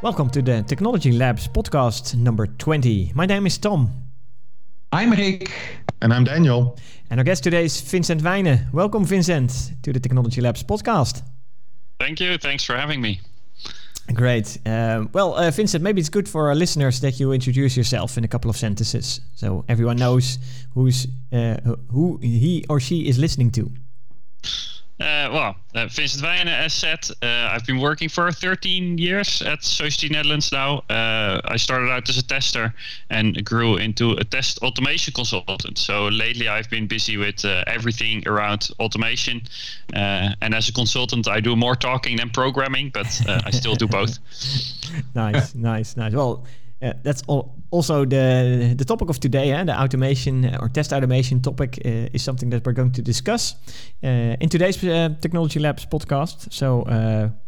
Welcome 0.00 0.30
to 0.30 0.42
the 0.42 0.62
Technology 0.62 1.10
Labs 1.10 1.48
podcast 1.48 2.14
number 2.14 2.46
20. 2.46 3.10
My 3.16 3.26
name 3.26 3.48
is 3.48 3.58
Tom. 3.58 3.90
I'm 4.92 5.10
Rick. 5.10 5.50
And 6.00 6.14
I'm 6.14 6.22
Daniel. 6.22 6.78
And 7.10 7.18
our 7.18 7.24
guest 7.24 7.42
today 7.42 7.64
is 7.64 7.80
Vincent 7.80 8.22
Wijnen. 8.22 8.72
Welcome, 8.72 9.04
Vincent, 9.04 9.72
to 9.82 9.92
the 9.92 9.98
Technology 9.98 10.40
Labs 10.40 10.62
podcast. 10.62 11.22
Thank 11.98 12.20
you. 12.20 12.38
Thanks 12.38 12.62
for 12.62 12.76
having 12.76 13.00
me. 13.00 13.20
Great. 14.14 14.58
Um, 14.64 15.10
well, 15.12 15.34
uh, 15.34 15.50
Vincent, 15.50 15.82
maybe 15.82 16.00
it's 16.00 16.08
good 16.08 16.28
for 16.28 16.46
our 16.46 16.54
listeners 16.54 17.00
that 17.00 17.18
you 17.18 17.32
introduce 17.32 17.76
yourself 17.76 18.16
in 18.16 18.22
a 18.22 18.28
couple 18.28 18.48
of 18.48 18.56
sentences, 18.56 19.20
so 19.34 19.64
everyone 19.68 19.96
knows 19.96 20.38
who's 20.74 21.08
uh, 21.32 21.56
who 21.90 22.18
he 22.22 22.64
or 22.68 22.78
she 22.78 23.08
is 23.08 23.18
listening 23.18 23.50
to. 23.50 23.68
Uh, 25.00 25.30
well, 25.32 25.56
uh, 25.76 25.86
Vincent 25.86 26.24
Wijnen, 26.24 26.48
as 26.48 26.72
said, 26.72 26.98
uh, 27.22 27.52
I've 27.52 27.64
been 27.64 27.78
working 27.78 28.08
for 28.08 28.32
13 28.32 28.98
years 28.98 29.42
at 29.42 29.60
Sogeti 29.60 30.10
Netherlands 30.10 30.50
now. 30.50 30.82
I 30.90 31.56
started 31.56 31.88
out 31.90 32.08
as 32.08 32.18
a 32.18 32.22
tester 32.22 32.74
and 33.08 33.44
grew 33.44 33.76
into 33.76 34.12
a 34.12 34.24
test 34.24 34.58
automation 34.58 35.14
consultant. 35.14 35.78
So 35.78 36.08
lately 36.08 36.48
I've 36.48 36.68
been 36.68 36.88
busy 36.88 37.16
with 37.16 37.44
everything 37.44 38.26
around 38.26 38.70
automation. 38.80 39.42
And 39.92 40.54
as 40.54 40.68
a 40.68 40.72
consultant, 40.72 41.28
I 41.28 41.38
do 41.40 41.54
more 41.54 41.76
talking 41.76 42.16
than 42.16 42.30
programming, 42.30 42.90
but 42.90 43.06
I 43.28 43.50
still 43.50 43.76
do 43.76 43.86
both. 43.86 44.18
nice, 45.14 45.54
nice, 45.54 45.96
nice. 45.96 46.12
Well, 46.12 46.44
uh, 46.80 46.92
that's 47.02 47.22
all, 47.26 47.54
also 47.70 48.04
the 48.04 48.74
the 48.76 48.84
topic 48.84 49.10
of 49.10 49.18
today. 49.18 49.52
Eh? 49.52 49.64
The 49.64 49.80
automation 49.80 50.44
uh, 50.44 50.58
or 50.60 50.68
test 50.68 50.92
automation 50.92 51.40
topic 51.40 51.78
uh, 51.84 52.14
is 52.14 52.22
something 52.22 52.50
that 52.50 52.64
we're 52.64 52.72
going 52.72 52.92
to 52.92 53.02
discuss 53.02 53.56
uh, 54.04 54.36
in 54.40 54.48
today's 54.48 54.76
Technology 55.20 55.58
Labs 55.58 55.86
podcast. 55.86 56.52
So 56.52 56.84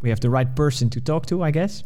we 0.03 0.09
have 0.11 0.21
the 0.21 0.31
right 0.31 0.57
person 0.57 0.91
to 0.91 1.01
talk 1.01 1.27
to, 1.27 1.43
I 1.43 1.53
guess. 1.53 1.85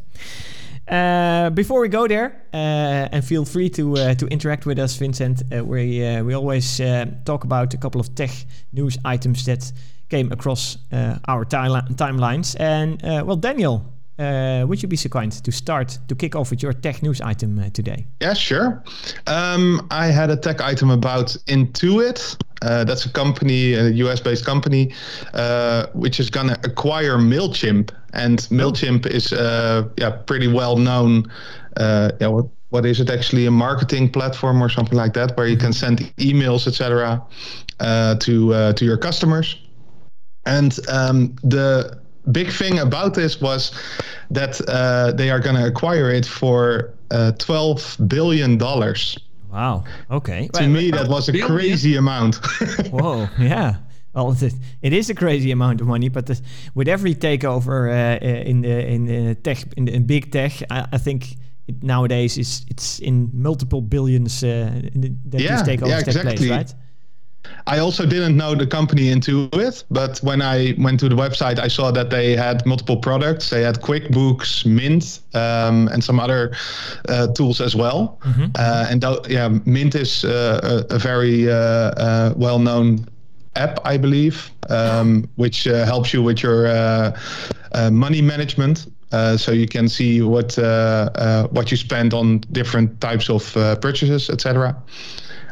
before 1.54 1.80
we 1.80 1.88
go 1.88 2.06
there, 2.08 2.32
and 2.52 3.24
feel 3.24 3.44
free 3.44 3.68
to 3.70 4.14
to 4.14 4.26
interact 4.28 4.66
with 4.66 4.78
us, 4.78 4.96
Vincent. 4.96 5.42
we 5.50 6.22
we 6.22 6.34
always 6.34 6.80
talk 7.24 7.44
about 7.44 7.74
a 7.74 7.78
couple 7.78 8.00
of 8.00 8.14
tech 8.14 8.30
news 8.72 8.98
items 9.04 9.44
that 9.44 9.72
came 10.08 10.32
across 10.32 10.78
our 11.28 11.44
timelines. 11.44 12.56
And 12.58 13.02
well, 13.26 13.36
Daniel, 13.36 13.93
uh, 14.18 14.64
would 14.68 14.82
you 14.82 14.88
be 14.88 14.96
so 14.96 15.08
kind 15.08 15.32
to 15.32 15.52
start 15.52 15.98
to 16.08 16.14
kick 16.14 16.36
off 16.36 16.50
with 16.50 16.62
your 16.62 16.72
tech 16.72 17.02
news 17.02 17.20
item 17.20 17.58
uh, 17.58 17.68
today? 17.70 18.06
Yeah, 18.20 18.34
sure. 18.34 18.82
Um, 19.26 19.86
I 19.90 20.06
had 20.06 20.30
a 20.30 20.36
tech 20.36 20.60
item 20.60 20.90
about 20.90 21.36
Intuit. 21.46 22.36
Uh, 22.62 22.84
that's 22.84 23.04
a 23.04 23.10
company, 23.10 23.74
a 23.74 23.88
US 23.88 24.20
based 24.20 24.44
company, 24.44 24.92
uh, 25.34 25.86
which 25.94 26.20
is 26.20 26.30
going 26.30 26.48
to 26.48 26.58
acquire 26.64 27.16
MailChimp. 27.16 27.90
And 28.12 28.38
MailChimp 28.50 29.06
is 29.06 29.32
uh, 29.32 29.88
yeah, 29.96 30.10
pretty 30.10 30.46
well 30.46 30.76
known. 30.76 31.30
Uh, 31.76 32.12
yeah, 32.20 32.28
what, 32.28 32.46
what 32.70 32.86
is 32.86 33.00
it 33.00 33.10
actually? 33.10 33.46
A 33.46 33.50
marketing 33.50 34.10
platform 34.10 34.62
or 34.62 34.68
something 34.68 34.96
like 34.96 35.14
that, 35.14 35.36
where 35.36 35.46
you 35.46 35.56
can 35.56 35.72
send 35.72 35.98
emails, 36.16 36.66
etc., 36.66 37.22
to 37.80 38.72
to 38.72 38.84
your 38.84 38.96
customers. 38.96 39.58
And 40.46 40.78
um, 40.88 41.36
the 41.42 42.03
big 42.32 42.50
thing 42.50 42.78
about 42.78 43.14
this 43.14 43.40
was 43.40 43.72
that 44.30 44.60
uh, 44.68 45.12
they 45.12 45.30
are 45.30 45.40
going 45.40 45.56
to 45.56 45.66
acquire 45.66 46.10
it 46.10 46.26
for 46.26 46.94
uh, 47.10 47.32
12 47.32 47.96
billion 48.06 48.58
dollars. 48.58 49.18
Wow. 49.50 49.84
Okay. 50.10 50.48
To 50.54 50.60
well, 50.60 50.68
me, 50.68 50.90
that 50.90 51.08
was 51.08 51.28
a 51.28 51.32
billion? 51.32 51.48
crazy 51.48 51.96
amount. 51.96 52.36
Whoa. 52.90 53.28
Yeah. 53.38 53.76
Well, 54.14 54.36
it 54.82 54.92
is 54.92 55.10
a 55.10 55.14
crazy 55.14 55.50
amount 55.50 55.80
of 55.80 55.88
money, 55.88 56.08
but 56.08 56.26
the, 56.26 56.40
with 56.74 56.88
every 56.88 57.14
takeover 57.14 57.88
uh, 57.90 58.24
uh 58.24 58.50
in 58.50 58.62
the 58.62 58.86
in 58.86 59.04
the 59.06 59.34
tech 59.34 59.58
in, 59.76 59.86
the, 59.86 59.92
in 59.92 60.06
big 60.06 60.30
tech, 60.30 60.52
I, 60.70 60.86
I 60.92 60.98
think 60.98 61.36
it 61.66 61.82
nowadays 61.82 62.38
is 62.38 62.64
it's 62.68 63.00
in 63.00 63.30
multiple 63.32 63.80
billions 63.80 64.44
uh, 64.44 64.70
that 64.94 65.40
yeah, 65.40 65.56
these 65.56 65.68
takeovers 65.68 65.88
yeah, 65.88 65.98
exactly. 65.98 66.30
take 66.30 66.38
place, 66.38 66.50
right? 66.50 66.74
I 67.66 67.78
also 67.78 68.04
didn't 68.04 68.36
know 68.36 68.54
the 68.54 68.66
company 68.66 69.10
Intuit, 69.10 69.84
but 69.90 70.18
when 70.18 70.42
I 70.42 70.74
went 70.78 71.00
to 71.00 71.08
the 71.08 71.14
website, 71.14 71.58
I 71.58 71.68
saw 71.68 71.90
that 71.92 72.10
they 72.10 72.36
had 72.36 72.64
multiple 72.66 72.96
products. 72.96 73.50
They 73.50 73.62
had 73.62 73.80
QuickBooks, 73.80 74.66
Mint, 74.66 75.20
um, 75.34 75.88
and 75.88 76.04
some 76.04 76.20
other 76.20 76.54
uh, 77.08 77.28
tools 77.28 77.60
as 77.60 77.74
well. 77.74 78.18
Mm-hmm. 78.24 78.44
Uh, 78.54 78.86
and 78.90 79.00
th- 79.00 79.28
yeah, 79.28 79.48
Mint 79.64 79.94
is 79.94 80.24
uh, 80.24 80.84
a, 80.90 80.94
a, 80.94 80.98
very 80.98 81.50
uh, 81.50 81.54
uh, 81.54 82.34
well-known 82.36 83.06
app, 83.56 83.78
I 83.84 83.96
believe, 83.96 84.50
um, 84.68 85.28
which 85.36 85.66
uh, 85.66 85.86
helps 85.86 86.12
you 86.12 86.22
with 86.22 86.42
your 86.42 86.68
money 87.90 88.20
management. 88.20 88.86
so 89.36 89.52
you 89.52 89.68
can 89.68 89.88
see 89.88 90.20
what 90.20 90.58
what 91.50 91.70
you 91.70 91.76
spend 91.78 92.12
on 92.12 92.40
different 92.52 93.00
types 93.00 93.30
of 93.30 93.52
purchases, 93.80 94.28
etc. 94.28 94.76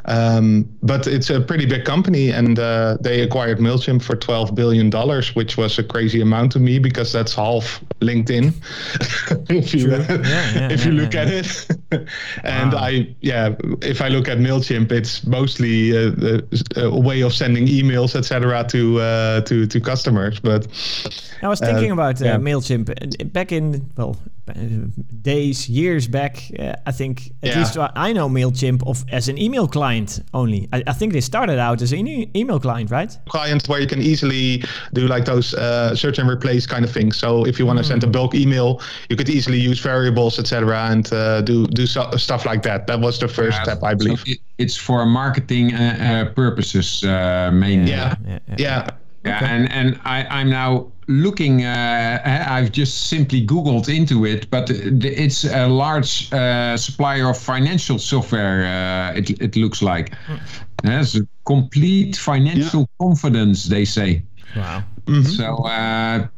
Um, 0.06 0.68
but 0.82 1.06
it's 1.06 1.30
a 1.30 1.40
pretty 1.40 1.66
big 1.66 1.84
company, 1.84 2.30
and 2.30 2.58
uh, 2.58 2.96
they 3.00 3.20
acquired 3.20 3.58
Mailchimp 3.58 4.02
for 4.02 4.16
twelve 4.16 4.54
billion 4.54 4.90
dollars, 4.90 5.34
which 5.34 5.56
was 5.56 5.78
a 5.78 5.84
crazy 5.84 6.20
amount 6.20 6.52
to 6.52 6.58
me 6.58 6.78
because 6.78 7.12
that's 7.12 7.34
half 7.34 7.82
LinkedIn. 8.00 8.52
if 9.50 9.74
you 9.74 9.90
yeah, 9.90 10.06
yeah, 10.08 10.68
if 10.70 10.84
you 10.84 10.92
look 10.92 11.14
at 11.14 11.28
it, 11.28 11.66
and 12.44 12.72
wow. 12.72 12.78
I 12.78 13.14
yeah, 13.20 13.54
if 13.80 14.00
I 14.00 14.08
look 14.08 14.28
at 14.28 14.38
Mailchimp, 14.38 14.90
it's 14.90 15.24
mostly 15.26 15.92
a, 15.92 16.08
a, 16.08 16.42
a 16.80 17.00
way 17.00 17.20
of 17.22 17.32
sending 17.32 17.66
emails, 17.66 18.16
etc., 18.16 18.64
to 18.68 19.00
uh, 19.00 19.40
to 19.42 19.66
to 19.66 19.80
customers. 19.80 20.40
But 20.40 20.66
I 21.42 21.48
was 21.48 21.60
thinking 21.60 21.90
uh, 21.90 21.94
about 21.94 22.20
uh, 22.20 22.38
Mailchimp 22.38 23.32
back 23.32 23.52
in 23.52 23.90
well 23.96 24.16
days, 25.22 25.68
years 25.68 26.08
back. 26.08 26.42
Uh, 26.58 26.74
I 26.86 26.92
think 26.92 27.32
at 27.42 27.50
yeah. 27.50 27.58
least 27.58 27.78
I 27.78 28.12
know 28.12 28.28
Mailchimp 28.28 28.86
of 28.86 29.04
as 29.10 29.28
an 29.28 29.38
email 29.38 29.68
client 29.68 29.91
only. 30.34 30.68
I, 30.72 30.82
I 30.86 30.92
think 30.92 31.12
they 31.12 31.20
started 31.20 31.58
out 31.58 31.82
as 31.82 31.92
an 31.92 32.06
e- 32.06 32.30
email 32.34 32.58
client, 32.60 32.90
right? 32.90 33.16
Client 33.28 33.68
where 33.68 33.80
you 33.80 33.86
can 33.86 34.00
easily 34.00 34.64
do 34.92 35.06
like 35.06 35.24
those 35.24 35.54
uh, 35.54 35.94
search 35.94 36.18
and 36.18 36.28
replace 36.28 36.66
kind 36.66 36.84
of 36.84 36.90
things. 36.90 37.16
So 37.16 37.44
if 37.46 37.58
you 37.58 37.66
want 37.66 37.78
to 37.78 37.84
mm. 37.84 37.88
send 37.88 38.04
a 38.04 38.06
bulk 38.06 38.34
email, 38.34 38.80
you 39.08 39.16
could 39.16 39.28
easily 39.28 39.58
use 39.58 39.80
variables, 39.80 40.38
etc., 40.38 40.78
and 40.90 41.12
uh, 41.12 41.42
do 41.42 41.66
do 41.66 41.86
so, 41.86 42.10
stuff 42.16 42.44
like 42.46 42.62
that. 42.62 42.86
That 42.86 43.00
was 43.00 43.18
the 43.18 43.28
first 43.28 43.58
yeah, 43.58 43.64
step, 43.64 43.82
I 43.82 43.94
believe. 43.94 44.20
So 44.20 44.32
it, 44.32 44.38
it's 44.58 44.76
for 44.76 45.04
marketing 45.06 45.74
uh, 45.74 46.28
uh, 46.28 46.34
purposes 46.34 47.04
uh, 47.04 47.50
mainly. 47.52 47.90
Yeah, 47.90 48.14
yeah. 48.26 48.38
yeah. 48.58 48.88
Yeah, 49.24 49.36
okay. 49.36 49.46
and 49.46 49.70
and 49.70 50.00
I, 50.04 50.24
I'm 50.24 50.50
now 50.50 50.90
looking. 51.08 51.64
Uh, 51.64 52.20
I've 52.48 52.72
just 52.72 53.08
simply 53.08 53.44
Googled 53.46 53.86
Intuit, 53.86 54.48
but 54.50 54.70
it's 54.70 55.44
a 55.44 55.66
large 55.66 56.32
uh, 56.32 56.76
supplier 56.76 57.30
of 57.30 57.38
financial 57.38 57.98
software. 57.98 58.64
Uh, 58.64 59.18
it 59.18 59.30
it 59.40 59.56
looks 59.56 59.82
like 59.82 60.14
hmm. 60.26 60.36
has 60.84 61.16
a 61.16 61.26
complete 61.44 62.16
financial 62.16 62.80
yeah. 62.80 63.06
confidence. 63.06 63.64
They 63.64 63.84
say. 63.84 64.22
Wow. 64.56 64.84
Mm-hmm. 65.06 65.22
So. 65.22 65.56
Uh, 65.64 66.28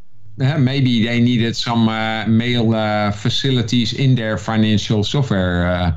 maybe 0.58 1.06
they 1.06 1.20
needed 1.20 1.54
some 1.54 1.88
uh, 1.88 2.26
mail 2.26 2.74
uh, 2.74 3.12
facilities 3.12 3.92
in 3.92 4.16
their 4.16 4.36
financial 4.36 5.04
software. 5.04 5.68
Uh 5.68 5.96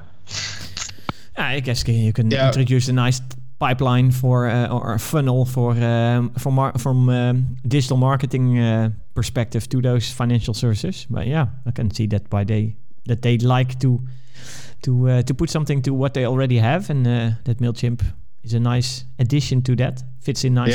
I 1.38 1.60
guess 1.60 1.88
you 1.88 2.14
can 2.14 2.32
yeah. 2.32 2.48
introduce 2.48 2.88
a 2.88 2.94
nice 2.94 3.22
pipeline 3.60 4.12
for 4.12 4.48
uh, 4.48 4.68
or 4.68 5.00
funnel 5.00 5.48
um, 5.58 6.32
from 6.38 6.72
from 6.78 7.10
um, 7.10 7.58
digital 7.68 7.98
marketing 7.98 8.60
uh, 8.60 8.90
perspective 9.14 9.68
to 9.70 9.82
those 9.82 10.12
financial 10.12 10.54
services. 10.54 11.08
But 11.10 11.28
yeah, 11.28 11.48
I 11.66 11.72
can 11.72 11.92
see 11.92 12.08
that 12.08 12.30
by 12.30 12.44
they 12.44 12.76
that 13.06 13.22
they 13.22 13.38
like 13.38 13.80
to 13.80 14.02
to 14.82 15.10
uh, 15.10 15.22
to 15.24 15.34
put 15.34 15.50
something 15.50 15.82
to 15.84 15.94
what 15.94 16.14
they 16.14 16.26
already 16.26 16.60
have, 16.60 16.90
and 16.90 17.06
that 17.06 17.60
Mailchimp 17.60 18.02
is 18.44 18.54
a 18.54 18.60
nice 18.60 19.06
addition 19.20 19.62
to 19.64 19.76
that. 19.76 20.04
Fits 20.22 20.44
in 20.44 20.54
nicely. 20.54 20.74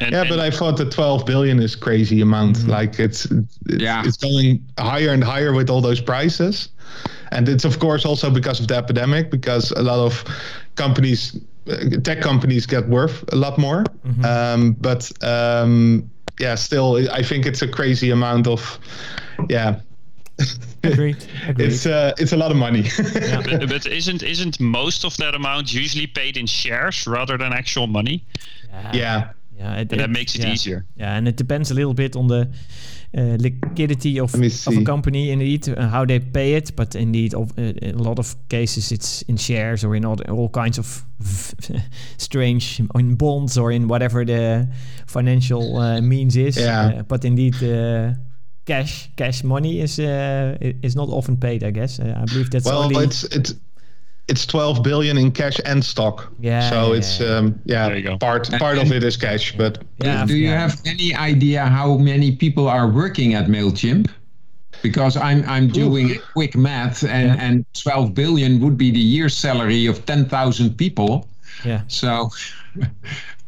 And, 0.00 0.12
yeah, 0.12 0.24
but 0.28 0.38
I 0.38 0.50
thought 0.50 0.76
the 0.76 0.88
12 0.88 1.24
billion 1.24 1.58
is 1.60 1.74
crazy 1.74 2.20
amount. 2.20 2.56
Mm-hmm. 2.56 2.70
Like 2.70 2.98
it's, 2.98 3.24
it's 3.26 3.58
yeah, 3.66 4.02
it's 4.04 4.16
going 4.16 4.64
higher 4.78 5.10
and 5.10 5.24
higher 5.24 5.52
with 5.52 5.70
all 5.70 5.80
those 5.80 6.00
prices, 6.00 6.68
and 7.30 7.48
it's 7.48 7.64
of 7.64 7.78
course 7.78 8.04
also 8.04 8.30
because 8.30 8.60
of 8.60 8.68
the 8.68 8.76
epidemic. 8.76 9.30
Because 9.30 9.70
a 9.72 9.82
lot 9.82 9.98
of 9.98 10.24
companies, 10.74 11.40
tech 12.04 12.20
companies, 12.20 12.66
get 12.66 12.86
worth 12.88 13.24
a 13.32 13.36
lot 13.36 13.58
more. 13.58 13.84
Mm-hmm. 14.06 14.24
Um, 14.24 14.72
but 14.80 15.10
um, 15.22 16.10
yeah, 16.38 16.54
still, 16.54 17.08
I 17.10 17.22
think 17.22 17.46
it's 17.46 17.62
a 17.62 17.68
crazy 17.68 18.10
amount 18.10 18.46
of, 18.46 18.78
yeah. 19.48 19.80
Agreed. 20.82 21.16
Agreed. 21.48 21.68
it's 21.68 21.86
uh, 21.86 22.12
it's 22.18 22.32
a 22.32 22.36
lot 22.36 22.50
of 22.50 22.56
money. 22.56 22.80
yeah. 23.14 23.42
but, 23.42 23.68
but, 23.68 23.86
isn't 23.86 24.22
isn't 24.22 24.58
most 24.60 25.04
of 25.04 25.16
that 25.18 25.34
amount 25.34 25.72
usually 25.72 26.06
paid 26.06 26.36
in 26.36 26.46
shares 26.46 27.06
rather 27.06 27.38
than 27.38 27.52
actual 27.52 27.86
money? 27.86 28.24
Yeah. 28.70 28.92
yeah. 28.92 29.30
Yeah, 29.62 29.80
it, 29.80 29.88
that 29.90 30.10
makes 30.10 30.34
it 30.34 30.42
yeah. 30.42 30.52
easier. 30.52 30.86
Yeah, 30.96 31.16
and 31.16 31.28
it 31.28 31.36
depends 31.36 31.70
a 31.70 31.74
little 31.74 31.94
bit 31.94 32.16
on 32.16 32.26
the 32.26 32.50
uh, 33.16 33.36
liquidity 33.38 34.18
of, 34.18 34.34
of 34.34 34.76
a 34.76 34.84
company, 34.84 35.30
indeed, 35.30 35.68
uh, 35.68 35.88
how 35.88 36.04
they 36.04 36.18
pay 36.18 36.54
it. 36.54 36.74
But 36.74 36.94
indeed, 36.94 37.34
of, 37.34 37.56
uh, 37.58 37.62
in 37.62 37.94
a 37.94 38.02
lot 38.02 38.18
of 38.18 38.34
cases, 38.48 38.90
it's 38.90 39.22
in 39.22 39.36
shares 39.36 39.84
or 39.84 39.94
in 39.94 40.04
all, 40.04 40.20
all 40.30 40.48
kinds 40.48 40.78
of 40.78 41.04
strange, 42.16 42.80
in 42.94 43.14
bonds 43.14 43.56
or 43.56 43.70
in 43.70 43.86
whatever 43.86 44.24
the 44.24 44.68
financial 45.06 45.78
uh, 45.78 46.00
means 46.00 46.36
is. 46.36 46.56
Yeah. 46.56 46.86
Uh, 46.86 47.02
but 47.02 47.24
indeed, 47.24 47.62
uh, 47.62 48.14
cash 48.64 49.10
cash 49.16 49.44
money 49.44 49.80
is 49.80 49.98
uh, 49.98 50.56
is 50.82 50.96
not 50.96 51.08
often 51.08 51.36
paid. 51.36 51.62
I 51.62 51.70
guess 51.70 52.00
uh, 52.00 52.14
I 52.20 52.24
believe 52.24 52.50
that's 52.50 52.64
well, 52.64 52.82
only. 52.82 53.04
it's 53.04 53.24
it's 53.24 53.54
it's 54.28 54.46
12 54.46 54.82
billion 54.82 55.18
in 55.18 55.30
cash 55.32 55.58
and 55.64 55.84
stock. 55.84 56.30
Yeah, 56.40 56.70
So 56.70 56.92
yeah, 56.92 56.98
it's 56.98 57.20
yeah. 57.20 57.26
um, 57.38 57.60
yeah 57.64 57.88
There 57.88 57.96
you 57.98 58.02
go. 58.04 58.18
part 58.18 58.50
part 58.58 58.78
of 58.78 58.92
it 58.92 59.02
is 59.02 59.16
cash, 59.16 59.54
but 59.56 59.82
yeah, 60.04 60.24
Do 60.26 60.34
you 60.36 60.48
yeah. 60.48 60.60
have 60.60 60.80
any 60.86 61.14
idea 61.14 61.66
how 61.66 61.96
many 61.98 62.32
people 62.36 62.68
are 62.68 62.88
working 62.88 63.34
at 63.34 63.46
Mailchimp? 63.48 64.08
Because 64.82 65.16
I'm 65.16 65.44
I'm 65.48 65.68
doing 65.68 66.18
quick 66.32 66.56
math, 66.56 67.02
and 67.04 67.28
Yeah. 67.28 67.44
and 67.46 67.64
12 67.74 68.14
billion 68.14 68.60
would 68.60 68.76
be 68.76 68.90
the 68.90 68.98
year 69.16 69.28
salary 69.28 69.86
of 69.86 70.04
10,000 70.06 70.76
people. 70.76 71.28
yeah. 71.64 71.82
So, 71.88 72.30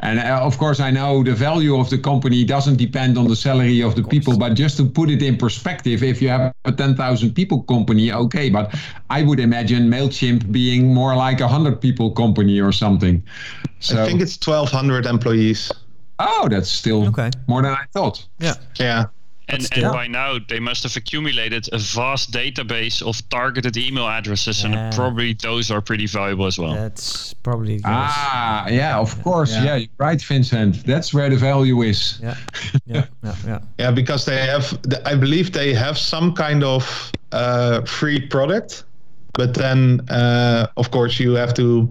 and 0.05 0.21
uh, 0.21 0.41
of 0.43 0.59
course, 0.59 0.81
I 0.81 0.91
know 0.91 1.23
the 1.25 1.35
value 1.35 1.77
of 1.81 1.89
the 1.89 1.97
company 1.99 2.45
doesn't 2.45 2.77
depend 2.77 3.17
on 3.17 3.27
the 3.27 3.35
salary 3.35 3.81
of 3.83 3.95
the 3.97 4.03
people, 4.05 4.39
but 4.39 4.53
just 4.55 4.77
to 4.77 4.85
put 4.85 5.09
it 5.11 5.23
in 5.23 5.37
perspective, 5.37 6.03
if 6.03 6.21
you 6.23 6.29
have 6.29 6.53
a 6.67 6.73
10,000 6.73 7.35
people 7.35 7.63
company, 7.63 8.13
okay, 8.13 8.51
but 8.51 8.75
I 9.09 9.23
would 9.23 9.41
imagine 9.41 9.89
MailChimp 9.91 10.53
being 10.53 10.93
more 10.93 11.17
like 11.17 11.41
a 11.41 11.45
100 11.49 11.81
people 11.81 12.11
company 12.13 12.61
or 12.61 12.71
something. 12.71 13.23
So, 13.81 14.03
I 14.03 14.07
think 14.07 14.21
it's 14.21 14.37
1200 14.47 15.07
employees. 15.07 15.73
oh, 16.19 16.49
that's 16.51 16.69
still 16.71 17.07
Okay. 17.09 17.31
more 17.49 17.63
than 17.63 17.73
I 17.73 17.85
thought. 17.93 18.25
Yeah. 18.39 18.55
Yeah. 18.79 19.07
And, 19.49 19.69
and 19.73 19.93
by 19.93 20.07
now 20.07 20.39
they 20.49 20.59
must 20.59 20.83
have 20.85 20.97
accumulated 20.97 21.69
a 21.73 21.79
vast 21.79 22.31
database 22.33 23.03
of 23.07 23.27
targeted 23.29 23.77
email 23.77 24.09
addresses, 24.09 24.63
Yeah. 24.63 24.71
and 24.87 24.95
probably 24.95 25.35
those 25.35 25.71
are 25.71 25.81
pretty 25.83 26.07
valuable 26.07 26.47
as 26.47 26.59
well. 26.59 26.75
That's 26.75 27.35
probably 27.35 27.75
yes. 27.75 27.83
Ah, 27.85 28.69
yeah, 28.69 28.99
of 28.99 29.23
course. 29.23 29.53
Yeah. 29.53 29.77
Yeah, 29.77 29.87
right, 29.99 30.21
Vincent. 30.21 30.85
That's 30.87 31.13
where 31.13 31.29
the 31.29 31.37
value 31.37 31.83
is. 31.83 32.19
yeah, 32.23 32.37
yeah, 32.87 33.07
yeah, 33.23 33.35
yeah. 33.47 33.59
Yeah, 33.79 33.91
because 33.91 34.25
they 34.25 34.39
have, 34.47 34.79
I 35.05 35.15
believe 35.15 35.53
they 35.53 35.75
have 35.75 35.99
some 35.99 36.33
kind 36.33 36.65
of 36.65 37.13
uh, 37.33 37.83
free 37.83 38.21
product, 38.27 38.85
but 39.35 39.55
then 39.55 40.01
uh, 40.11 40.67
of 40.77 40.91
course 40.91 41.19
you 41.21 41.33
have 41.35 41.53
to 41.55 41.89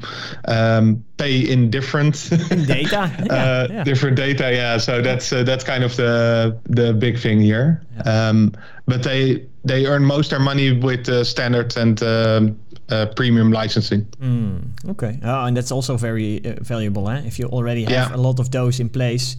um, 0.48 1.04
pay 1.18 1.40
in 1.40 1.70
different 1.70 2.30
Data. 2.68 3.12
Yeah, 3.26 3.34
uh, 3.34 3.68
yeah. 3.70 3.84
different 3.84 4.18
data. 4.18 4.52
Yeah, 4.54 4.78
so 4.78 5.02
that's 5.02 5.32
uh, 5.32 5.44
that's 5.44 5.64
kind 5.64 5.84
of 5.84 5.96
the 5.96 6.58
the 6.70 6.94
big 6.94 7.18
thing 7.20 7.42
here. 7.42 7.82
Um, 8.06 8.52
but 8.86 9.04
they 9.04 9.46
they 9.66 9.86
earn 9.86 10.04
most 10.06 10.28
of 10.32 10.38
their 10.38 10.40
money 10.46 10.72
with 10.72 11.08
uh, 11.10 11.24
standard 11.24 11.78
and 11.78 12.02
um, 12.04 12.56
uh, 12.90 13.06
premium 13.16 13.52
licensing. 13.52 14.06
Mm, 14.22 14.90
okay. 14.90 15.20
Oh, 15.24 15.46
and 15.46 15.56
that's 15.56 15.72
also 15.72 15.98
very 15.98 16.44
uh, 16.46 16.56
valuable. 16.62 17.10
Eh? 17.10 17.22
If 17.26 17.40
you 17.40 17.48
already 17.48 17.84
have 17.84 17.92
Yeah. 18.12 18.16
a 18.16 18.18
lot 18.18 18.40
of 18.40 18.50
those 18.50 18.80
in 18.82 18.90
place, 18.90 19.38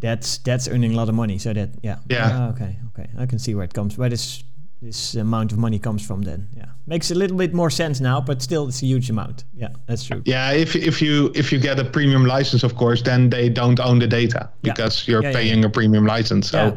that's 0.00 0.38
that's 0.38 0.68
earning 0.68 0.92
a 0.92 0.96
lot 0.96 1.08
of 1.08 1.14
money. 1.14 1.38
So 1.38 1.52
that 1.52 1.70
yeah. 1.82 1.98
Yeah. 2.10 2.30
Ah, 2.32 2.50
okay. 2.50 2.76
Okay. 2.92 3.08
I 3.18 3.26
can 3.26 3.38
see 3.38 3.54
where 3.54 3.64
it 3.64 3.74
comes. 3.74 3.96
Where 3.98 4.08
this 4.10 4.44
this 4.82 5.14
amount 5.14 5.52
of 5.52 5.58
money 5.58 5.78
comes 5.78 6.06
from. 6.06 6.22
Then 6.22 6.48
yeah, 6.56 6.66
makes 6.86 7.10
a 7.10 7.14
little 7.14 7.36
bit 7.36 7.54
more 7.54 7.70
sense 7.70 8.00
now. 8.00 8.20
But 8.20 8.42
still, 8.42 8.68
it's 8.68 8.82
a 8.82 8.86
huge 8.86 9.10
amount. 9.10 9.44
Yeah, 9.54 9.68
that's 9.86 10.04
true. 10.04 10.22
Yeah, 10.24 10.52
if 10.52 10.74
if 10.76 11.00
you 11.02 11.30
if 11.34 11.52
you 11.52 11.58
get 11.58 11.78
a 11.78 11.84
premium 11.84 12.24
license, 12.26 12.62
of 12.66 12.74
course, 12.76 13.02
then 13.02 13.30
they 13.30 13.48
don't 13.48 13.80
own 13.80 13.98
the 13.98 14.06
data 14.06 14.48
Yeah. 14.62 14.72
because 14.74 15.08
you're 15.08 15.22
Yeah, 15.22 15.30
yeah, 15.30 15.36
paying 15.36 15.64
a 15.64 15.68
premium 15.70 16.06
license. 16.06 16.50
So 16.50 16.58
Yeah. 16.58 16.70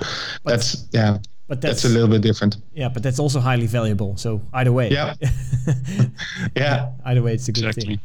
But- 0.44 0.52
that's 0.52 0.88
yeah, 0.94 1.18
But 1.48 1.62
that's 1.62 1.82
that's, 1.82 1.86
a 1.86 1.90
little 1.90 2.08
bit 2.10 2.22
different. 2.22 2.58
yeah, 2.76 2.90
but 2.94 3.02
that's 3.04 3.20
also 3.20 3.40
highly 3.40 3.68
valuable. 3.68 4.16
So 4.18 4.42
either 4.54 4.72
way. 4.72 4.90
Yeah. 4.92 5.14
Yeah. 6.56 6.92
Either 7.06 7.22
way, 7.22 7.34
it's 7.34 7.48
a 7.48 7.52
good 7.52 7.66
Exactly. 7.66 7.96
thing. 7.96 8.00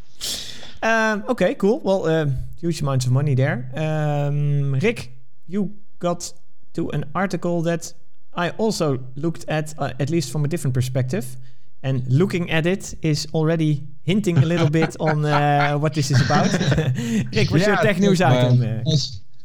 Um, 0.83 1.25
okay, 1.29 1.55
cool. 1.55 1.81
Well, 1.81 2.07
um, 2.07 2.37
huge 2.61 2.81
amounts 2.83 3.07
of 3.07 3.13
money 3.13 3.35
there. 3.35 3.71
Um, 3.75 4.75
Rick, 4.83 5.11
you 5.47 5.71
got 5.99 6.33
to 6.75 6.91
an 6.91 7.05
article 7.15 7.63
that 7.63 7.93
I 8.37 8.51
also 8.51 8.99
looked 9.17 9.45
at, 9.49 9.75
uh, 9.79 9.93
at 10.01 10.11
least 10.11 10.31
from 10.33 10.45
a 10.45 10.49
different 10.49 10.75
perspective. 10.75 11.37
And 11.83 12.03
looking 12.09 12.51
at 12.51 12.67
it 12.67 12.95
is 13.03 13.27
already 13.35 13.83
hinting 14.05 14.39
a 14.39 14.47
little 14.47 14.71
bit 14.71 14.97
on 14.99 15.25
uh, 15.25 15.77
what 15.83 15.93
this 15.95 16.11
is 16.11 16.21
about. 16.25 16.51
Rick, 17.35 17.51
what's 17.51 17.67
your 17.67 17.77
tech 17.77 17.99
news 17.99 18.23
item? 18.23 18.83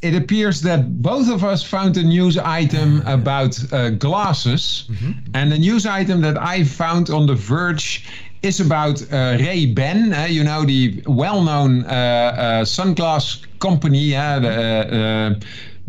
It 0.02 0.14
appears 0.14 0.62
that 0.62 1.02
both 1.02 1.28
of 1.28 1.44
us 1.44 1.62
found 1.62 1.98
a 1.98 2.02
news 2.02 2.38
item 2.38 3.02
about 3.06 3.58
uh, 3.72 3.90
glasses. 3.90 4.88
And 5.34 5.52
the 5.52 5.58
news 5.58 5.84
item 5.84 6.22
that 6.22 6.38
I 6.38 6.64
found 6.64 7.10
on 7.10 7.26
The 7.26 7.34
Verge 7.34 8.06
is 8.42 8.60
about 8.60 9.02
uh, 9.12 9.36
Ray 9.38 9.66
Ban, 9.66 10.14
uh, 10.14 10.24
you 10.24 10.42
know, 10.42 10.64
the 10.64 11.02
well 11.06 11.42
known 11.42 11.84
uh, 11.84 11.88
uh, 11.88 12.64
sunglass 12.64 13.44
company. 13.58 14.16
Uh, 14.16 14.40
the, 14.40 14.50
uh, 14.50 15.40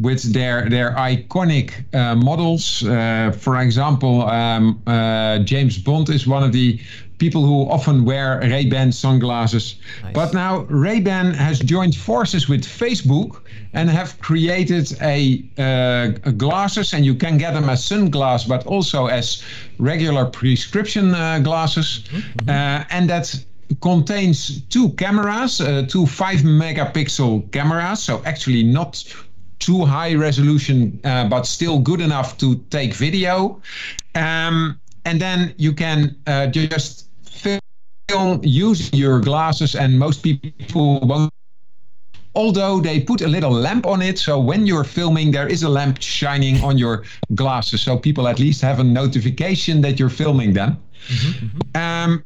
with 0.02 0.34
their 0.34 0.70
their 0.70 0.92
iconic 0.96 1.72
uh, 1.94 2.16
models. 2.16 2.84
Uh, 2.84 3.32
for 3.40 3.62
example, 3.62 4.24
um, 4.24 4.82
uh, 4.88 5.40
James 5.40 5.78
Bond 5.78 6.10
is 6.10 6.28
one 6.28 6.44
of 6.44 6.52
the 6.52 6.80
people 7.22 7.46
who 7.46 7.70
often 7.70 8.04
wear 8.04 8.40
Ray-Ban 8.40 8.92
sunglasses. 8.92 9.76
Nice. 10.02 10.14
But 10.14 10.34
now 10.34 10.66
Ray-Ban 10.70 11.36
has 11.36 11.60
joined 11.60 11.96
forces 11.96 12.50
with 12.50 12.64
Facebook 12.64 13.42
and 13.74 13.90
have 13.90 14.20
created 14.20 14.92
a, 15.02 15.44
uh, 15.60 16.30
a 16.30 16.32
glasses, 16.32 16.94
and 16.94 17.06
you 17.06 17.14
can 17.14 17.38
get 17.38 17.54
them 17.54 17.70
as 17.70 17.86
sunglasses, 17.86 18.48
but 18.48 18.66
also 18.66 19.06
as 19.06 19.44
regular 19.78 20.26
prescription 20.26 21.14
uh, 21.14 21.40
glasses, 21.44 22.04
uh, 22.48 22.84
and 22.90 23.08
that 23.08 23.46
contains 23.82 24.62
two 24.70 24.90
cameras, 24.90 25.62
uh, 25.62 25.86
two 25.88 26.06
five 26.08 26.40
megapixel 26.40 27.52
cameras, 27.52 28.00
so 28.04 28.22
actually 28.26 28.64
not 28.64 29.06
too 29.62 29.86
high 29.86 30.14
resolution, 30.16 31.00
uh, 31.04 31.30
but 31.30 31.46
still 31.46 31.80
good 31.80 32.02
enough 32.02 32.38
to 32.38 32.56
take 32.70 32.94
video. 32.94 33.62
Um, 34.16 34.80
and 35.06 35.22
then 35.22 35.54
you 35.58 35.74
can 35.74 36.16
uh, 36.28 36.48
just 36.48 37.08
film 38.10 38.42
using 38.44 39.00
your 39.00 39.20
glasses, 39.20 39.76
and 39.76 39.98
most 39.98 40.24
people 40.24 41.00
won't. 41.00 41.34
Although 42.34 42.80
they 42.80 43.02
put 43.02 43.22
a 43.22 43.28
little 43.28 43.52
lamp 43.52 43.86
on 43.86 44.02
it, 44.02 44.18
so 44.18 44.40
when 44.40 44.66
you're 44.66 44.86
filming, 44.86 45.32
there 45.32 45.48
is 45.48 45.64
a 45.64 45.70
lamp 45.70 46.02
shining 46.02 46.64
on 46.64 46.78
your 46.78 47.04
glasses, 47.36 47.82
so 47.82 47.98
people 47.98 48.28
at 48.28 48.40
least 48.40 48.62
have 48.62 48.80
a 48.80 48.84
notification 48.84 49.82
that 49.82 50.00
you're 50.00 50.10
filming 50.10 50.54
them. 50.54 50.78
Um, 51.76 52.24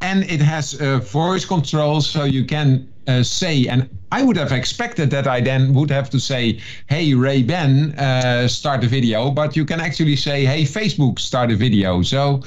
and 0.00 0.24
it 0.30 0.40
has 0.40 0.80
uh, 0.80 0.98
voice 0.98 1.44
control, 1.44 2.00
so 2.00 2.24
you 2.24 2.44
can 2.44 2.88
uh, 3.06 3.22
say, 3.22 3.66
and 3.66 3.88
I 4.12 4.22
would 4.22 4.36
have 4.36 4.52
expected 4.52 5.10
that 5.10 5.26
I 5.26 5.40
then 5.40 5.74
would 5.74 5.90
have 5.90 6.10
to 6.10 6.18
say, 6.18 6.60
"Hey 6.88 7.14
Ray 7.14 7.42
Ban, 7.42 7.92
uh, 7.98 8.48
start 8.48 8.84
a 8.84 8.88
video," 8.88 9.30
but 9.30 9.56
you 9.56 9.64
can 9.64 9.80
actually 9.80 10.16
say, 10.16 10.44
"Hey 10.44 10.64
Facebook, 10.64 11.18
start 11.18 11.50
a 11.50 11.56
video." 11.56 12.02
So 12.02 12.42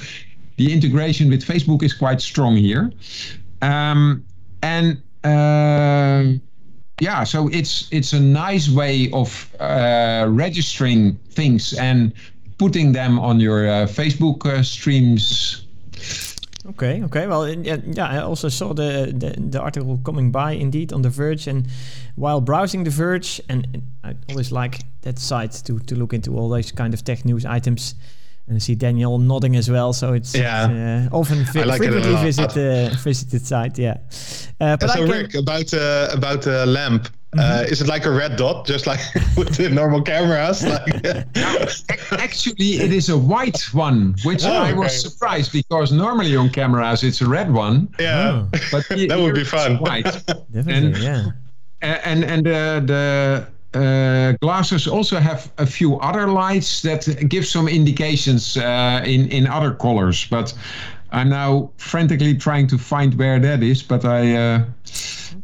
the 0.56 0.72
integration 0.72 1.30
with 1.30 1.44
Facebook 1.44 1.82
is 1.82 1.92
quite 1.92 2.20
strong 2.20 2.56
here, 2.56 2.92
um, 3.62 4.24
and. 4.62 5.02
Uh, 5.24 6.38
yeah, 7.00 7.22
so 7.24 7.48
it's 7.48 7.88
it's 7.92 8.12
a 8.12 8.20
nice 8.20 8.68
way 8.68 9.10
of 9.12 9.54
uh, 9.60 10.26
registering 10.28 11.14
things 11.30 11.72
and 11.74 12.12
putting 12.58 12.92
them 12.92 13.18
on 13.18 13.40
your 13.40 13.68
uh, 13.68 13.86
Facebook 13.86 14.44
uh, 14.46 14.62
streams. 14.62 15.67
Okay, 16.70 17.02
okay. 17.04 17.26
Well, 17.26 17.48
yeah, 17.48 17.78
yeah, 17.86 18.06
I 18.06 18.18
also 18.22 18.48
saw 18.50 18.74
the, 18.74 19.12
the 19.16 19.34
the 19.50 19.60
article 19.60 19.98
coming 20.04 20.30
by 20.30 20.52
indeed 20.52 20.92
on 20.92 21.02
The 21.02 21.08
Verge, 21.10 21.48
and 21.48 21.66
while 22.16 22.40
browsing 22.40 22.84
The 22.84 22.90
Verge, 22.90 23.40
and, 23.48 23.82
I 24.04 24.14
always 24.28 24.50
like 24.52 24.80
that 25.02 25.18
site 25.18 25.52
to 25.64 25.78
to 25.78 25.94
look 25.96 26.12
into 26.12 26.36
all 26.36 26.48
those 26.50 26.72
kind 26.72 26.94
of 26.94 27.02
tech 27.02 27.24
news 27.24 27.44
items. 27.44 27.94
And 28.46 28.56
I 28.56 28.60
see 28.60 28.74
Daniel 28.74 29.18
nodding 29.18 29.56
as 29.56 29.68
well, 29.70 29.92
so 29.92 30.14
it's, 30.14 30.34
Yeah. 30.34 31.08
uh, 31.12 31.16
often 31.18 31.44
vi- 31.52 31.64
like 31.64 31.78
frequently 31.82 32.14
visit 32.24 32.56
uh, 32.56 32.94
visited 33.04 33.46
site. 33.46 33.78
Yeah, 33.78 33.96
uh, 34.60 34.76
but 34.76 34.90
I 34.90 34.94
so 34.94 35.00
can, 35.06 35.10
Rick, 35.10 35.34
about 35.34 35.74
uh, 35.74 36.08
about 36.12 36.42
the 36.42 36.64
lamp, 36.66 37.08
uh, 37.36 37.64
is 37.68 37.80
it 37.82 37.88
like 37.88 38.06
a 38.06 38.10
red 38.10 38.36
dot, 38.36 38.66
just 38.66 38.86
like 38.86 39.00
with 39.36 39.56
the 39.56 39.68
normal 39.68 40.00
cameras? 40.02 40.64
Like, 40.64 41.04
Actually, 42.12 42.74
it 42.80 42.92
is 42.92 43.08
a 43.08 43.18
white 43.18 43.60
one, 43.72 44.14
which 44.24 44.44
Oh, 44.44 44.52
I 44.52 44.72
was 44.72 44.86
okay. 44.88 44.96
surprised 45.08 45.52
because 45.52 45.92
normally 45.92 46.34
on 46.36 46.48
cameras 46.50 47.02
it's 47.02 47.20
a 47.20 47.28
red 47.28 47.52
one, 47.52 47.88
yeah, 47.98 48.30
Oh. 48.30 48.48
but 48.72 48.84
he- 48.98 49.06
that 49.08 49.18
would 49.18 49.34
be 49.34 49.44
fun. 49.44 49.76
White. 49.78 50.04
definitely, 50.52 50.72
and- 50.74 50.96
yeah. 50.96 51.24
And 51.80 52.24
and 52.24 52.44
the 52.44 52.82
the 53.72 53.78
uh, 53.78 54.32
glasses 54.40 54.88
also 54.88 55.20
have 55.20 55.52
a 55.58 55.66
few 55.66 55.96
other 56.00 56.26
lights 56.26 56.82
that 56.82 57.06
give 57.28 57.46
some 57.46 57.68
indications 57.68 58.56
uh, 58.56 59.00
in 59.06 59.28
in 59.30 59.46
other 59.46 59.74
colors. 59.74 60.26
But 60.28 60.52
I'm 61.12 61.28
now 61.28 61.70
frantically 61.76 62.34
trying 62.34 62.66
to 62.68 62.78
find 62.78 63.14
where 63.14 63.38
that 63.38 63.62
is. 63.62 63.82
But 63.84 64.04
I 64.04 64.34
uh, 64.34 64.64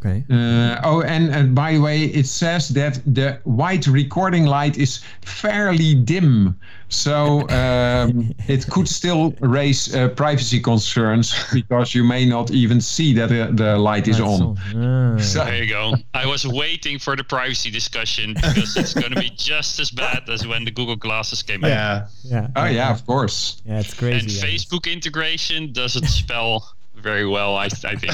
Okay. 0.04 0.22
Uh, 0.30 0.80
oh, 0.84 1.02
and, 1.02 1.30
and 1.34 1.54
by 1.54 1.72
the 1.72 1.80
way, 1.80 2.02
it 2.04 2.26
says 2.26 2.68
that 2.70 3.00
the 3.06 3.38
white 3.44 3.86
recording 3.86 4.44
light 4.44 4.76
is 4.76 5.00
fairly 5.22 5.94
dim, 5.94 6.58
so 6.88 7.48
um, 7.48 8.34
it 8.46 8.68
could 8.68 8.86
still 8.86 9.32
raise 9.40 9.94
uh, 9.94 10.08
privacy 10.10 10.60
concerns 10.60 11.34
because 11.54 11.94
you 11.94 12.04
may 12.04 12.26
not 12.26 12.50
even 12.50 12.82
see 12.82 13.14
that 13.14 13.32
uh, 13.32 13.50
the 13.52 13.78
light 13.78 14.06
is 14.06 14.18
That's 14.18 14.28
on. 14.28 14.42
all. 14.42 14.58
Ah. 14.76 15.18
So- 15.18 15.44
There 15.46 15.62
you 15.62 15.68
go. 15.70 15.94
I 16.12 16.26
was 16.26 16.46
waiting 16.46 16.98
for 16.98 17.16
the 17.16 17.24
privacy 17.24 17.70
discussion 17.70 18.34
because 18.34 18.76
it's 18.76 18.92
going 18.92 19.12
to 19.12 19.18
be 19.20 19.30
just 19.30 19.80
as 19.80 19.90
bad 19.90 20.28
as 20.28 20.46
when 20.46 20.66
the 20.66 20.70
Google 20.70 20.96
Glasses 20.96 21.42
came 21.42 21.64
out. 21.64 21.68
Yeah. 21.68 22.06
yeah. 22.24 22.48
Oh 22.56 22.66
yeah, 22.66 22.90
of 22.92 23.06
course. 23.06 23.62
Yeah, 23.64 23.80
it's 23.80 23.94
crazy. 23.94 24.18
And 24.20 24.30
yeah. 24.30 24.42
Facebook 24.44 24.92
integration 24.92 25.72
doesn't 25.72 26.06
spell 26.08 26.73
very 26.96 27.26
well, 27.26 27.56
I, 27.56 27.66
I 27.66 27.96
think. 27.96 28.12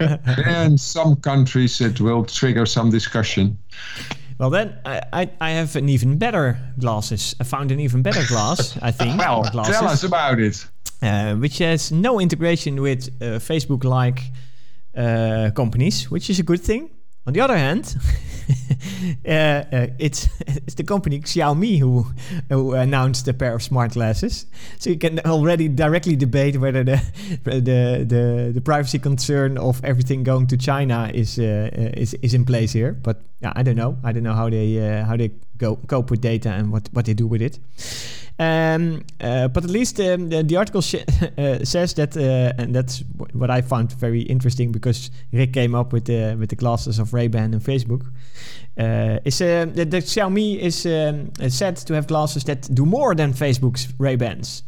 and 0.46 0.78
some 0.80 1.16
countries, 1.16 1.80
it 1.80 2.00
will 2.00 2.24
trigger 2.24 2.66
some 2.66 2.90
discussion. 2.90 3.58
Well, 4.38 4.50
then 4.50 4.78
I, 4.84 5.02
I, 5.12 5.30
I 5.40 5.50
have 5.50 5.76
an 5.76 5.88
even 5.88 6.18
better 6.18 6.58
glasses. 6.78 7.34
I 7.40 7.44
found 7.44 7.70
an 7.72 7.80
even 7.80 8.02
better 8.02 8.22
glass, 8.26 8.76
I 8.82 8.90
think. 8.90 9.16
Well, 9.18 9.42
glasses, 9.50 9.76
tell 9.78 9.88
us 9.88 10.02
about 10.04 10.40
it. 10.40 10.66
uh, 11.02 11.34
which 11.36 11.58
has 11.58 11.92
no 11.92 12.20
integration 12.20 12.80
with 12.80 13.08
uh, 13.20 13.38
Facebook-like 13.38 14.22
uh, 14.96 15.50
companies, 15.54 16.10
which 16.10 16.30
is 16.30 16.38
a 16.38 16.42
good 16.42 16.60
thing. 16.60 16.90
On 17.30 17.34
the 17.34 17.42
other 17.42 17.56
hand, 17.56 17.94
uh, 19.24 19.30
uh, 19.30 19.86
it's 20.00 20.28
it's 20.66 20.74
the 20.74 20.82
company 20.82 21.20
Xiaomi 21.20 21.78
who 21.78 22.06
who 22.48 22.72
announced 22.74 23.28
a 23.28 23.32
pair 23.32 23.54
of 23.54 23.62
smart 23.62 23.92
glasses. 23.92 24.46
So 24.80 24.90
you 24.90 24.98
can 24.98 25.20
already 25.20 25.68
directly 25.68 26.16
debate 26.16 26.56
whether 26.56 26.82
the 26.82 27.00
the 27.44 28.04
the, 28.04 28.50
the 28.52 28.60
privacy 28.60 28.98
concern 28.98 29.58
of 29.58 29.80
everything 29.84 30.24
going 30.24 30.48
to 30.48 30.56
China 30.56 31.08
is 31.14 31.38
uh, 31.38 31.70
is 31.96 32.14
is 32.14 32.34
in 32.34 32.44
place 32.44 32.72
here. 32.72 32.94
But 33.00 33.22
yeah, 33.40 33.52
I 33.54 33.62
don't 33.62 33.76
know. 33.76 33.96
I 34.02 34.10
don't 34.10 34.24
know 34.24 34.34
how 34.34 34.50
they 34.50 34.80
uh, 34.80 35.04
how 35.04 35.16
they 35.16 35.30
go 35.56 35.76
cope 35.86 36.10
with 36.10 36.20
data 36.20 36.50
and 36.50 36.72
what 36.72 36.88
what 36.92 37.04
they 37.04 37.14
do 37.14 37.28
with 37.28 37.42
it. 37.42 37.60
Um, 38.40 39.02
uh, 39.20 39.48
but 39.48 39.64
at 39.64 39.70
least 39.70 40.00
um, 40.00 40.30
the, 40.30 40.42
the 40.42 40.56
article 40.56 40.80
sh- 40.80 41.04
uh, 41.36 41.62
says 41.64 41.92
that, 41.94 42.16
uh, 42.16 42.52
and 42.62 42.74
that's 42.74 43.00
wh- 43.18 43.36
what 43.36 43.50
I 43.50 43.60
found 43.60 43.92
very 44.00 44.22
interesting 44.22 44.72
because 44.72 45.10
Rick 45.30 45.52
came 45.52 45.74
up 45.74 45.92
with 45.92 46.04
the 46.06 46.36
with 46.38 46.48
the 46.48 46.56
glasses 46.56 46.98
of 46.98 47.12
Ray 47.12 47.28
Ban 47.28 47.52
and 47.52 47.62
Facebook. 47.62 48.02
Uh, 48.78 49.18
is 49.26 49.40
uh, 49.42 49.66
that, 49.74 49.90
that 49.90 50.04
Xiaomi 50.04 50.58
is 50.58 50.86
um, 50.86 51.30
said 51.50 51.76
to 51.86 51.94
have 51.94 52.06
glasses 52.06 52.44
that 52.44 52.74
do 52.74 52.86
more 52.86 53.14
than 53.14 53.34
Facebook's 53.34 53.92
Ray 53.98 54.16
Bans, 54.16 54.62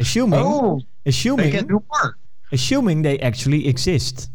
assuming 0.00 0.40
Oh, 0.42 0.80
they 1.04 1.10
assuming 1.10 1.50
can 1.52 1.66
do 1.68 1.80
more. 1.92 2.16
assuming 2.50 3.02
they 3.02 3.18
actually 3.20 3.68
exist. 3.68 4.28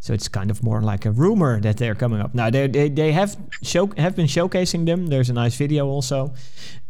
So 0.00 0.14
it's 0.14 0.28
kind 0.28 0.50
of 0.50 0.62
more 0.62 0.80
like 0.80 1.04
a 1.04 1.10
rumor 1.10 1.60
that 1.60 1.76
they're 1.76 1.94
coming 1.94 2.20
up. 2.20 2.34
Now 2.34 2.50
they 2.50 2.66
they, 2.66 2.88
they 2.88 3.12
have 3.12 3.36
show 3.62 3.86
have 3.98 4.16
been 4.16 4.26
showcasing 4.26 4.86
them. 4.86 5.08
There's 5.08 5.30
a 5.30 5.34
nice 5.34 5.54
video 5.56 5.86
also, 5.86 6.32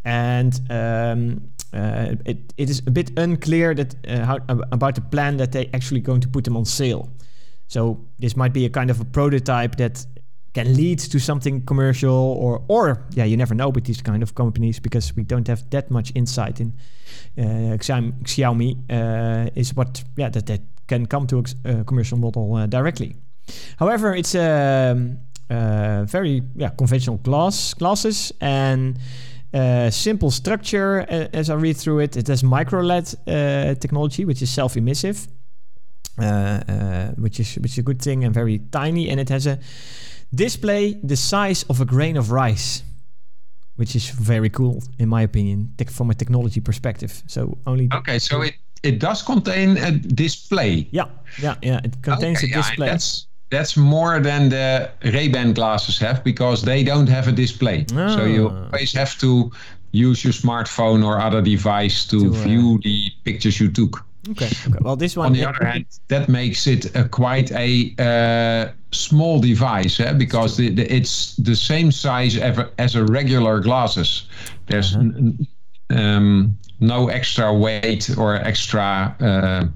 and 0.05 0.53
um, 0.69 1.51
uh, 1.73 2.15
it 2.25 2.53
it 2.57 2.69
is 2.69 2.81
a 2.87 2.91
bit 2.91 3.11
unclear 3.17 3.75
that 3.75 3.95
uh, 4.07 4.25
how 4.25 4.37
about 4.71 4.95
the 4.95 5.01
plan 5.01 5.37
that 5.37 5.51
they 5.51 5.69
actually 5.73 6.01
going 6.01 6.21
to 6.21 6.29
put 6.29 6.45
them 6.45 6.55
on 6.55 6.65
sale. 6.65 7.09
So 7.67 7.99
this 8.19 8.35
might 8.35 8.53
be 8.53 8.65
a 8.65 8.69
kind 8.69 8.89
of 8.89 9.01
a 9.01 9.05
prototype 9.05 9.75
that 9.75 10.05
can 10.53 10.75
lead 10.75 10.99
to 10.99 11.19
something 11.19 11.65
commercial 11.65 12.37
or 12.39 12.61
or 12.67 13.05
yeah 13.11 13.25
you 13.25 13.37
never 13.37 13.55
know 13.55 13.69
with 13.69 13.85
these 13.85 14.01
kind 14.01 14.23
of 14.23 14.35
companies 14.35 14.79
because 14.79 15.15
we 15.15 15.23
don't 15.23 15.47
have 15.47 15.69
that 15.69 15.89
much 15.89 16.11
insight 16.15 16.59
in 16.59 16.73
uh, 17.37 17.77
Xiaomi, 17.77 18.77
uh, 18.89 19.49
is 19.55 19.73
what 19.73 20.03
yeah 20.17 20.29
that 20.29 20.45
that 20.45 20.61
can 20.91 21.05
come 21.05 21.25
to 21.27 21.37
a, 21.65 21.83
commercial 21.85 22.17
model 22.17 22.45
uh, 22.55 22.67
directly. 22.67 23.15
However, 23.77 24.13
it's 24.21 24.35
a 24.35 24.91
um, 24.91 25.17
uh, 25.49 26.03
very 26.17 26.41
yeah 26.55 26.71
conventional 26.75 27.17
glass 27.17 27.73
glasses 27.73 28.33
and 28.39 28.97
uh, 29.53 29.89
simple 29.89 30.31
structure. 30.31 30.91
Uh, 31.09 31.39
as 31.39 31.49
I 31.49 31.55
read 31.55 31.77
through 31.77 32.03
it, 32.05 32.17
it 32.17 32.27
has 32.27 32.43
micro 32.43 32.81
LED 32.81 33.07
uh, 33.27 33.75
technology, 33.83 34.25
which 34.25 34.41
is 34.41 34.49
self-emissive, 34.49 35.27
uh, 36.19 36.23
uh, 36.23 37.07
which 37.23 37.39
is 37.39 37.55
which 37.61 37.73
is 37.73 37.77
a 37.77 37.83
good 37.83 38.01
thing 38.01 38.23
and 38.25 38.33
very 38.33 38.59
tiny, 38.71 39.09
and 39.11 39.19
it 39.19 39.29
has 39.29 39.47
a 39.47 39.57
display 40.29 40.99
the 41.03 41.15
size 41.15 41.65
of 41.69 41.81
a 41.81 41.85
grain 41.85 42.17
of 42.17 42.31
rice. 42.31 42.83
Which 43.77 43.95
is 43.95 44.09
very 44.09 44.49
cool, 44.49 44.83
in 44.99 45.09
my 45.09 45.23
opinion, 45.23 45.69
tech- 45.77 45.89
from 45.91 46.09
a 46.09 46.13
technology 46.13 46.61
perspective. 46.61 47.11
So 47.27 47.57
only 47.65 47.87
Okay, 47.93 48.19
so 48.19 48.41
it, 48.41 48.53
it 48.83 48.99
does 48.99 49.21
contain 49.23 49.77
a 49.77 49.91
display. 49.91 50.87
Yeah, 50.91 51.05
yeah, 51.41 51.55
yeah. 51.61 51.79
It 51.83 52.01
contains 52.01 52.37
Okay, 52.39 52.47
a 52.47 52.49
yeah, 52.49 52.61
display. 52.61 52.87
that's 52.87 53.27
that's 53.49 53.75
more 53.77 54.19
than 54.21 54.49
the 54.49 54.89
Ray-Ban 55.03 55.53
glasses 55.53 55.99
have 55.99 56.23
because 56.23 56.61
they 56.61 56.83
don't 56.83 57.09
have 57.09 57.27
a 57.27 57.31
display. 57.33 57.85
So 57.89 58.23
you 58.25 58.47
Ah. 58.49 58.65
always 58.71 58.93
have 58.93 59.17
to 59.19 59.51
use 59.91 60.23
your 60.23 60.33
smartphone 60.33 61.03
or 61.03 61.19
other 61.19 61.41
device 61.41 62.05
to, 62.07 62.19
To, 62.19 62.27
uh, 62.27 62.43
view 62.43 62.79
the 62.83 63.11
pictures 63.25 63.59
you 63.59 63.69
took. 63.69 64.05
Okay, 64.29 64.45
okay. 64.67 64.77
Well, 64.81 64.95
this 64.95 65.17
one. 65.17 65.25
On 65.27 65.33
the 65.33 65.45
other 65.49 65.65
hand, 65.65 65.85
that 66.07 66.29
makes 66.29 66.65
it 66.67 66.95
a 66.95 67.03
quite 67.09 67.51
a 67.51 67.93
uh, 67.99 68.71
small 68.91 69.39
device 69.41 69.99
eh? 69.99 70.13
because 70.13 70.55
the, 70.57 70.69
the, 70.69 70.83
it's 70.95 71.35
the 71.35 71.55
same 71.55 71.91
size 71.91 72.37
as 72.77 72.95
a 72.95 73.03
regular 73.03 73.59
glasses. 73.59 74.27
There's 74.67 74.95
n- 74.95 75.37
n- 75.89 75.97
um, 75.99 76.57
no 76.81 77.07
extra 77.09 77.53
weight 77.53 78.09
or 78.17 78.35
extra 78.35 79.15
uh, 79.19 79.67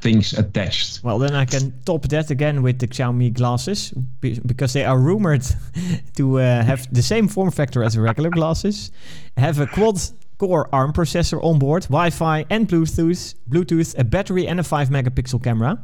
things 0.00 0.32
attached. 0.32 1.02
Well, 1.02 1.18
then 1.18 1.34
I 1.34 1.44
can 1.44 1.72
top 1.84 2.02
that 2.08 2.30
again 2.30 2.62
with 2.62 2.78
the 2.78 2.86
Xiaomi 2.88 3.32
glasses 3.32 3.92
be- 4.20 4.40
because 4.46 4.72
they 4.72 4.84
are 4.84 4.98
rumored 4.98 5.44
to 6.16 6.38
uh, 6.38 6.62
have 6.62 6.86
the 6.94 7.02
same 7.02 7.28
form 7.28 7.50
factor 7.50 7.82
as 7.82 7.94
the 7.94 8.00
regular 8.00 8.30
glasses, 8.30 8.90
have 9.36 9.58
a 9.60 9.66
quad 9.66 9.98
core 10.38 10.68
ARM 10.72 10.92
processor 10.92 11.42
on 11.42 11.58
board, 11.58 11.82
Wi-Fi 11.84 12.44
and 12.50 12.68
Bluetooth, 12.68 13.34
Bluetooth, 13.48 13.98
a 13.98 14.04
battery 14.04 14.46
and 14.46 14.60
a 14.60 14.62
5 14.62 14.88
megapixel 14.90 15.42
camera, 15.42 15.78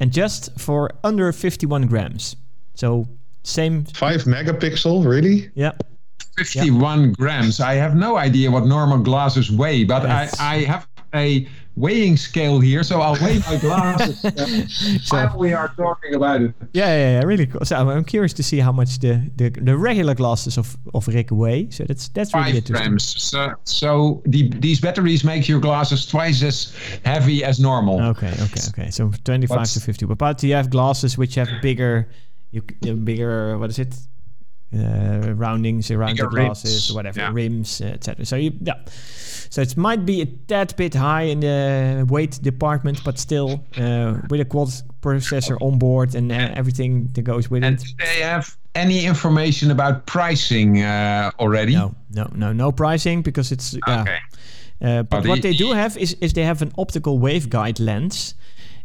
and 0.00 0.12
just 0.12 0.58
for 0.58 0.90
under 1.04 1.30
51 1.32 1.86
grams. 1.86 2.36
So 2.74 3.06
same, 3.44 3.84
Five 3.84 4.22
megapixel, 4.22 5.04
really? 5.06 5.50
yeah. 5.54 5.72
51 6.36 7.12
grams. 7.12 7.60
I 7.60 7.74
have 7.74 7.94
no 7.94 8.16
idea 8.16 8.50
what 8.50 8.66
normal 8.66 8.98
glasses 8.98 9.50
weigh, 9.50 9.84
but 9.84 10.04
I, 10.06 10.22
Yes. 10.24 10.40
I 10.40 10.56
have 10.64 10.88
a 11.14 11.46
weighing 11.76 12.16
scale 12.16 12.58
here, 12.60 12.82
so 12.82 13.00
I'll 13.00 13.16
weigh 13.22 13.38
my 13.40 13.56
glasses 13.58 14.22
while 15.10 15.36
we 15.38 15.52
are 15.52 15.68
talking 15.76 16.14
about 16.14 16.40
it. 16.42 16.54
Yeah, 16.72 16.86
yeah, 16.86 17.20
yeah, 17.20 17.24
really 17.26 17.46
cool. 17.46 17.64
So 17.64 17.76
I'm 17.76 18.04
curious 18.04 18.32
to 18.34 18.42
see 18.42 18.58
how 18.60 18.72
much 18.72 18.98
the, 18.98 19.30
the, 19.36 19.50
the 19.50 19.76
regular 19.76 20.14
glasses 20.14 20.56
of, 20.58 20.76
of 20.94 21.06
Rick 21.08 21.28
weigh. 21.30 21.70
So 21.70 21.84
that's 21.84 22.08
that's 22.08 22.32
really 22.34 22.44
Five 22.46 22.54
interesting. 22.56 22.86
grams. 22.88 23.22
So, 23.22 23.52
so 23.64 24.22
the, 24.26 24.48
these 24.58 24.80
batteries 24.80 25.24
make 25.24 25.48
your 25.48 25.60
glasses 25.60 26.06
twice 26.06 26.42
as 26.42 26.74
heavy 27.04 27.44
as 27.44 27.58
normal. 27.60 28.00
Okay, 28.02 28.32
okay, 28.32 28.60
okay. 28.68 28.90
So 28.90 29.10
25 29.24 29.70
to 29.72 29.80
50. 29.80 30.06
But, 30.06 30.18
but 30.18 30.42
you 30.42 30.54
have 30.54 30.70
glasses 30.70 31.16
which 31.18 31.34
have 31.36 31.48
bigger, 31.62 32.08
you 32.52 32.62
c- 32.82 32.92
bigger. 32.94 33.58
What 33.58 33.70
is 33.70 33.78
it? 33.78 33.94
Uh, 34.74 35.34
roundings 35.34 35.90
around 35.90 36.16
Bigger 36.16 36.30
the 36.30 36.36
glasses, 36.36 36.88
rims, 36.88 36.92
whatever, 36.94 37.20
yeah. 37.20 37.30
rims, 37.30 37.82
uh, 37.82 37.86
etc. 37.86 38.24
So 38.24 38.36
you, 38.36 38.52
yeah. 38.62 38.74
So 39.50 39.60
it 39.60 39.76
might 39.76 40.06
be 40.06 40.22
a 40.22 40.26
tad 40.26 40.74
bit 40.76 40.94
high 40.94 41.24
in 41.24 41.40
the 41.40 42.06
weight 42.08 42.40
department, 42.40 43.04
but 43.04 43.18
still 43.18 43.62
uh, 43.76 44.14
with 44.30 44.40
a 44.40 44.46
quad 44.46 44.70
processor 45.02 45.58
on 45.60 45.78
board 45.78 46.14
and 46.14 46.32
uh, 46.32 46.54
everything 46.54 47.08
that 47.12 47.22
goes 47.22 47.50
with 47.50 47.62
it. 47.62 47.66
And 47.66 47.78
it. 47.78 47.84
do 47.84 47.92
they 47.98 48.22
have 48.22 48.56
any 48.74 49.04
information 49.04 49.70
about 49.70 50.06
pricing 50.06 50.80
uh, 50.80 51.32
already? 51.38 51.74
No, 51.74 51.94
no, 52.10 52.30
no, 52.34 52.54
no 52.54 52.72
pricing 52.72 53.20
because 53.20 53.52
it's 53.52 53.76
yeah. 53.86 54.00
Okay. 54.00 54.18
Uh, 54.80 55.02
but 55.02 55.26
what 55.26 55.42
the- 55.42 55.50
they 55.50 55.54
do 55.54 55.72
have 55.72 55.98
is, 55.98 56.16
is 56.22 56.32
they 56.32 56.44
have 56.44 56.62
an 56.62 56.72
optical 56.78 57.18
waveguide 57.18 57.78
lens, 57.78 58.34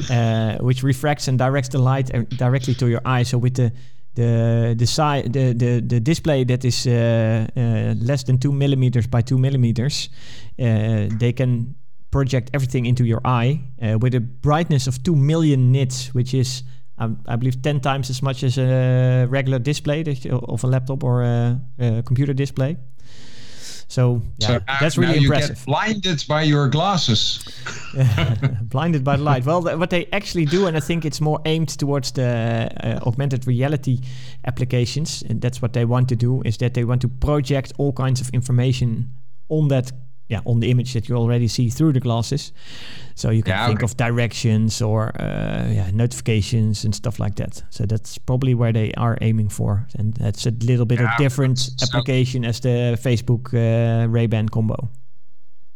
uh, 0.09 0.57
which 0.57 0.83
refracts 0.83 1.29
and 1.29 1.39
directs 1.39 1.69
the 1.69 1.79
light 1.79 2.13
uh, 2.13 2.23
directly 2.35 2.73
to 2.75 2.87
your 2.89 3.01
eye. 3.05 3.23
So 3.23 3.37
with 3.37 3.53
the 3.53 3.71
the 4.17 4.75
the 4.77 4.85
si- 4.85 5.29
the, 5.29 5.53
the 5.53 5.71
the 5.93 5.99
display 5.99 6.43
that 6.45 6.63
is 6.65 6.85
uh, 6.87 6.91
uh, 7.55 7.93
less 8.09 8.23
than 8.23 8.37
two 8.37 8.51
millimeters 8.51 9.07
by 9.07 9.21
two 9.21 9.37
millimeters, 9.37 10.09
uh, 10.59 11.07
they 11.19 11.33
can 11.33 11.75
project 12.09 12.49
everything 12.53 12.85
into 12.85 13.03
your 13.03 13.21
eye 13.25 13.59
with 14.01 14.15
a 14.15 14.19
brightness 14.19 14.87
of 14.87 14.95
two 15.03 15.15
million 15.15 15.71
nits, 15.71 16.13
which 16.13 16.33
is 16.33 16.63
I 17.29 17.35
believe 17.35 17.61
ten 17.61 17.79
times 17.79 18.09
as 18.09 18.21
much 18.21 18.43
as 18.43 18.57
a 18.57 19.27
regular 19.29 19.59
display 19.59 20.03
that 20.03 20.25
you- 20.25 20.39
of 20.49 20.63
a 20.63 20.67
laptop 20.67 21.03
or 21.03 21.21
a, 21.23 21.61
a 21.79 22.01
computer 22.03 22.33
display. 22.33 22.77
So 23.89 24.21
yeah, 24.39 24.47
So 24.47 24.53
now- 24.53 24.77
that's 24.81 24.97
really 24.97 25.15
you 25.19 25.21
impressive. 25.27 25.55
get 25.57 25.65
blinded 25.65 26.25
by 26.27 26.41
your 26.43 26.67
glasses. 26.69 27.39
blinded 28.63 29.03
by 29.03 29.15
the 29.17 29.23
light. 29.23 29.45
Well, 29.45 29.63
th- 29.63 29.77
what 29.77 29.89
they 29.89 30.07
actually 30.11 30.45
do, 30.45 30.67
and 30.67 30.75
I 30.75 30.79
think 30.81 31.05
it's 31.05 31.21
more 31.21 31.39
aimed 31.45 31.69
towards 31.69 32.11
the 32.11 32.69
uh, 32.83 32.99
augmented 33.07 33.47
reality 33.47 33.99
applications, 34.45 35.23
and 35.29 35.41
that's 35.41 35.61
what 35.61 35.73
they 35.73 35.85
want 35.85 36.09
to 36.09 36.15
do, 36.15 36.41
is 36.43 36.57
that 36.57 36.73
they 36.73 36.83
want 36.83 37.01
to 37.01 37.07
project 37.07 37.73
all 37.77 37.93
kinds 37.93 38.19
of 38.21 38.29
information 38.33 39.09
on 39.49 39.67
that 39.69 39.91
yeah 40.29 40.41
on 40.45 40.59
the 40.59 40.69
image 40.69 40.93
that 40.93 41.07
you 41.09 41.15
already 41.17 41.47
see 41.47 41.69
through 41.69 41.93
the 41.93 41.99
glasses. 41.99 42.51
So 43.15 43.29
you 43.31 43.41
can 43.43 43.53
Yeah, 43.53 43.67
think 43.67 43.79
okay. 43.79 43.85
of 43.85 43.97
directions 43.97 44.81
or 44.81 45.11
uh, 45.19 45.71
yeah 45.71 45.89
notifications 45.93 46.85
and 46.85 46.93
stuff 46.93 47.19
like 47.19 47.35
that. 47.35 47.63
So 47.69 47.85
that's 47.85 48.17
probably 48.17 48.53
where 48.53 48.73
they 48.73 48.91
are 48.97 49.17
aiming 49.21 49.49
for, 49.49 49.87
and 49.99 50.13
that's 50.13 50.45
a 50.45 50.51
little 50.51 50.85
bit 50.85 50.99
of 51.01 51.09
different 51.17 51.57
so- 51.59 51.85
application 51.85 52.45
as 52.45 52.59
the 52.59 52.97
Facebook 53.01 53.53
uh, 53.53 54.07
Ray 54.09 54.27
Ban 54.27 54.49
combo. 54.49 54.89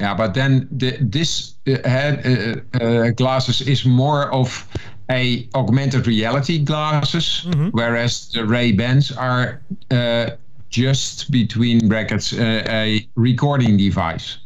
Yeah, 0.02 0.16
but 0.18 0.34
then 0.34 0.68
the, 0.72 0.98
this 1.00 1.54
uh, 1.68 1.88
had, 1.88 2.26
uh, 2.26 2.84
uh, 2.84 3.10
glasses 3.12 3.62
is 3.62 3.86
more 3.86 4.32
of 4.34 4.68
a 5.12 5.48
augmented 5.54 6.08
reality 6.08 6.58
glasses, 6.58 7.46
whereas 7.72 8.30
the 8.32 8.44
Ray 8.44 8.72
Bans 8.72 9.12
are 9.12 9.62
uh, 9.92 10.32
just 10.72 11.30
between 11.32 11.88
brackets 11.88 12.34
uh, 12.34 12.64
a 12.68 13.08
recording 13.16 13.78
device. 13.78 14.38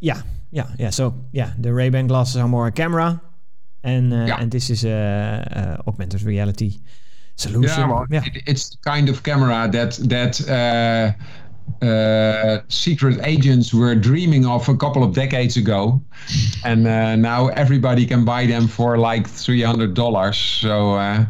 Yeah, 0.00 0.22
yeah, 0.50 0.66
yeah. 0.78 0.90
So 0.90 1.14
yeah, 1.32 1.52
the 1.58 1.72
Ray 1.72 1.90
Ban 1.90 2.06
glasses 2.06 2.36
are 2.36 2.48
more 2.48 2.66
a 2.66 2.72
camera, 2.72 3.20
and 3.82 4.12
uh, 4.12 4.26
Yeah. 4.26 4.40
and 4.40 4.50
this 4.50 4.70
is 4.70 4.84
a, 4.84 5.78
a 5.86 5.88
augmented 5.88 6.22
reality 6.22 6.80
solution. 7.36 7.80
Yeah, 7.80 7.88
well, 7.88 8.06
It, 8.10 8.42
it's 8.46 8.70
the 8.70 8.90
kind 8.90 9.08
of 9.08 9.22
camera 9.22 9.68
that 9.70 9.98
that 10.08 10.40
uh, 10.48 11.12
uh, 11.86 12.60
secret 12.68 13.18
agents 13.22 13.72
were 13.72 13.94
dreaming 13.94 14.46
of 14.46 14.68
a 14.68 14.76
couple 14.76 15.02
of 15.02 15.14
decades 15.14 15.56
ago, 15.56 16.00
and 16.64 16.86
uh, 16.86 17.16
now 17.16 17.48
everybody 17.48 18.06
can 18.06 18.24
buy 18.24 18.46
them 18.46 18.68
for 18.68 18.96
like 18.98 19.28
three 19.28 19.62
hundred 19.62 19.94
dollars. 19.94 20.36
So, 20.36 20.94
uh, 20.94 21.24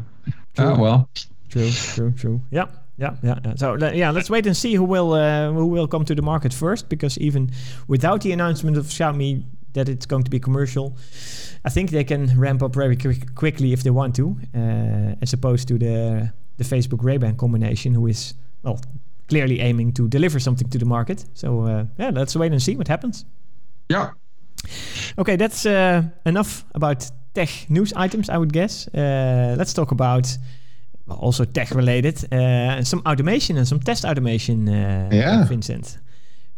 oh 0.58 0.78
well. 0.78 1.08
True, 1.48 1.70
true, 1.70 2.12
true. 2.12 2.40
Yeah, 2.50 2.66
yeah, 2.96 3.16
yeah. 3.22 3.38
yeah. 3.44 3.54
So 3.56 3.76
yeah, 3.76 4.10
let's 4.10 4.30
wait 4.30 4.46
and 4.46 4.56
see 4.56 4.74
who 4.74 4.84
will 4.84 5.12
uh, 5.12 5.50
who 5.52 5.66
will 5.66 5.88
come 5.88 6.04
to 6.04 6.14
the 6.14 6.22
market 6.22 6.52
first. 6.52 6.88
Because 6.88 7.18
even 7.18 7.50
without 7.88 8.20
the 8.20 8.32
announcement 8.32 8.76
of 8.76 8.86
Xiaomi 8.86 9.44
that 9.72 9.88
it's 9.88 10.06
going 10.06 10.22
to 10.22 10.30
be 10.30 10.38
commercial, 10.38 10.96
I 11.64 11.70
think 11.70 11.90
they 11.90 12.04
can 12.04 12.38
ramp 12.38 12.62
up 12.62 12.74
very 12.74 12.96
quick, 12.96 13.34
quickly 13.34 13.72
if 13.72 13.82
they 13.82 13.90
want 13.90 14.14
to, 14.16 14.36
uh, 14.54 15.16
as 15.22 15.32
opposed 15.32 15.68
to 15.68 15.78
the 15.78 16.32
the 16.56 16.64
Facebook 16.64 17.02
Ray 17.02 17.18
Ban 17.18 17.36
combination, 17.36 17.94
who 17.94 18.06
is 18.06 18.34
well 18.62 18.78
clearly 19.28 19.60
aiming 19.60 19.92
to 19.92 20.08
deliver 20.08 20.38
something 20.38 20.68
to 20.68 20.78
the 20.78 20.84
market. 20.84 21.24
So 21.34 21.62
uh, 21.62 21.84
yeah, 21.98 22.10
let's 22.10 22.36
wait 22.36 22.52
and 22.52 22.62
see 22.62 22.76
what 22.76 22.88
happens. 22.88 23.24
Yeah. 23.88 24.10
Okay, 25.18 25.36
that's 25.36 25.66
uh, 25.66 26.02
enough 26.24 26.64
about 26.74 27.10
tech 27.34 27.66
news 27.68 27.92
items, 27.92 28.28
I 28.28 28.38
would 28.38 28.52
guess. 28.52 28.88
Uh, 28.88 29.54
let's 29.58 29.72
talk 29.72 29.90
about 29.90 30.38
well, 31.06 31.18
also 31.18 31.44
tech 31.44 31.70
related, 31.70 32.16
uh, 32.32 32.82
some 32.84 33.02
automation 33.06 33.56
and 33.56 33.66
some 33.66 33.80
test 33.80 34.04
automation, 34.04 34.68
uh, 34.68 35.08
Yeah. 35.12 35.44
Vincent. 35.48 35.98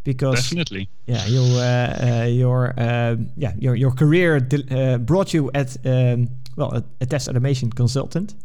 Because 0.03 0.41
Definitely. 0.41 0.87
yeah, 1.05 1.25
you 1.27 1.41
uh, 1.41 2.21
uh, 2.21 2.25
your 2.29 2.73
uh, 2.79 3.15
yeah 3.35 3.51
your 3.59 3.75
your 3.75 3.91
career 3.95 4.37
uh, 4.37 4.97
brought 4.99 5.33
you 5.33 5.51
at 5.53 5.75
um, 5.85 6.29
well 6.55 6.71
a, 6.73 6.83
a 7.01 7.05
test 7.05 7.27
automation 7.27 7.69
consultant, 7.71 8.35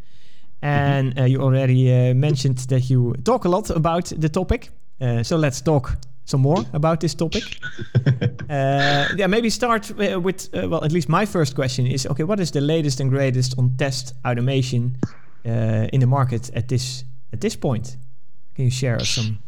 and 0.60 1.16
uh, 1.18 1.22
you 1.24 1.40
already 1.40 1.88
uh, 1.92 2.14
mentioned 2.14 2.58
that 2.68 2.90
you 2.90 3.14
talk 3.24 3.44
a 3.44 3.48
lot 3.48 3.70
about 3.70 4.12
the 4.20 4.28
topic. 4.28 4.70
Uh, 5.00 5.22
so 5.22 5.36
let's 5.36 5.60
talk 5.62 5.96
some 6.24 6.42
more 6.42 6.64
about 6.72 6.98
this 7.00 7.14
topic. 7.14 7.42
uh, 8.50 9.06
yeah, 9.16 9.28
maybe 9.28 9.48
start 9.50 9.90
with 9.96 10.48
uh, 10.54 10.68
well, 10.68 10.84
at 10.84 10.90
least 10.92 11.08
my 11.08 11.26
first 11.26 11.54
question 11.54 11.86
is 11.86 12.06
okay. 12.06 12.24
What 12.24 12.40
is 12.40 12.50
the 12.50 12.60
latest 12.60 13.00
and 13.00 13.10
greatest 13.10 13.56
on 13.58 13.76
test 13.76 14.14
automation 14.24 14.96
in 15.44 16.00
the 16.00 16.06
market 16.06 16.50
at 16.54 16.68
this 16.68 17.04
at 17.32 17.40
this 17.40 17.56
point? 17.56 17.96
Can 18.54 18.64
you 18.66 18.70
share 18.70 19.00
some 19.00 19.38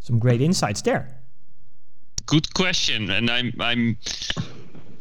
some 0.00 0.18
great 0.18 0.40
insights 0.40 0.82
there? 0.82 1.18
Good 2.26 2.52
question, 2.54 3.10
and 3.10 3.30
I'm 3.30 3.52
I'm. 3.60 3.96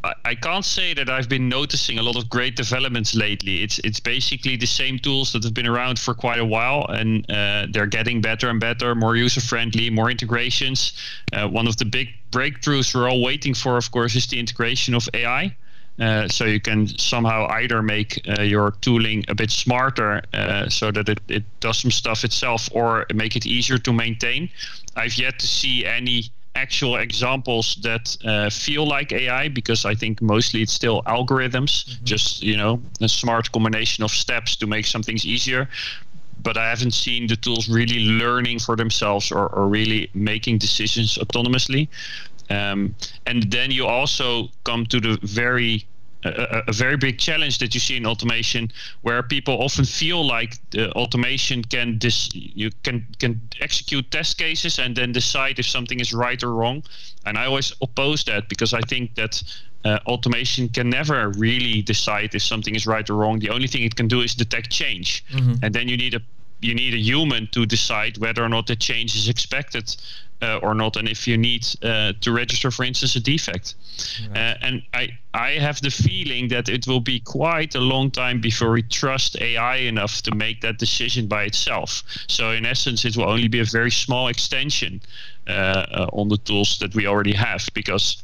I- 0.03 0.13
I 0.25 0.33
can't 0.33 0.65
say 0.65 0.95
that 0.95 1.09
I've 1.09 1.29
been 1.29 1.47
noticing 1.47 1.99
a 1.99 2.01
lot 2.01 2.15
of 2.15 2.27
great 2.27 2.55
developments 2.55 3.13
lately. 3.13 3.61
It's 3.61 3.77
it's 3.83 3.99
basically 3.99 4.55
the 4.57 4.65
same 4.65 4.97
tools 4.97 5.31
that 5.33 5.43
have 5.43 5.53
been 5.53 5.67
around 5.67 5.99
for 5.99 6.15
quite 6.15 6.39
a 6.39 6.45
while, 6.45 6.87
and 6.89 7.23
uh, 7.29 7.67
they're 7.71 7.85
getting 7.85 8.19
better 8.19 8.49
and 8.49 8.59
better, 8.59 8.95
more 8.95 9.15
user 9.15 9.41
friendly, 9.41 9.91
more 9.91 10.09
integrations. 10.09 10.93
Uh, 11.33 11.47
one 11.47 11.67
of 11.67 11.77
the 11.77 11.85
big 11.85 12.07
breakthroughs 12.31 12.95
we're 12.95 13.07
all 13.07 13.21
waiting 13.21 13.53
for, 13.53 13.77
of 13.77 13.91
course, 13.91 14.15
is 14.15 14.25
the 14.25 14.39
integration 14.39 14.95
of 14.95 15.07
AI. 15.13 15.55
Uh, 16.01 16.27
so 16.27 16.45
you 16.45 16.59
can 16.59 16.87
somehow 16.97 17.47
either 17.51 17.83
make 17.83 18.19
uh, 18.27 18.41
your 18.41 18.71
tooling 18.81 19.23
a 19.27 19.35
bit 19.35 19.51
smarter 19.51 20.19
uh, 20.33 20.67
so 20.67 20.89
that 20.89 21.07
it, 21.07 21.21
it 21.27 21.43
does 21.59 21.77
some 21.77 21.91
stuff 21.91 22.23
itself 22.23 22.67
or 22.71 23.05
make 23.13 23.35
it 23.35 23.45
easier 23.45 23.77
to 23.77 23.93
maintain. 23.93 24.49
I've 24.95 25.15
yet 25.15 25.37
to 25.37 25.45
see 25.45 25.85
any 25.85 26.23
actual 26.55 26.95
examples 26.95 27.77
that 27.83 28.17
uh, 28.25 28.49
feel 28.49 28.87
like 28.87 29.11
AI 29.11 29.47
because 29.49 29.85
I 29.85 29.93
think 29.93 30.21
mostly 30.23 30.63
it's 30.63 30.73
still 30.73 31.03
algorithms, 31.03 32.01
just 32.03 32.41
you 32.41 32.57
know 32.57 32.81
a 32.99 33.07
smart 33.07 33.51
combination 33.51 34.03
of 34.03 34.09
steps 34.09 34.55
to 34.55 34.65
make 34.65 34.87
some 34.87 35.03
things 35.03 35.23
easier. 35.23 35.69
But 36.41 36.57
I 36.57 36.67
haven't 36.67 36.95
seen 36.95 37.27
the 37.27 37.35
tools 37.35 37.69
really 37.69 37.99
learning 37.99 38.57
for 38.59 38.75
themselves 38.75 39.31
or, 39.31 39.49
or 39.49 39.67
really 39.67 40.09
making 40.15 40.57
decisions 40.57 41.19
autonomously. 41.19 41.87
Um, 42.49 42.95
and 43.27 43.43
then 43.51 43.69
you 43.69 43.85
also 43.85 44.49
come 44.63 44.87
to 44.87 44.99
the 44.99 45.19
very 45.21 45.85
a, 46.23 46.63
a- 46.67 46.73
very 46.73 46.97
big 46.97 47.17
challenge 47.17 47.57
that 47.59 47.73
you 47.73 47.79
see 47.79 47.97
in 47.97 48.05
automation, 48.05 48.71
where 49.01 49.23
people 49.23 49.61
often 49.61 49.85
feel 49.85 50.25
like 50.25 50.57
the 50.71 50.91
automation 50.91 51.63
can 51.63 51.97
dis- 51.97 52.29
you 52.33 52.69
can 52.83 53.05
can 53.19 53.41
execute 53.59 54.09
test 54.11 54.37
cases 54.37 54.79
and 54.79 54.95
then 54.95 55.11
decide 55.11 55.59
if 55.59 55.65
something 55.65 55.99
is 55.99 56.13
right 56.13 56.43
or 56.43 56.53
wrong. 56.53 56.83
And 57.25 57.37
I 57.37 57.45
always 57.45 57.73
oppose 57.81 58.23
that 58.25 58.49
because 58.49 58.73
I 58.73 58.81
think 58.81 59.15
that 59.15 59.43
uh, 59.83 59.99
automation 60.05 60.69
can 60.69 60.89
never 60.89 61.29
really 61.29 61.81
decide 61.81 62.35
if 62.35 62.43
something 62.43 62.75
is 62.75 62.85
right 62.85 63.09
or 63.09 63.15
wrong. 63.15 63.39
The 63.39 63.49
only 63.49 63.67
thing 63.67 63.83
it 63.83 63.95
can 63.95 64.07
do 64.07 64.21
is 64.21 64.35
detect 64.35 64.69
change, 64.69 65.23
and 65.63 65.73
then 65.73 65.87
you 65.87 65.97
need 65.97 66.13
a 66.13 66.21
you 66.61 66.75
need 66.75 66.93
a 66.93 66.99
human 66.99 67.47
to 67.51 67.65
decide 67.65 68.17
whether 68.17 68.43
or 68.43 68.49
not 68.49 68.67
the 68.67 68.75
change 68.75 69.15
is 69.15 69.27
expected 69.27 69.95
uh, 70.41 70.57
or 70.63 70.73
not, 70.73 70.95
and 70.95 71.07
if 71.07 71.27
you 71.27 71.37
need 71.37 71.67
uh, 71.83 72.13
to 72.21 72.31
register, 72.31 72.71
for 72.71 72.83
instance, 72.83 73.15
a 73.15 73.19
defect. 73.19 73.75
Uh, 74.35 74.55
and 74.61 74.81
I, 74.93 75.09
I 75.33 75.51
have 75.51 75.81
the 75.81 75.91
feeling 75.91 76.47
that 76.47 76.67
it 76.67 76.87
will 76.87 76.99
be 76.99 77.19
quite 77.19 77.75
a 77.75 77.79
long 77.79 78.09
time 78.09 78.41
before 78.41 78.71
we 78.71 78.81
trust 78.81 79.39
AI 79.39 79.75
enough 79.75 80.21
to 80.23 80.33
make 80.33 80.61
that 80.61 80.79
decision 80.79 81.27
by 81.27 81.43
itself. 81.43 82.03
So 82.27 82.51
in 82.51 82.65
essence, 82.65 83.05
it 83.05 83.15
will 83.15 83.29
only 83.29 83.47
be 83.47 83.59
a 83.59 83.65
very 83.65 83.91
small 83.91 84.29
extension 84.29 85.01
uh, 85.47 85.51
uh, 85.51 86.07
on 86.13 86.29
the 86.29 86.37
tools 86.37 86.79
that 86.79 86.95
we 86.95 87.05
already 87.05 87.33
have, 87.33 87.67
because 87.73 88.23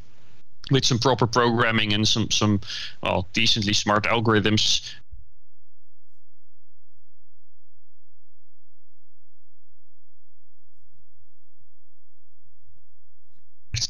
with 0.71 0.85
some 0.85 0.99
proper 0.99 1.27
programming 1.27 1.93
and 1.93 2.07
some 2.07 2.29
some 2.31 2.59
well 3.01 3.27
decently 3.33 3.73
smart 3.73 4.05
algorithms, 4.05 4.93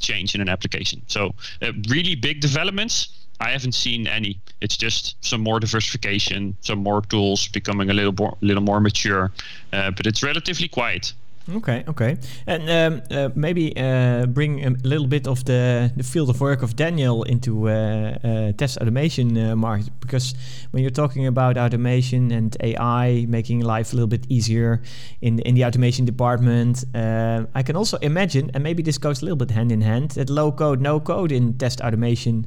change 0.10 0.36
in 0.36 0.42
an 0.42 0.50
application. 0.50 1.02
So 1.08 1.22
uh, 1.62 1.72
really 1.96 2.16
big 2.16 2.40
developments. 2.42 2.96
I 3.40 3.50
haven't 3.52 3.76
seen 3.76 4.08
any. 4.08 4.40
It's 4.62 4.78
just 4.86 5.16
some 5.22 5.42
more 5.42 5.60
diversification, 5.60 6.56
some 6.62 6.80
more 6.80 7.02
tools 7.14 7.48
becoming 7.50 7.90
a 7.90 7.94
little 7.94 8.16
more, 8.22 8.36
little 8.42 8.64
more 8.64 8.80
mature, 8.80 9.32
uh, 9.74 9.92
but 9.92 10.08
it's 10.08 10.24
relatively 10.24 10.68
quiet. 10.68 11.14
Okay, 11.50 11.86
okay, 11.88 12.18
and 12.46 12.70
um, 12.70 13.02
uh, 13.10 13.30
maybe 13.34 13.72
uh, 13.78 14.26
bring 14.26 14.66
a 14.66 14.72
little 14.84 15.08
bit 15.08 15.28
of 15.28 15.46
the, 15.46 15.90
the 15.96 16.04
field 16.04 16.30
of 16.30 16.42
work 16.42 16.62
of 16.62 16.76
Daniel 16.76 17.24
into 17.24 17.70
uh, 17.70 18.18
uh, 18.22 18.52
test 18.52 18.78
automation 18.80 19.38
uh, 19.38 19.56
market. 19.56 19.90
Because 20.02 20.36
when 20.72 20.84
you're 20.84 20.90
talking 20.90 21.26
about 21.26 21.58
automation 21.58 22.32
and 22.32 22.58
AI 22.60 23.26
making 23.30 23.62
life 23.62 23.94
a 23.94 23.96
little 23.96 24.10
bit 24.10 24.26
easier 24.28 24.82
in 25.22 25.40
in 25.40 25.56
the 25.56 25.64
automation 25.64 26.04
department, 26.04 26.84
uh, 26.94 27.46
I 27.56 27.64
can 27.64 27.78
also 27.78 27.98
imagine, 28.02 28.52
and 28.54 28.62
maybe 28.62 28.84
this 28.84 28.98
goes 28.98 29.22
a 29.22 29.26
little 29.26 29.38
bit 29.38 29.52
hand 29.52 29.72
in 29.72 29.82
hand, 29.82 30.12
that 30.12 30.30
low 30.30 30.52
code, 30.52 30.82
no 30.82 31.00
code 31.00 31.32
in 31.32 31.58
test 31.58 31.80
automation 31.80 32.46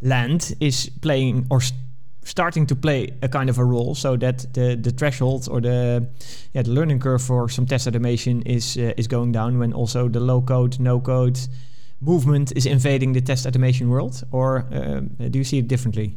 land 0.00 0.54
is 0.58 0.90
playing 1.02 1.46
or 1.50 1.60
st- 1.60 1.87
starting 2.28 2.66
to 2.66 2.76
play 2.76 3.10
a 3.22 3.28
kind 3.28 3.50
of 3.50 3.58
a 3.58 3.64
role 3.64 3.94
so 3.94 4.16
that 4.16 4.46
the 4.52 4.76
the 4.76 4.90
threshold 4.90 5.48
or 5.50 5.60
the 5.60 6.06
yeah 6.52 6.62
the 6.62 6.70
learning 6.70 7.00
curve 7.00 7.22
for 7.22 7.48
some 7.48 7.66
test 7.66 7.86
automation 7.86 8.42
is 8.42 8.76
uh, 8.76 8.92
is 8.96 9.08
going 9.08 9.32
down 9.32 9.58
when 9.58 9.72
also 9.72 10.08
the 10.08 10.20
low 10.20 10.40
code 10.42 10.78
no 10.78 11.00
code 11.00 11.38
movement 12.00 12.52
is 12.56 12.66
invading 12.66 13.14
the 13.14 13.20
test 13.20 13.46
automation 13.46 13.88
world 13.88 14.22
or 14.30 14.66
um, 14.72 15.08
do 15.30 15.38
you 15.38 15.44
see 15.44 15.58
it 15.58 15.68
differently 15.68 16.14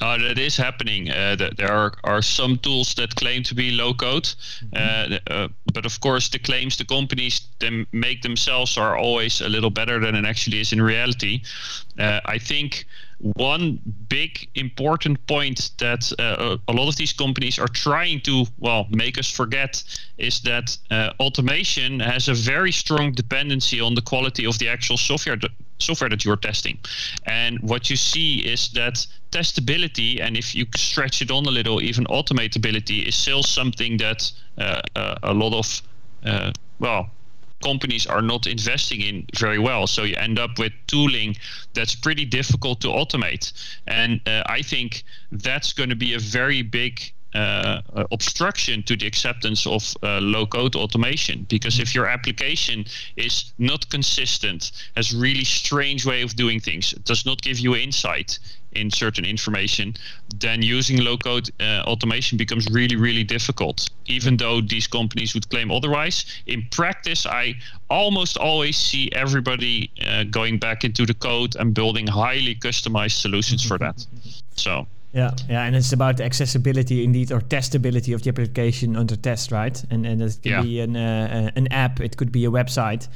Uh, 0.00 0.16
that 0.16 0.38
is 0.38 0.56
happening. 0.56 1.10
Uh, 1.10 1.36
there 1.36 1.70
are, 1.70 1.92
are 2.04 2.22
some 2.22 2.56
tools 2.58 2.94
that 2.94 3.14
claim 3.14 3.42
to 3.42 3.54
be 3.54 3.70
low 3.70 3.92
code, 3.92 4.24
mm-hmm. 4.24 5.12
uh, 5.12 5.34
uh, 5.34 5.48
but 5.74 5.84
of 5.84 6.00
course, 6.00 6.30
the 6.30 6.38
claims 6.38 6.76
the 6.76 6.84
companies 6.84 7.48
them 7.58 7.86
make 7.92 8.22
themselves 8.22 8.78
are 8.78 8.96
always 8.96 9.40
a 9.42 9.48
little 9.48 9.70
better 9.70 10.00
than 10.00 10.14
it 10.14 10.24
actually 10.24 10.60
is 10.60 10.72
in 10.72 10.80
reality. 10.82 11.42
Uh, 11.98 12.20
I 12.34 12.38
think 12.38 12.86
one 13.20 13.78
big 14.08 14.48
important 14.54 15.24
point 15.26 15.72
that 15.78 16.10
uh, 16.18 16.56
a 16.68 16.72
lot 16.72 16.88
of 16.88 16.96
these 16.96 17.12
companies 17.12 17.58
are 17.58 17.68
trying 17.68 18.20
to 18.22 18.46
well 18.58 18.86
make 18.90 19.18
us 19.18 19.30
forget 19.30 19.82
is 20.16 20.40
that 20.40 20.76
uh, 20.90 21.10
automation 21.20 22.00
has 22.00 22.28
a 22.28 22.34
very 22.34 22.72
strong 22.72 23.12
dependency 23.12 23.80
on 23.80 23.94
the 23.94 24.00
quality 24.00 24.46
of 24.46 24.58
the 24.58 24.68
actual 24.68 24.96
software 24.96 25.36
software 25.78 26.10
that 26.10 26.24
you're 26.24 26.36
testing. 26.36 26.78
And 27.26 27.58
what 27.60 27.90
you 27.90 27.96
see 27.96 28.40
is 28.40 28.70
that 28.70 29.06
testability 29.32 30.20
and 30.20 30.36
if 30.36 30.54
you 30.54 30.66
stretch 30.76 31.22
it 31.22 31.30
on 31.30 31.46
a 31.46 31.50
little 31.50 31.80
even 31.82 32.04
automatability 32.06 33.06
is 33.06 33.14
still 33.14 33.42
something 33.42 33.96
that 33.98 34.32
uh, 34.58 34.80
uh 34.96 35.18
a 35.22 35.34
lot 35.34 35.54
of 35.54 35.82
uh, 36.24 36.52
well 36.78 37.10
companies 37.62 38.06
are 38.06 38.22
not 38.22 38.46
investing 38.46 39.00
in 39.00 39.26
very 39.38 39.58
well. 39.58 39.86
So 39.86 40.04
you 40.04 40.16
end 40.16 40.38
up 40.38 40.58
with 40.58 40.72
tooling 40.86 41.36
that's 41.74 41.94
pretty 41.94 42.24
difficult 42.24 42.80
to 42.80 42.88
automate. 42.88 43.52
And 43.86 44.20
uh, 44.26 44.42
I 44.46 44.62
think 44.62 45.04
that's 45.32 45.72
going 45.72 45.90
to 45.90 45.96
be 45.96 46.14
a 46.14 46.18
very 46.18 46.62
big 46.62 47.12
uh, 47.34 47.80
obstruction 48.10 48.82
to 48.82 48.96
the 48.96 49.06
acceptance 49.06 49.66
of 49.66 49.96
uh, 50.02 50.18
low 50.20 50.46
code 50.46 50.74
automation 50.74 51.46
because 51.48 51.78
if 51.78 51.94
your 51.94 52.06
application 52.06 52.84
is 53.16 53.52
not 53.58 53.88
consistent 53.88 54.72
has 54.96 55.14
really 55.14 55.44
strange 55.44 56.04
way 56.04 56.22
of 56.22 56.34
doing 56.34 56.58
things 56.58 56.90
does 57.04 57.24
not 57.24 57.40
give 57.40 57.60
you 57.60 57.76
insight 57.76 58.38
in 58.72 58.90
certain 58.90 59.24
information, 59.24 59.94
then 60.38 60.62
using 60.62 60.98
low 61.02 61.16
code 61.16 61.50
uh, 61.60 61.82
automation 61.86 62.38
becomes 62.38 62.66
really, 62.70 62.96
really 62.96 63.24
difficult. 63.24 63.88
Even 64.06 64.36
though 64.36 64.60
these 64.60 64.86
companies 64.86 65.34
would 65.34 65.48
claim 65.50 65.70
otherwise, 65.70 66.24
in 66.46 66.66
practice, 66.70 67.26
I 67.26 67.54
almost 67.88 68.36
always 68.38 68.76
see 68.76 69.10
everybody 69.12 69.90
uh, 70.06 70.24
going 70.24 70.58
back 70.58 70.84
into 70.84 71.06
the 71.06 71.14
code 71.14 71.56
and 71.56 71.74
building 71.74 72.06
highly 72.06 72.54
customized 72.54 73.20
solutions 73.20 73.66
for 73.66 73.78
that. 73.78 74.06
So. 74.56 74.86
Yeah, 75.12 75.32
yeah, 75.48 75.64
and 75.64 75.74
it's 75.74 75.92
about 75.92 76.20
accessibility 76.20 77.02
indeed, 77.02 77.32
or 77.32 77.40
testability 77.40 78.14
of 78.14 78.22
the 78.22 78.28
application 78.28 78.94
under 78.96 79.16
test, 79.16 79.50
right? 79.50 79.84
And 79.90 80.06
and 80.06 80.22
it 80.22 80.38
can 80.40 80.52
yeah. 80.52 80.62
be 80.62 80.78
an 80.78 80.94
uh, 80.94 81.50
an 81.56 81.66
app, 81.72 81.98
it 81.98 82.16
could 82.16 82.30
be 82.30 82.44
a 82.44 82.50
website, 82.50 83.08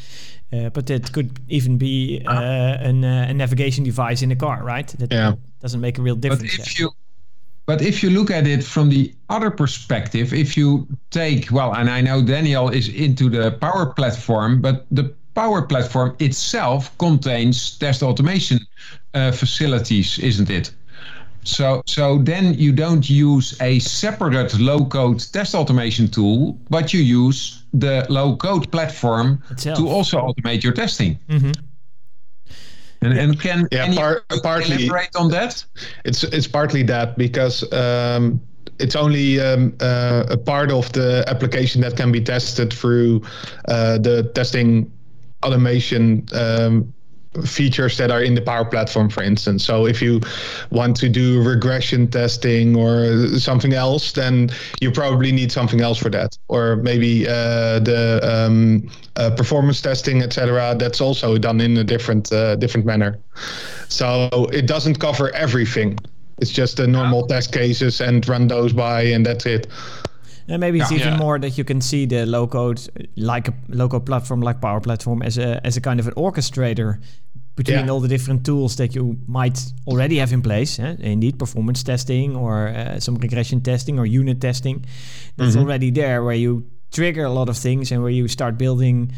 uh, 0.53 0.69
but 0.71 0.91
it 0.91 1.13
could 1.13 1.39
even 1.49 1.79
be 1.79 2.23
uh, 2.27 2.33
an, 2.33 3.05
uh, 3.05 3.27
a 3.29 3.35
navigation 3.35 3.85
device 3.85 4.23
in 4.23 4.31
a 4.31 4.37
car, 4.37 4.63
right? 4.63 4.89
That 4.99 5.13
yeah. 5.13 5.35
doesn't 5.61 5.81
make 5.81 5.99
a 5.99 6.03
real 6.03 6.17
difference. 6.17 6.57
But 6.57 6.67
if 6.67 6.79
you 6.79 6.91
but 7.67 7.81
if 7.81 8.03
you 8.03 8.11
look 8.11 8.31
at 8.31 8.47
it 8.47 8.63
from 8.63 8.91
the 8.91 9.15
other 9.31 9.51
perspective, 9.51 10.35
if 10.35 10.57
you 10.57 10.87
take 11.11 11.51
well, 11.51 11.75
and 11.75 11.89
I 11.89 12.03
know 12.03 12.23
Daniel 12.23 12.69
is 12.69 12.89
into 12.89 13.31
the 13.31 13.53
Power 13.53 13.87
Platform, 13.87 14.61
but 14.61 14.85
the 14.91 15.15
Power 15.35 15.63
Platform 15.63 16.15
itself 16.19 16.97
contains 16.99 17.79
test 17.79 18.03
automation 18.03 18.61
uh, 19.15 19.33
facilities, 19.33 20.19
isn't 20.19 20.51
it? 20.51 20.73
So, 21.45 21.83
so 21.87 22.19
then 22.19 22.55
you 22.55 22.73
don't 22.73 23.09
use 23.09 23.61
a 23.61 23.79
separate 23.79 24.59
low-code 24.59 25.21
test 25.33 25.55
automation 25.55 26.09
tool, 26.09 26.59
but 26.71 26.95
you 26.95 27.01
use 27.01 27.64
the 27.75 28.07
low-code 28.09 28.71
platform 28.71 29.43
Itself. 29.51 29.79
to 29.79 29.89
also 29.89 30.19
automate 30.19 30.63
your 30.63 30.73
testing. 30.73 31.19
Mm-hmm. 31.29 31.53
And, 33.03 33.19
and 33.19 33.41
can, 33.41 33.69
yeah, 33.71 33.85
can 33.85 33.95
par- 33.95 34.23
you 34.31 34.41
partly, 34.41 34.87
elaborate 34.87 35.15
on 35.17 35.31
that? 35.31 35.63
It's 36.07 36.25
it's 36.25 36.47
partly 36.47 36.83
that 36.85 37.19
because 37.19 37.71
um, 37.73 38.41
it's 38.79 38.97
only 38.97 39.41
um, 39.41 39.77
uh, 39.81 40.25
a 40.31 40.39
part 40.39 40.71
of 40.71 40.91
the 40.93 41.23
application 41.27 41.83
that 41.83 41.97
can 41.97 42.11
be 42.11 42.21
tested 42.23 42.73
through 42.73 43.23
uh, 43.69 43.99
the 43.99 44.31
testing 44.35 44.91
automation 45.45 46.27
um, 46.33 46.95
features 47.43 47.97
that 47.99 48.11
are 48.11 48.23
in 48.23 48.35
the 48.35 48.41
Power 48.41 48.65
Platform, 48.65 49.09
for 49.09 49.23
instance. 49.23 49.65
So 49.65 49.87
if 49.87 50.01
you 50.01 50.21
want 50.71 50.97
to 50.99 51.09
do 51.09 51.43
regression 51.43 52.09
testing 52.09 52.77
or 52.77 53.29
something 53.39 53.73
else, 53.73 54.13
then 54.13 54.51
you 54.81 54.91
probably 54.91 55.33
need 55.33 55.51
something 55.51 55.81
else 55.81 55.99
for 55.99 56.11
that, 56.11 56.39
or 56.49 56.77
maybe 56.77 57.27
uh, 57.27 57.81
the 57.81 58.21
um, 58.23 58.91
uh, 59.17 59.31
performance 59.31 59.81
testing, 59.81 60.23
etc. 60.23 60.75
That's 60.79 61.01
also 61.01 61.39
done 61.39 61.61
in 61.61 61.77
a 61.77 61.85
different 61.85 62.33
uh, 62.33 62.57
different 62.57 62.87
manner. 62.87 63.19
So 63.89 64.29
it 64.53 64.67
doesn't 64.67 65.01
cover 65.01 65.35
everything. 65.35 65.99
It's 66.39 66.51
just 66.51 66.79
the 66.79 66.87
normal 66.87 67.27
test 67.27 67.53
cases 67.53 68.01
and 68.01 68.27
run 68.29 68.49
those 68.49 68.73
by, 68.73 69.03
and 69.03 69.25
that's 69.25 69.47
it. 69.47 69.69
And 70.49 70.61
maybe 70.61 70.79
it's 70.81 70.91
yeah, 70.91 70.99
even 70.99 71.13
yeah. 71.15 71.19
more 71.19 71.39
that 71.39 71.57
you 71.57 71.65
can 71.65 71.81
see 71.81 72.07
the 72.07 72.27
low 72.27 72.47
code, 72.47 72.81
like 73.17 73.49
a 73.49 73.55
low 73.69 73.89
code 73.89 74.05
platform 74.05 74.41
like 74.41 74.61
Power 74.61 74.81
Platform, 74.81 75.23
as 75.23 75.39
a 75.39 75.61
as 75.67 75.77
a 75.77 75.81
kind 75.81 76.01
of 76.01 76.07
an 76.07 76.15
orchestrator 76.15 77.01
between 77.57 77.87
yeah. 77.87 77.91
all 77.91 78.01
the 78.01 78.09
different 78.09 78.45
tools 78.45 78.77
that 78.77 78.95
you 78.95 79.17
might 79.27 79.59
already 79.87 80.19
have 80.19 80.33
in 80.33 80.43
place. 80.43 80.79
Eh? 80.79 80.97
Indeed, 80.99 81.39
performance 81.39 81.83
testing 81.83 82.37
or 82.37 82.69
uh, 82.69 82.99
some 83.01 83.15
regression 83.15 83.61
testing 83.61 83.99
or 83.99 84.07
unit 84.07 84.41
testing. 84.41 84.85
That's 85.37 85.53
mm-hmm. 85.53 85.61
already 85.61 85.91
there 85.91 86.25
where 86.25 86.35
you 86.35 86.69
trigger 86.93 87.25
a 87.25 87.31
lot 87.31 87.49
of 87.49 87.57
things 87.57 87.93
and 87.93 88.03
where 88.03 88.11
you 88.11 88.29
start 88.29 88.59
building 88.59 89.13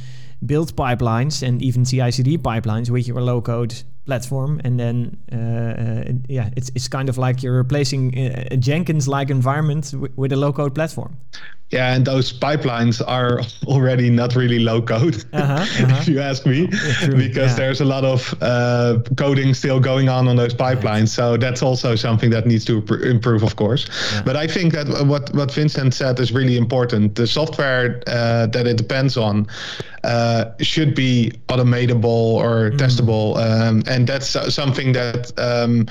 build 0.45 0.77
pipelines 0.77 1.43
and 1.43 1.63
even 1.63 1.85
CI/CD 1.85 2.39
pipelines 2.39 2.91
with 2.91 3.09
your 3.09 3.21
low 3.23 3.41
code 3.41 3.75
platform, 4.07 4.61
and 4.65 4.79
then 4.79 5.17
uh, 5.33 5.37
uh, 5.37 6.13
yeah, 6.29 6.51
it's 6.57 6.71
it's 6.75 6.89
kind 6.89 7.09
of 7.09 7.19
like 7.19 7.43
you're 7.43 7.57
replacing 7.57 8.17
a, 8.17 8.49
a 8.53 8.57
Jenkins-like 8.57 9.31
environment 9.31 9.93
w- 9.93 10.13
with 10.17 10.33
a 10.33 10.37
low-code 10.37 10.75
platform. 10.75 11.17
Yeah, 11.71 11.95
and 11.95 12.07
those 12.07 12.33
pipelines 12.33 13.03
are 13.07 13.41
already 13.67 14.09
not 14.09 14.37
really 14.37 14.61
low 14.61 14.81
code, 14.81 15.25
uh-huh, 15.33 15.53
uh-huh. 15.53 15.97
if 15.99 16.07
you 16.09 16.21
ask 16.21 16.47
me, 16.47 16.67
because 17.17 17.51
yeah. 17.51 17.55
there's 17.57 17.81
a 17.81 17.85
lot 17.85 18.05
of 18.05 18.35
uh, 18.41 19.01
coding 19.17 19.53
still 19.53 19.81
going 19.81 20.09
on 20.09 20.29
on 20.29 20.37
those 20.37 20.55
pipelines. 20.55 21.09
So 21.09 21.37
that's 21.37 21.63
also 21.63 21.97
something 21.97 22.31
that 22.31 22.47
needs 22.47 22.65
to 22.67 22.85
improve, 23.03 23.43
of 23.43 23.57
course. 23.57 23.89
Yeah. 24.13 24.23
But 24.23 24.37
I 24.37 24.47
think 24.47 24.75
that 24.75 24.87
what 25.07 25.35
what 25.35 25.53
Vincent 25.53 25.93
said 25.93 26.21
is 26.21 26.31
really 26.31 26.57
important. 26.57 27.17
The 27.17 27.27
software 27.27 28.01
uh, 28.07 28.47
that 28.47 28.67
it 28.69 28.77
depends 28.77 29.17
on 29.17 29.49
uh, 30.05 30.53
should 30.61 30.95
be 30.95 31.33
automatable 31.49 32.05
or 32.05 32.71
mm. 32.71 32.79
testable, 32.79 33.37
um, 33.39 33.83
and 33.89 34.07
that's 34.07 34.37
something 34.55 34.93
that 34.93 35.37
um, 35.37 35.89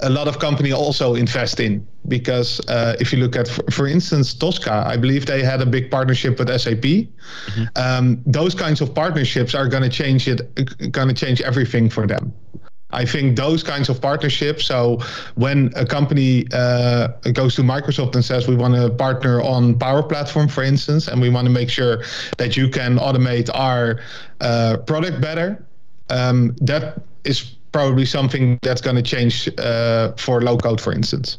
a 0.00 0.10
lot 0.10 0.26
of 0.26 0.40
companies 0.40 0.74
also 0.74 1.14
invest 1.14 1.60
in 1.60 1.86
because 2.08 2.60
uh, 2.68 2.96
if 3.00 3.12
you 3.12 3.18
look 3.18 3.36
at, 3.36 3.48
for, 3.48 3.62
for, 3.70 3.86
instance, 3.86 4.34
Tosca, 4.34 4.84
I 4.86 4.96
believe 4.96 5.26
they 5.26 5.42
had 5.42 5.60
a 5.60 5.66
big 5.66 5.90
partnership 5.90 6.38
with 6.38 6.48
SAP. 6.48 6.82
Mm-hmm. 6.82 7.64
Um, 7.76 8.22
those 8.26 8.54
kinds 8.54 8.80
of 8.80 8.94
partnerships 8.94 9.54
are 9.54 9.68
going 9.68 9.82
to 9.82 9.88
change 9.88 10.28
it, 10.28 10.92
going 10.92 11.08
to 11.08 11.14
change 11.14 11.40
everything 11.40 11.88
for 11.88 12.06
them. 12.06 12.32
I 12.94 13.04
think 13.04 13.36
those 13.36 13.62
kinds 13.62 13.88
of 13.88 14.00
partnerships. 14.00 14.66
So 14.66 15.00
when 15.34 15.72
a 15.74 15.84
company 15.84 16.46
uh, 16.52 17.08
goes 17.32 17.56
to 17.56 17.62
Microsoft 17.62 18.14
and 18.14 18.24
says 18.24 18.46
we 18.46 18.54
want 18.54 18.74
to 18.74 18.88
partner 18.90 19.42
on 19.42 19.78
Power 19.78 20.02
Platform, 20.02 20.48
for 20.48 20.62
instance, 20.62 21.08
and 21.08 21.20
we 21.20 21.28
want 21.28 21.46
to 21.46 21.50
make 21.52 21.68
sure 21.68 22.04
that 22.38 22.56
you 22.56 22.68
can 22.68 22.96
automate 22.98 23.50
our 23.52 24.00
uh, 24.40 24.76
product 24.86 25.20
better, 25.20 25.66
um, 26.10 26.54
that 26.60 27.02
is 27.24 27.56
probably 27.72 28.06
something 28.06 28.58
that's 28.62 28.80
going 28.80 28.96
to 28.96 29.02
change 29.02 29.48
uh, 29.58 30.12
for 30.12 30.40
low 30.40 30.56
code, 30.56 30.80
for 30.80 30.92
instance. 30.92 31.38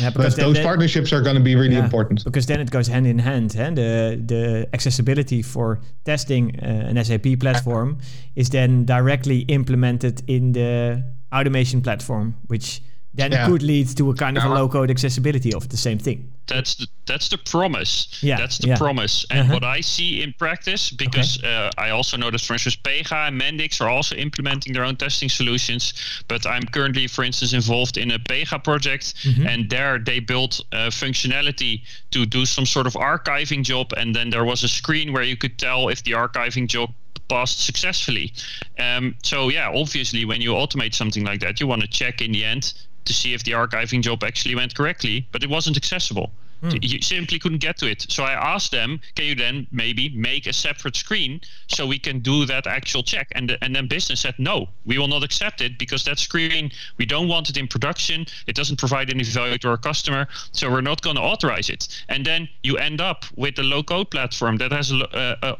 Yeah, 0.00 0.10
because 0.10 0.36
those 0.36 0.54
then, 0.54 0.64
partnerships 0.64 1.12
are 1.12 1.20
going 1.20 1.36
to 1.36 1.42
be 1.42 1.54
really 1.54 1.74
yeah, 1.74 1.84
important. 1.84 2.24
Because 2.24 2.46
then 2.46 2.60
it 2.60 2.70
goes 2.70 2.86
hand 2.86 3.06
in 3.06 3.18
hand. 3.18 3.54
And 3.56 3.76
the 3.76 4.20
the 4.24 4.68
accessibility 4.72 5.42
for 5.42 5.80
testing 6.04 6.58
uh, 6.60 6.90
an 6.90 7.02
SAP 7.04 7.38
platform 7.40 7.98
is 8.34 8.50
then 8.50 8.84
directly 8.84 9.40
implemented 9.48 10.22
in 10.26 10.52
the 10.52 11.04
automation 11.32 11.82
platform, 11.82 12.34
which 12.46 12.82
then 13.14 13.32
yeah. 13.32 13.46
could 13.46 13.62
lead 13.62 13.88
to 13.96 14.10
a 14.10 14.14
kind 14.14 14.38
of 14.38 14.44
a 14.44 14.48
low 14.48 14.68
code 14.68 14.90
accessibility 14.90 15.52
of 15.52 15.68
the 15.68 15.76
same 15.76 15.98
thing. 15.98 16.31
That's 16.46 16.74
the 16.74 16.86
that's 17.06 17.28
the 17.28 17.38
promise. 17.38 18.18
Yeah, 18.22 18.36
that's 18.36 18.58
the 18.58 18.68
yeah. 18.68 18.76
promise. 18.76 19.26
And 19.30 19.40
uh-huh. 19.40 19.54
what 19.54 19.64
I 19.64 19.80
see 19.80 20.22
in 20.22 20.32
practice, 20.34 20.90
because 20.90 21.38
okay. 21.38 21.52
uh, 21.52 21.70
I 21.78 21.90
also 21.90 22.16
noticed, 22.16 22.46
for 22.46 22.54
instance, 22.54 22.76
Pega 22.76 23.28
and 23.28 23.40
Mendix 23.40 23.80
are 23.80 23.88
also 23.88 24.16
implementing 24.16 24.72
their 24.72 24.84
own 24.84 24.96
testing 24.96 25.28
solutions. 25.28 25.94
But 26.28 26.46
I'm 26.46 26.62
currently, 26.62 27.06
for 27.06 27.24
instance, 27.24 27.52
involved 27.52 27.96
in 27.96 28.10
a 28.10 28.18
Pega 28.18 28.62
project, 28.62 29.14
mm-hmm. 29.22 29.46
and 29.46 29.70
there 29.70 29.98
they 29.98 30.20
built 30.20 30.60
uh, 30.72 30.90
functionality 30.90 31.82
to 32.10 32.26
do 32.26 32.44
some 32.44 32.66
sort 32.66 32.86
of 32.86 32.94
archiving 32.94 33.64
job, 33.64 33.92
and 33.96 34.14
then 34.14 34.30
there 34.30 34.44
was 34.44 34.62
a 34.64 34.68
screen 34.68 35.12
where 35.12 35.22
you 35.22 35.36
could 35.36 35.58
tell 35.58 35.88
if 35.88 36.02
the 36.04 36.12
archiving 36.12 36.68
job 36.68 36.90
passed 37.28 37.64
successfully. 37.64 38.32
Um, 38.78 39.14
so 39.22 39.48
yeah, 39.48 39.70
obviously, 39.74 40.24
when 40.24 40.40
you 40.40 40.52
automate 40.52 40.94
something 40.94 41.24
like 41.24 41.40
that, 41.40 41.60
you 41.60 41.66
want 41.66 41.82
to 41.82 41.88
check 41.88 42.20
in 42.20 42.32
the 42.32 42.44
end 42.44 42.74
to 43.04 43.12
see 43.12 43.34
if 43.34 43.42
the 43.44 43.52
archiving 43.52 44.02
job 44.02 44.24
actually 44.24 44.54
went 44.54 44.74
correctly, 44.74 45.26
but 45.32 45.42
it 45.42 45.50
wasn't 45.50 45.76
accessible. 45.76 46.32
Mm. 46.62 46.78
You 46.80 47.02
simply 47.02 47.40
couldn't 47.40 47.58
get 47.58 47.76
to 47.78 47.90
it. 47.90 48.06
So 48.08 48.22
I 48.22 48.34
asked 48.34 48.70
them, 48.70 49.00
can 49.16 49.24
you 49.24 49.34
then 49.34 49.66
maybe 49.72 50.10
make 50.10 50.46
a 50.46 50.52
separate 50.52 50.94
screen 50.94 51.40
so 51.66 51.86
we 51.88 51.98
can 51.98 52.20
do 52.20 52.46
that 52.46 52.68
actual 52.68 53.02
check? 53.02 53.32
And 53.32 53.50
the, 53.50 53.64
and 53.64 53.74
then 53.74 53.88
business 53.88 54.20
said, 54.20 54.36
no, 54.38 54.68
we 54.86 54.96
will 54.96 55.08
not 55.08 55.24
accept 55.24 55.60
it 55.60 55.76
because 55.76 56.04
that 56.04 56.20
screen 56.20 56.70
we 56.98 57.06
don't 57.06 57.26
want 57.26 57.48
it 57.50 57.56
in 57.56 57.66
production. 57.66 58.26
It 58.46 58.54
doesn't 58.54 58.78
provide 58.78 59.10
any 59.10 59.24
value 59.24 59.58
to 59.58 59.70
our 59.70 59.76
customer, 59.76 60.28
so 60.52 60.70
we're 60.70 60.82
not 60.82 61.02
going 61.02 61.16
to 61.16 61.22
authorize 61.22 61.68
it. 61.68 61.88
And 62.08 62.24
then 62.24 62.48
you 62.62 62.76
end 62.76 63.00
up 63.00 63.24
with 63.34 63.58
a 63.58 63.64
low 63.64 63.82
code 63.82 64.10
platform 64.12 64.56
that 64.58 64.70
has 64.70 64.92
an 64.92 65.02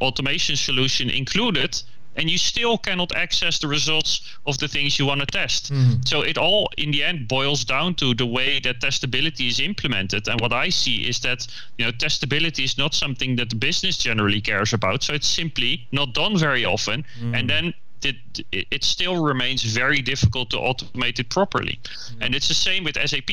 automation 0.00 0.55
solution 0.55 1.11
included 1.11 1.83
and 2.16 2.31
you 2.31 2.38
still 2.38 2.79
cannot 2.79 3.14
access 3.14 3.59
the 3.59 3.68
results 3.68 4.37
of 4.46 4.59
the 4.59 4.68
things 4.68 4.98
you 4.98 5.07
want 5.07 5.20
to 5.20 5.27
test. 5.27 5.72
Mm. 5.72 6.07
So 6.07 6.22
it 6.22 6.37
all, 6.37 6.68
in 6.77 6.90
the 6.90 7.03
end, 7.03 7.29
boils 7.29 7.64
down 7.64 7.94
to 7.96 8.14
the 8.14 8.27
way 8.27 8.61
that 8.61 8.81
testability 8.81 9.48
is 9.48 9.61
implemented. 9.61 10.29
And 10.29 10.40
what 10.40 10.53
I 10.53 10.68
see 10.68 11.09
is 11.09 11.20
that 11.20 11.46
you 11.79 11.87
know 11.87 11.92
testability 11.92 12.64
is 12.64 12.77
not 12.79 12.94
something 12.94 13.37
that 13.37 13.51
the 13.51 13.57
business 13.57 13.96
generally 13.96 14.40
cares 14.40 14.72
about. 14.72 15.03
So 15.03 15.14
it's 15.14 15.29
simply 15.29 15.87
not 15.92 16.14
done 16.14 16.37
very 16.37 16.64
often, 16.64 17.05
mm. 17.20 17.38
and 17.38 17.48
then 17.48 17.75
it, 18.05 18.16
it 18.51 18.85
still 18.85 19.22
remains 19.22 19.62
very 19.62 20.01
difficult 20.01 20.51
to 20.51 20.57
automate 20.57 21.18
it 21.18 21.29
properly. 21.31 21.79
Mm. 21.85 22.16
And 22.20 22.35
it's 22.35 22.48
the 22.48 22.55
same 22.55 22.85
with 22.85 22.96
SAP. 22.96 23.31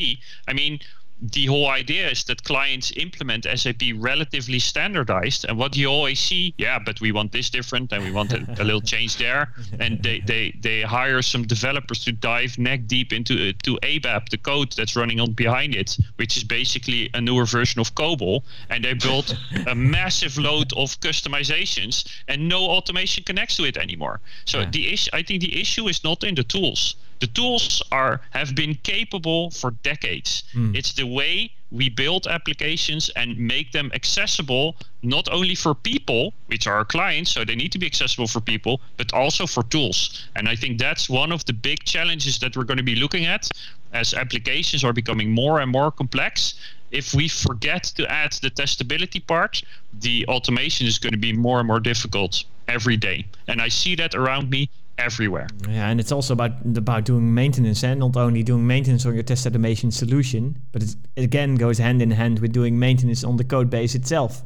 I 0.48 0.52
mean, 0.52 0.80
the 1.22 1.46
whole 1.46 1.68
idea 1.68 2.08
is 2.08 2.24
that 2.24 2.44
clients 2.44 2.92
implement 2.96 3.44
SAP 3.44 3.82
relatively 3.96 4.58
standardized. 4.58 5.44
And 5.48 5.58
what 5.58 5.76
you 5.76 5.86
always 5.88 6.18
see, 6.18 6.54
yeah, 6.56 6.78
but 6.78 7.00
we 7.00 7.12
want 7.12 7.32
this 7.32 7.50
different 7.50 7.92
and 7.92 8.02
we 8.02 8.10
want 8.10 8.32
a, 8.32 8.46
a 8.58 8.64
little 8.64 8.80
change 8.80 9.18
there. 9.18 9.52
And 9.78 10.02
they, 10.02 10.20
they, 10.20 10.56
they 10.60 10.82
hire 10.82 11.20
some 11.20 11.46
developers 11.46 12.04
to 12.04 12.12
dive 12.12 12.58
neck 12.58 12.86
deep 12.86 13.12
into 13.12 13.34
uh, 13.34 13.52
to 13.64 13.78
ABAP, 13.82 14.30
the 14.30 14.38
code 14.38 14.72
that's 14.72 14.96
running 14.96 15.20
on 15.20 15.32
behind 15.32 15.74
it, 15.74 15.98
which 16.16 16.36
is 16.36 16.44
basically 16.44 17.10
a 17.12 17.20
newer 17.20 17.44
version 17.44 17.80
of 17.80 17.94
COBOL. 17.94 18.42
And 18.70 18.84
they 18.84 18.94
built 18.94 19.36
a 19.66 19.74
massive 19.74 20.38
load 20.38 20.72
of 20.72 20.98
customizations 21.00 22.08
and 22.28 22.48
no 22.48 22.62
automation 22.62 23.24
connects 23.24 23.56
to 23.56 23.64
it 23.64 23.76
anymore. 23.76 24.20
So 24.46 24.60
yeah. 24.60 24.70
the 24.70 24.92
issue, 24.92 25.10
I 25.12 25.22
think 25.22 25.42
the 25.42 25.60
issue 25.60 25.86
is 25.88 26.02
not 26.02 26.24
in 26.24 26.34
the 26.34 26.44
tools 26.44 26.94
the 27.20 27.26
tools 27.26 27.82
are 27.92 28.20
have 28.30 28.54
been 28.54 28.74
capable 28.82 29.50
for 29.50 29.70
decades. 29.82 30.42
Mm. 30.54 30.74
It's 30.74 30.94
the 30.94 31.06
way 31.06 31.52
we 31.70 31.88
build 31.88 32.26
applications 32.26 33.10
and 33.10 33.38
make 33.38 33.72
them 33.72 33.90
accessible 33.94 34.76
not 35.02 35.28
only 35.30 35.54
for 35.54 35.74
people, 35.74 36.34
which 36.46 36.66
are 36.66 36.74
our 36.74 36.84
clients, 36.84 37.30
so 37.30 37.44
they 37.44 37.54
need 37.54 37.72
to 37.72 37.78
be 37.78 37.86
accessible 37.86 38.26
for 38.26 38.40
people, 38.40 38.80
but 38.96 39.12
also 39.12 39.46
for 39.46 39.62
tools. 39.64 40.26
And 40.34 40.48
I 40.48 40.56
think 40.56 40.78
that's 40.78 41.08
one 41.08 41.30
of 41.30 41.44
the 41.44 41.52
big 41.52 41.84
challenges 41.84 42.38
that 42.40 42.56
we're 42.56 42.64
going 42.64 42.78
to 42.78 42.82
be 42.82 42.96
looking 42.96 43.26
at 43.26 43.48
as 43.92 44.14
applications 44.14 44.82
are 44.84 44.92
becoming 44.92 45.30
more 45.30 45.60
and 45.60 45.70
more 45.70 45.90
complex. 45.92 46.54
If 46.90 47.14
we 47.14 47.28
forget 47.28 47.84
to 47.96 48.10
add 48.10 48.32
the 48.32 48.50
testability 48.50 49.24
part, 49.24 49.62
the 49.92 50.26
automation 50.26 50.86
is 50.86 50.98
going 50.98 51.12
to 51.12 51.18
be 51.18 51.32
more 51.32 51.60
and 51.60 51.68
more 51.68 51.80
difficult 51.80 52.44
every 52.66 52.96
day. 52.96 53.26
And 53.46 53.60
I 53.60 53.68
see 53.68 53.94
that 53.96 54.14
around 54.14 54.50
me 54.50 54.70
everywhere. 55.00 55.48
Yeah, 55.68 55.88
and 55.88 56.00
it's 56.00 56.12
also 56.12 56.32
about 56.32 56.52
about 56.76 57.04
doing 57.04 57.34
maintenance 57.34 57.82
and 57.84 58.00
not 58.00 58.16
only 58.16 58.42
doing 58.42 58.66
maintenance 58.66 59.06
on 59.06 59.14
your 59.14 59.22
test 59.22 59.46
automation 59.46 59.90
solution, 59.90 60.56
but 60.72 60.82
it 60.82 60.96
again 61.16 61.56
goes 61.56 61.78
hand 61.78 62.02
in 62.02 62.10
hand 62.10 62.38
with 62.38 62.52
doing 62.52 62.78
maintenance 62.78 63.24
on 63.24 63.36
the 63.36 63.44
code 63.44 63.70
base 63.70 63.94
itself. 63.94 64.42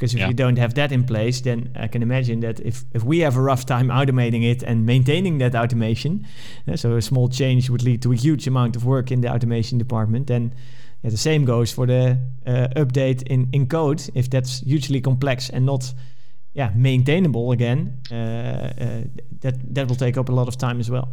Because 0.00 0.14
if 0.14 0.20
yeah. 0.20 0.28
you 0.28 0.34
don't 0.34 0.56
have 0.56 0.72
that 0.74 0.92
in 0.92 1.04
place, 1.04 1.42
then 1.42 1.72
I 1.76 1.86
can 1.86 2.02
imagine 2.02 2.40
that 2.40 2.58
if, 2.60 2.84
if 2.94 3.04
we 3.04 3.18
have 3.18 3.36
a 3.36 3.42
rough 3.42 3.66
time 3.66 3.88
automating 3.88 4.50
it 4.50 4.62
and 4.62 4.86
maintaining 4.86 5.36
that 5.38 5.54
automation, 5.54 6.26
uh, 6.66 6.76
so 6.76 6.96
a 6.96 7.02
small 7.02 7.28
change 7.28 7.68
would 7.68 7.82
lead 7.82 8.00
to 8.00 8.12
a 8.12 8.16
huge 8.16 8.46
amount 8.46 8.76
of 8.76 8.86
work 8.86 9.12
in 9.12 9.20
the 9.20 9.28
automation 9.30 9.76
department, 9.76 10.26
then 10.28 10.54
yeah, 11.02 11.10
the 11.10 11.18
same 11.18 11.44
goes 11.44 11.70
for 11.70 11.86
the 11.86 12.18
uh, 12.46 12.68
update 12.76 13.24
in, 13.24 13.50
in 13.52 13.66
code. 13.66 14.02
If 14.14 14.30
that's 14.30 14.60
hugely 14.60 15.02
complex 15.02 15.50
and 15.50 15.66
not 15.66 15.92
yeah 16.54 16.70
maintainable 16.74 17.52
again, 17.52 18.00
uh, 18.10 18.14
uh, 18.14 19.02
that 19.40 19.74
that 19.74 19.88
will 19.88 19.96
take 19.96 20.16
up 20.16 20.28
a 20.28 20.32
lot 20.32 20.48
of 20.48 20.56
time 20.56 20.80
as 20.80 20.90
well. 20.90 21.08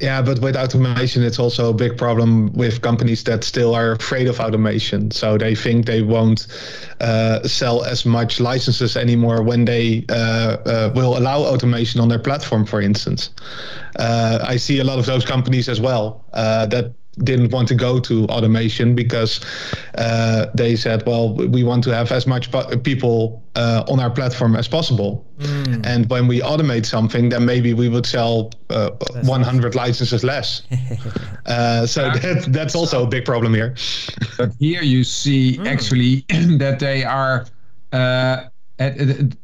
Yeah, 0.00 0.20
but 0.20 0.40
with 0.40 0.56
automation, 0.56 1.22
it's 1.22 1.38
also 1.38 1.70
a 1.70 1.72
big 1.72 1.96
problem 1.96 2.52
with 2.54 2.80
companies 2.80 3.22
that 3.24 3.44
still 3.44 3.72
are 3.72 3.92
afraid 3.92 4.26
of 4.26 4.40
automation. 4.40 5.12
So 5.12 5.38
they 5.38 5.54
think 5.54 5.86
they 5.86 6.02
won't 6.02 6.48
uh, 7.00 7.46
sell 7.46 7.84
as 7.84 8.04
much 8.04 8.40
licenses 8.40 8.96
anymore 8.96 9.44
when 9.44 9.64
they 9.64 10.04
uh, 10.08 10.56
uh, 10.66 10.92
will 10.96 11.16
allow 11.16 11.42
automation 11.42 12.00
on 12.00 12.08
their 12.08 12.18
platform, 12.18 12.66
for 12.66 12.80
instance. 12.80 13.30
Uh, 13.96 14.40
I 14.42 14.56
see 14.56 14.80
a 14.80 14.84
lot 14.84 14.98
of 14.98 15.06
those 15.06 15.24
companies 15.24 15.68
as 15.68 15.80
well 15.80 16.24
that 16.32 16.92
didn't 17.18 17.52
want 17.52 17.68
to 17.68 17.74
go 17.74 18.00
to 18.00 18.24
automation 18.26 18.94
because 18.94 19.40
uh, 19.96 20.46
they 20.54 20.74
said, 20.74 21.04
well, 21.06 21.34
we 21.34 21.62
want 21.62 21.84
to 21.84 21.94
have 21.94 22.10
as 22.10 22.26
much 22.26 22.50
people 22.82 23.42
uh, 23.54 23.84
on 23.88 24.00
our 24.00 24.10
platform 24.10 24.56
as 24.56 24.66
possible. 24.66 25.26
Mm. 25.38 25.84
And 25.84 26.08
when 26.08 26.26
we 26.26 26.40
automate 26.40 26.86
something, 26.86 27.28
then 27.28 27.44
maybe 27.44 27.74
we 27.74 27.88
would 27.90 28.06
sell 28.06 28.50
uh, 28.70 28.90
100 29.24 29.74
licenses 29.74 30.24
less. 30.24 30.62
Uh, 31.44 31.84
so 31.84 32.08
that, 32.08 32.44
that's 32.50 32.76
also 32.76 33.02
a 33.02 33.06
big 33.06 33.24
problem 33.24 33.52
here. 33.52 33.74
but 34.38 34.52
here 34.60 34.80
you 34.80 35.02
see 35.02 35.58
mm. 35.58 35.66
actually 35.66 36.24
that 36.56 36.78
they 36.78 37.02
are. 37.02 37.46
Uh, 37.92 38.44
at, 38.78 38.96
at, 38.96 39.36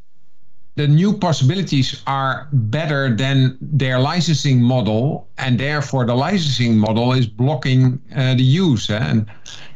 the 0.79 0.87
new 0.87 1.13
possibilities 1.13 2.01
are 2.07 2.47
better 2.53 3.13
than 3.13 3.59
their 3.61 3.99
licensing 3.99 4.63
model, 4.63 5.27
and 5.37 5.59
therefore 5.59 6.07
the 6.07 6.15
licensing 6.15 6.79
model 6.79 7.13
is 7.13 7.27
blocking 7.27 8.01
uh, 8.15 8.35
the 8.37 8.45
use. 8.45 8.89
Eh? 8.89 8.97
And 8.97 9.27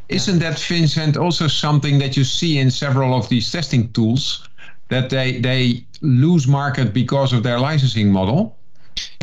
isn't 0.07 0.39
that, 0.39 0.57
Vincent, 0.57 1.17
also 1.17 1.47
something 1.47 1.99
that 1.99 2.15
you 2.15 2.23
see 2.23 2.57
in 2.57 2.71
several 2.71 3.13
of 3.13 3.27
these 3.27 3.51
testing 3.51 3.91
tools 3.91 4.47
that 4.87 5.09
they 5.09 5.41
they 5.41 5.85
lose 6.01 6.47
market 6.47 6.93
because 6.93 7.33
of 7.33 7.43
their 7.43 7.59
licensing 7.59 8.09
model? 8.09 8.55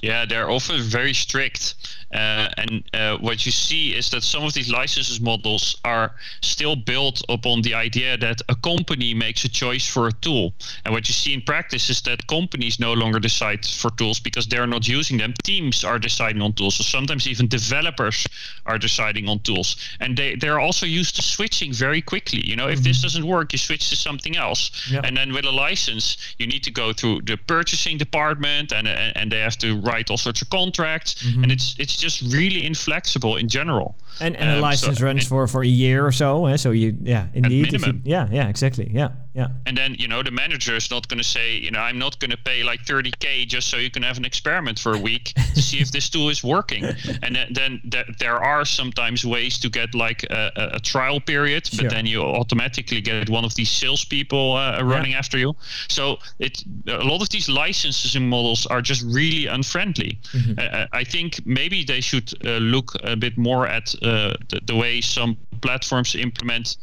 Yeah, 0.03 0.25
they're 0.27 0.51
often 0.51 0.81
very 0.83 1.15
strict. 1.15 1.75
Uh, 2.13 2.49
and 2.59 2.83
uh, 2.93 3.19
what 3.19 3.47
you 3.47 3.53
see 3.53 3.95
is 3.95 4.11
that 4.11 4.25
some 4.25 4.43
of 4.43 4.53
these 4.53 4.69
licenses 4.69 5.21
models 5.21 5.77
are 5.85 6.13
still 6.41 6.75
built 6.75 7.23
upon 7.29 7.63
the 7.63 7.73
idea 7.73 8.17
that 8.17 8.41
a 8.49 8.55
company 8.57 9.15
makes 9.15 9.45
a 9.45 9.49
choice 9.49 9.87
for 9.87 10.09
a 10.09 10.13
tool. 10.15 10.53
And 10.85 10.93
what 10.93 11.07
you 11.07 11.15
see 11.15 11.33
in 11.33 11.43
practice 11.43 11.89
is 11.89 12.03
that 12.03 12.27
companies 12.27 12.81
no 12.81 12.95
longer 12.95 13.21
decide 13.21 13.65
for 13.65 13.91
tools 13.93 14.19
because 14.19 14.49
they're 14.49 14.67
not 14.67 14.89
using 14.89 15.19
them. 15.19 15.35
Teams 15.45 15.85
are 15.85 16.01
deciding 16.01 16.43
on 16.43 16.53
tools. 16.55 16.77
So 16.77 16.83
sometimes 16.83 17.29
even 17.29 17.47
developers 17.47 18.27
are 18.67 18.79
deciding 18.79 19.29
on 19.29 19.39
tools. 19.41 19.77
And 20.01 20.17
they, 20.17 20.35
they're 20.35 20.59
also 20.59 20.87
used 20.87 21.15
to 21.17 21.23
switching 21.23 21.73
very 21.73 22.03
quickly. 22.03 22.45
You 22.45 22.57
know, 22.57 22.67
if 22.67 22.81
mm-hmm. 22.81 22.85
this 22.85 23.03
doesn't 23.03 23.25
work, 23.25 23.53
you 23.53 23.59
switch 23.59 23.89
to 23.91 23.97
something 23.97 24.37
else. 24.37 24.91
Yeah. 24.91 25.03
And 25.05 25.17
then 25.17 25.33
with 25.33 25.45
a 25.45 25.53
license, 25.53 26.17
you 26.39 26.49
need 26.49 26.65
to 26.65 26.73
go 26.73 26.93
through 26.93 27.23
the 27.23 27.37
purchasing 27.37 27.99
department 27.99 28.73
and, 28.73 28.89
and 28.89 29.31
they 29.31 29.39
have 29.39 29.59
to 29.59 29.81
write 29.91 30.11
all 30.11 30.19
sorts 30.19 30.43
of 30.43 30.51
contracts. 30.51 31.15
Mm-hmm. 31.15 31.43
And 31.43 31.53
it's 31.53 31.75
it's 31.79 31.97
just 31.97 32.23
really 32.33 32.65
inflexible 32.65 33.37
in 33.37 33.49
general. 33.49 33.95
And, 34.21 34.37
and 34.37 34.51
um, 34.51 34.59
a 34.59 34.61
license 34.61 34.99
so, 34.99 35.05
runs 35.05 35.27
for, 35.27 35.47
for 35.47 35.63
a 35.63 35.67
year 35.67 36.07
or 36.07 36.13
so. 36.13 36.47
Eh? 36.47 36.57
So 36.57 36.71
you, 36.71 36.97
yeah, 37.03 37.27
indeed. 37.35 37.73
You, 37.73 38.01
yeah, 38.05 38.29
yeah, 38.31 38.49
exactly. 38.49 38.91
Yeah, 38.93 39.11
yeah. 39.35 39.49
And 39.67 39.77
then, 39.77 39.95
you 39.95 40.09
know, 40.09 40.23
the 40.23 40.31
manager 40.31 40.75
is 40.75 40.91
not 40.91 41.07
going 41.09 41.19
to 41.19 41.25
say, 41.25 41.55
you 41.57 41.71
know, 41.71 41.79
I'm 41.79 41.99
not 41.99 42.19
going 42.19 42.33
to 42.33 42.37
pay 42.37 42.65
like 42.65 42.85
30K 42.85 43.47
just 43.47 43.69
so 43.69 43.77
you 43.77 43.91
can 43.91 44.03
have 44.03 44.19
an 44.19 44.25
experiment 44.25 44.79
for 44.79 44.95
a 44.95 44.99
week 44.99 45.33
to 45.55 45.63
see 45.63 45.79
if 45.79 45.93
this 45.93 46.09
tool 46.09 46.29
is 46.29 46.43
working. 46.43 46.85
And 47.23 47.37
then, 47.37 47.53
then 47.53 47.81
th- 47.91 48.07
there 48.19 48.37
are 48.43 48.65
sometimes 48.65 49.25
ways 49.25 49.59
to 49.59 49.69
get 49.69 49.95
like 49.95 50.25
a, 50.31 50.71
a 50.75 50.81
trial 50.81 51.21
period, 51.21 51.65
but 51.71 51.81
sure. 51.81 51.91
then 51.91 52.07
you 52.07 52.23
automatically 52.23 53.01
get 53.01 53.29
one 53.29 53.45
of 53.45 53.55
these 53.55 53.71
salespeople 53.71 54.55
uh, 54.55 54.83
running 54.83 55.13
yeah. 55.13 55.19
after 55.19 55.39
you. 55.39 55.55
So 55.89 56.19
it 56.39 56.65
a 56.87 57.05
lot 57.05 57.21
of 57.23 57.29
these 57.29 57.49
licensing 57.49 58.29
models 58.29 58.67
are 58.67 58.81
just 58.81 59.03
really 59.03 59.47
unfriendly. 59.47 60.19
Mm-hmm. 60.33 60.59
Uh, 60.59 60.87
I 60.93 61.05
think 61.05 61.41
maybe 61.45 61.85
they 61.85 62.01
should 62.01 62.33
uh, 62.45 62.59
look 62.59 62.97
a 63.03 63.17
bit 63.17 63.37
more 63.37 63.67
at 63.67 63.95
uh, 64.03 64.35
the, 64.49 64.61
the, 64.67 64.75
way 64.75 65.01
some 65.01 65.37
platforms 65.61 66.15
implement 66.15 66.77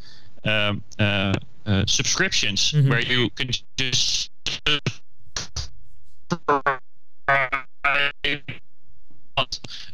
um, 0.43 0.83
uh, 1.67 1.85
subscriptions, 1.85 2.71
mm-hmm. 2.71 2.89
where 2.89 3.01
you 3.01 3.29
can 3.31 3.49
just 3.77 4.31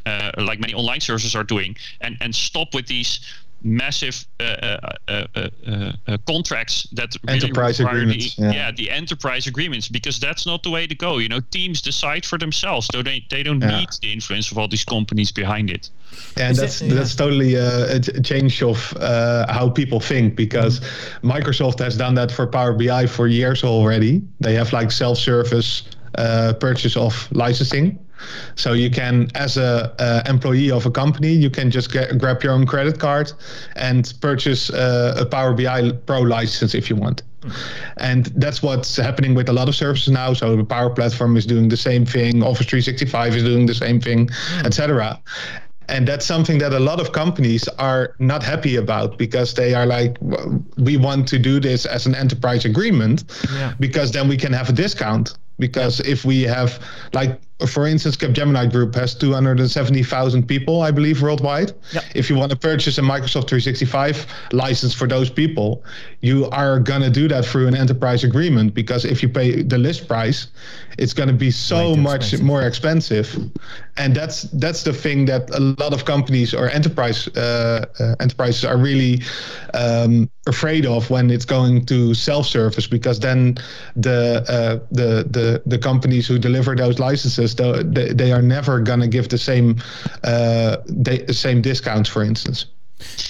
uh, 0.05 0.31
like 0.37 0.59
many 0.59 0.73
online 0.73 0.99
services 0.99 1.35
are 1.35 1.43
doing, 1.43 1.75
and 2.01 2.17
and 2.21 2.33
stop 2.33 2.73
with 2.73 2.87
these 2.87 3.19
massive 3.63 4.25
uh, 4.39 4.77
uh, 5.07 5.25
uh, 5.37 6.17
contracts 6.27 6.87
that 6.93 7.15
enterprise 7.27 7.79
really 7.79 7.91
agreements. 7.91 8.35
The, 8.35 8.43
yeah. 8.43 8.51
yeah. 8.51 8.71
the 8.71 8.91
enterprise 8.91 9.47
agreements 9.47 9.89
because 9.89 10.19
that's 10.19 10.45
not 10.45 10.63
the 10.63 10.69
way 10.69 10.87
to 10.87 10.95
go. 10.95 11.17
You 11.17 11.29
know, 11.29 11.39
teams 11.51 11.81
decide 11.81 12.25
for 12.25 12.37
themselves, 12.37 12.87
so 12.93 13.01
they 13.01 13.25
they 13.29 13.43
don't 13.43 13.61
yeah. 13.61 13.79
need 13.79 13.89
the 14.01 14.11
influence 14.11 14.51
of 14.51 14.57
all 14.57 14.67
these 14.67 14.85
companies 14.85 15.31
behind 15.31 15.69
it. 15.69 15.89
Yeah, 16.37 16.49
and 16.49 16.57
that's 16.57 16.81
it, 16.81 16.87
yeah. 16.87 16.95
that's 16.95 17.15
totally 17.15 17.55
a, 17.55 17.95
a 17.95 17.99
change 18.21 18.61
of 18.61 18.93
uh, 18.99 19.51
how 19.51 19.69
people 19.69 19.99
think 19.99 20.35
because 20.35 20.79
mm-hmm. 20.79 21.31
Microsoft 21.31 21.79
has 21.79 21.97
done 21.97 22.15
that 22.15 22.31
for 22.31 22.45
Power 22.47 22.73
BI 22.73 23.07
for 23.07 23.27
years 23.27 23.63
already. 23.63 24.21
They 24.39 24.53
have 24.55 24.73
like 24.73 24.91
self-service 24.91 25.83
uh, 26.15 26.53
purchase 26.59 26.95
of 26.97 27.27
licensing. 27.31 27.97
So 28.55 28.73
you 28.73 28.89
can, 28.89 29.29
as 29.35 29.57
a 29.57 29.93
uh, 29.99 30.29
employee 30.29 30.71
of 30.71 30.85
a 30.85 30.91
company, 30.91 31.31
you 31.31 31.49
can 31.49 31.71
just 31.71 31.91
get, 31.91 32.17
grab 32.17 32.43
your 32.43 32.53
own 32.53 32.65
credit 32.65 32.99
card 32.99 33.31
and 33.75 34.13
purchase 34.21 34.69
uh, 34.69 35.15
a 35.17 35.25
Power 35.25 35.53
BI 35.53 35.91
Pro 36.05 36.21
license 36.21 36.75
if 36.75 36.89
you 36.89 36.95
want. 36.95 37.23
And 37.97 38.27
that's 38.37 38.63
what's 38.63 38.95
happening 38.95 39.33
with 39.35 39.49
a 39.49 39.53
lot 39.53 39.67
of 39.67 39.75
services 39.75 40.11
now. 40.13 40.33
So 40.33 40.55
the 40.55 40.63
Power 40.63 40.89
Platform 40.89 41.35
is 41.35 41.45
doing 41.45 41.67
the 41.67 41.77
same 41.77 42.05
thing, 42.05 42.41
Office 42.41 42.67
365 42.67 43.35
is 43.35 43.43
doing 43.43 43.65
the 43.65 43.73
same 43.73 43.99
thing, 43.99 44.27
mm. 44.27 44.65
etc 44.65 45.21
and 45.89 46.07
that's 46.07 46.25
something 46.25 46.57
that 46.59 46.73
a 46.73 46.79
lot 46.79 46.99
of 46.99 47.11
companies 47.11 47.67
are 47.79 48.15
not 48.19 48.43
happy 48.43 48.75
about 48.75 49.17
because 49.17 49.53
they 49.53 49.73
are 49.73 49.85
like 49.85 50.17
we 50.77 50.97
want 50.97 51.27
to 51.27 51.39
do 51.39 51.59
this 51.59 51.85
as 51.85 52.05
an 52.05 52.15
enterprise 52.15 52.65
agreement 52.65 53.23
yeah. 53.53 53.73
because 53.79 54.11
then 54.11 54.27
we 54.27 54.37
can 54.37 54.53
have 54.53 54.69
a 54.69 54.73
discount 54.73 55.37
because 55.59 55.99
if 56.01 56.25
we 56.25 56.41
have 56.41 56.79
like 57.13 57.39
for 57.67 57.87
instance 57.87 58.17
capgemini 58.17 58.69
group 58.71 58.95
has 58.95 59.15
270000 59.15 60.47
people 60.47 60.81
i 60.81 60.91
believe 60.91 61.21
worldwide 61.21 61.71
yep. 61.93 62.03
if 62.15 62.29
you 62.29 62.35
want 62.35 62.51
to 62.51 62.57
purchase 62.57 62.97
a 62.97 63.01
microsoft 63.01 63.47
365 63.47 64.25
license 64.51 64.93
for 64.93 65.07
those 65.07 65.29
people 65.29 65.83
you 66.21 66.49
are 66.49 66.79
going 66.79 67.01
to 67.01 67.09
do 67.09 67.27
that 67.27 67.45
through 67.45 67.67
an 67.67 67.75
enterprise 67.75 68.23
agreement 68.23 68.73
because 68.73 69.05
if 69.05 69.21
you 69.21 69.29
pay 69.29 69.61
the 69.61 69.77
list 69.77 70.07
price 70.07 70.47
it's 70.97 71.13
going 71.13 71.29
to 71.29 71.35
be 71.35 71.51
so 71.51 71.95
much 71.95 72.21
expensive. 72.33 72.45
more 72.45 72.63
expensive 72.63 73.51
and 73.97 74.15
that's 74.15 74.43
that's 74.53 74.83
the 74.83 74.93
thing 74.93 75.25
that 75.25 75.49
a 75.51 75.59
lot 75.59 75.93
of 75.93 76.05
companies 76.05 76.53
or 76.53 76.69
enterprise 76.69 77.27
uh, 77.37 77.85
uh, 77.99 78.15
enterprises 78.19 78.65
are 78.65 78.77
really 78.77 79.21
um, 79.73 80.29
afraid 80.47 80.85
of 80.85 81.09
when 81.09 81.29
it's 81.29 81.45
going 81.45 81.85
to 81.85 82.13
self-service 82.13 82.87
because 82.87 83.19
then 83.19 83.55
the 83.95 84.43
uh, 84.47 84.85
the 84.91 85.25
the 85.29 85.61
the 85.65 85.77
companies 85.77 86.27
who 86.27 86.37
deliver 86.39 86.75
those 86.75 86.99
licenses 86.99 87.42
they, 87.47 88.13
they 88.13 88.31
are 88.31 88.41
never 88.41 88.79
going 88.79 88.99
to 88.99 89.07
give 89.07 89.29
the 89.29 89.37
same 89.37 89.75
uh, 90.23 90.77
the 90.85 91.33
same 91.33 91.61
discounts 91.61 92.09
for 92.09 92.23
instance 92.23 92.67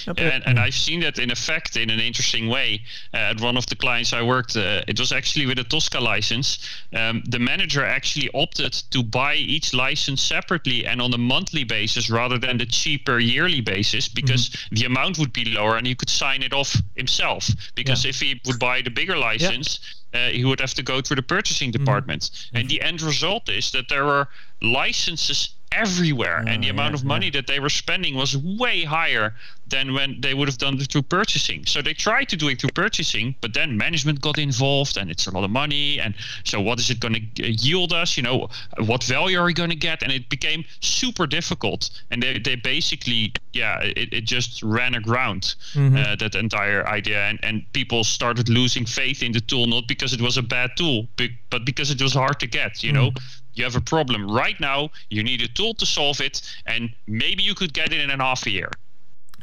And, 0.06 0.42
and, 0.46 0.58
I've 0.58 0.74
seen 0.74 1.00
that 1.00 1.18
in 1.18 1.30
effect 1.30 1.76
in 1.76 1.90
an 1.90 2.00
interesting 2.00 2.48
way. 2.48 2.82
Uh, 3.12 3.32
at 3.32 3.40
one 3.40 3.56
of 3.56 3.66
the 3.66 3.76
clients 3.76 4.12
I 4.12 4.22
worked, 4.22 4.56
uh, 4.56 4.82
it 4.86 4.98
was 4.98 5.12
actually 5.12 5.46
with 5.46 5.58
a 5.58 5.64
Tosca 5.64 6.00
license. 6.00 6.58
Um, 6.94 7.22
the 7.28 7.38
manager 7.38 7.84
actually 7.84 8.30
opted 8.34 8.72
to 8.90 9.02
buy 9.02 9.34
each 9.34 9.74
license 9.74 10.22
separately 10.22 10.86
and 10.86 11.00
on 11.00 11.12
a 11.14 11.18
monthly 11.18 11.64
basis 11.64 12.10
rather 12.10 12.38
than 12.38 12.58
the 12.58 12.66
cheaper 12.66 13.18
yearly 13.18 13.60
basis 13.60 14.08
because 14.08 14.50
mm-hmm. 14.50 14.74
the 14.74 14.84
amount 14.84 15.18
would 15.18 15.32
be 15.32 15.44
lower 15.46 15.76
and 15.76 15.86
he 15.86 15.94
could 15.94 16.10
sign 16.10 16.42
it 16.42 16.52
off 16.52 16.76
himself. 16.96 17.48
Because 17.74 18.04
yeah. 18.04 18.10
if 18.10 18.20
he 18.20 18.40
would 18.46 18.58
buy 18.58 18.82
the 18.82 18.90
bigger 18.90 19.16
license, 19.16 19.80
yeah. 19.80 20.03
Uh, 20.14 20.28
he 20.28 20.44
would 20.44 20.60
have 20.60 20.74
to 20.74 20.82
go 20.82 21.00
through 21.00 21.16
the 21.16 21.22
purchasing 21.22 21.72
mm-hmm. 21.72 21.84
department. 21.84 22.22
Mm-hmm. 22.22 22.56
And 22.56 22.68
the 22.68 22.80
end 22.80 23.02
result 23.02 23.48
is 23.48 23.72
that 23.72 23.88
there 23.88 24.04
were 24.04 24.28
licenses 24.62 25.50
everywhere, 25.72 26.44
and 26.46 26.62
the 26.62 26.68
amount 26.68 26.92
yeah, 26.92 27.00
of 27.00 27.04
money 27.04 27.26
yeah. 27.26 27.32
that 27.32 27.46
they 27.48 27.58
were 27.58 27.68
spending 27.68 28.14
was 28.14 28.36
way 28.36 28.84
higher 28.84 29.34
than 29.74 29.92
when 29.92 30.20
they 30.20 30.34
would 30.34 30.46
have 30.46 30.58
done 30.58 30.80
it 30.80 30.90
through 30.92 31.02
purchasing. 31.02 31.66
So 31.66 31.82
they 31.82 31.94
tried 31.94 32.28
to 32.28 32.36
do 32.36 32.48
it 32.48 32.60
through 32.60 32.74
purchasing, 32.84 33.34
but 33.40 33.54
then 33.54 33.76
management 33.76 34.20
got 34.20 34.38
involved, 34.38 34.96
and 34.96 35.10
it's 35.10 35.26
a 35.26 35.32
lot 35.32 35.42
of 35.42 35.50
money. 35.50 35.98
And 35.98 36.14
so, 36.44 36.60
what 36.60 36.78
is 36.78 36.90
it 36.90 37.00
going 37.00 37.14
to 37.14 37.50
yield 37.50 37.92
us? 37.92 38.16
You 38.16 38.22
know, 38.22 38.48
what 38.78 39.02
value 39.02 39.36
are 39.40 39.44
we 39.44 39.52
going 39.52 39.74
to 39.78 39.82
get? 39.90 40.02
And 40.02 40.12
it 40.12 40.28
became 40.28 40.64
super 40.80 41.26
difficult. 41.26 41.90
And 42.10 42.22
they, 42.22 42.38
they 42.38 42.54
basically, 42.54 43.32
yeah, 43.52 43.80
it, 43.82 44.12
it 44.12 44.24
just 44.36 44.62
ran 44.62 44.94
aground 44.94 45.56
mm-hmm. 45.74 45.96
uh, 45.96 46.16
that 46.16 46.34
entire 46.36 46.86
idea, 46.86 47.20
and 47.28 47.38
and 47.42 47.64
people 47.72 48.04
started 48.04 48.48
losing 48.48 48.86
faith 48.86 49.22
in 49.22 49.32
the 49.32 49.40
tool, 49.40 49.66
not 49.66 49.88
because 49.88 50.12
it 50.12 50.20
was 50.20 50.36
a 50.36 50.42
bad 50.42 50.70
tool, 50.76 51.08
but 51.50 51.64
because 51.64 51.90
it 51.90 52.00
was 52.00 52.14
hard 52.14 52.38
to 52.40 52.46
get. 52.46 52.82
You 52.84 52.92
mm-hmm. 52.92 53.06
know 53.06 53.10
you 53.56 53.62
have 53.62 53.76
a 53.76 53.80
problem 53.94 54.28
right 54.28 54.58
now 54.58 54.90
you 55.10 55.22
need 55.22 55.40
a 55.40 55.46
tool 55.46 55.74
to 55.74 55.86
solve 55.86 56.20
it 56.20 56.42
and 56.66 56.92
maybe 57.06 57.42
you 57.42 57.54
could 57.54 57.72
get 57.72 57.92
it 57.92 58.00
in 58.00 58.10
an 58.10 58.18
half 58.18 58.46
a 58.46 58.50
year 58.50 58.70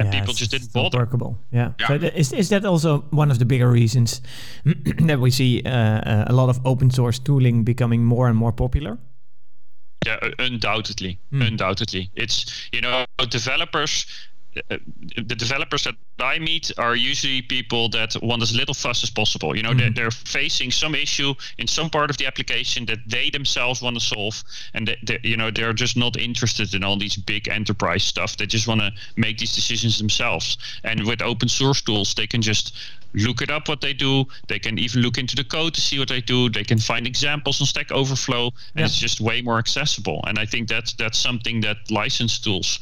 and 0.02 0.14
yeah, 0.14 0.20
people 0.20 0.34
just 0.34 0.52
didn't 0.52 0.74
bother. 0.74 0.98
Workable, 0.98 1.38
yeah. 1.52 1.74
yeah. 1.80 1.88
So 1.88 1.98
th- 1.98 2.14
is 2.14 2.34
is 2.34 2.50
that 2.50 2.66
also 2.66 3.06
one 3.12 3.32
of 3.32 3.40
the 3.40 3.46
bigger 3.46 3.70
reasons 3.70 4.22
that 5.08 5.20
we 5.20 5.32
see 5.32 5.62
uh, 5.66 5.70
uh, 5.70 6.26
a 6.28 6.34
lot 6.34 6.50
of 6.50 6.60
open 6.66 6.92
source 6.92 7.20
tooling 7.20 7.64
becoming 7.64 8.04
more 8.04 8.28
and 8.28 8.38
more 8.38 8.52
popular? 8.52 8.98
Yeah, 10.06 10.18
undoubtedly, 10.40 11.20
mm. 11.32 11.48
undoubtedly. 11.48 12.10
It's 12.16 12.70
you 12.74 12.82
know 12.82 13.06
developers 13.30 14.06
the 14.54 15.36
developers 15.36 15.86
that 15.86 15.96
I 16.20 16.38
meet 16.40 16.72
are 16.78 16.96
usually 16.96 17.42
people 17.42 17.88
that 17.90 18.16
want 18.22 18.42
as 18.42 18.56
little 18.56 18.74
fuss 18.74 19.04
as 19.04 19.10
possible. 19.10 19.56
You 19.56 19.64
know, 19.64 19.70
mm-hmm. 19.70 19.80
they're, 19.80 20.10
they're, 20.10 20.12
facing 20.12 20.72
some 20.72 20.94
issue 20.94 21.34
in 21.58 21.68
some 21.68 21.90
part 21.90 22.10
of 22.10 22.18
the 22.18 22.26
application 22.26 22.86
that 22.86 23.00
they 23.08 23.30
themselves 23.30 23.82
want 23.82 23.96
to 23.96 24.02
solve, 24.02 24.44
and 24.74 24.88
they, 24.88 24.98
they, 25.04 25.20
you 25.24 25.38
know 25.38 25.52
they're 25.52 25.74
just 25.74 25.96
not 25.96 26.18
interested 26.18 26.74
in 26.74 26.84
all 26.84 26.98
these 26.98 27.16
big 27.16 27.48
enterprise 27.48 28.04
stuff. 28.04 28.38
They 28.38 28.46
just 28.46 28.68
want 28.68 28.82
to 28.82 28.92
make 29.16 29.38
these 29.38 29.56
decisions 29.56 29.98
themselves. 29.98 30.58
And 30.84 31.06
with 31.06 31.22
open 31.22 31.48
source 31.48 31.82
tools, 31.82 32.14
they 32.14 32.28
can 32.28 32.42
just 32.42 32.76
look 33.14 33.42
it 33.42 33.50
up 33.50 33.68
what 33.68 33.82
they 33.82 33.94
do. 33.94 34.26
They 34.48 34.60
can 34.60 34.78
even 34.80 35.02
look 35.02 35.18
into 35.18 35.36
the 35.36 35.44
code 35.44 35.74
to 35.74 35.82
see 35.82 36.00
what 36.00 36.10
they 36.10 36.22
do. 36.22 36.50
They 36.50 36.64
can 36.64 36.80
find 36.80 37.08
examples 37.08 37.62
on 37.62 37.68
Stack 37.68 37.92
Overflow, 37.92 38.46
and 38.48 38.54
yeah. 38.76 38.86
it's 38.86 38.98
just 38.98 39.22
way 39.22 39.42
more 39.42 39.60
accessible. 39.60 40.22
And 40.28 40.38
I 40.38 40.46
think 40.46 40.68
that's 40.68 40.94
that's 40.94 41.18
something 41.18 41.62
that 41.62 41.78
license 41.90 42.40
tools 42.40 42.80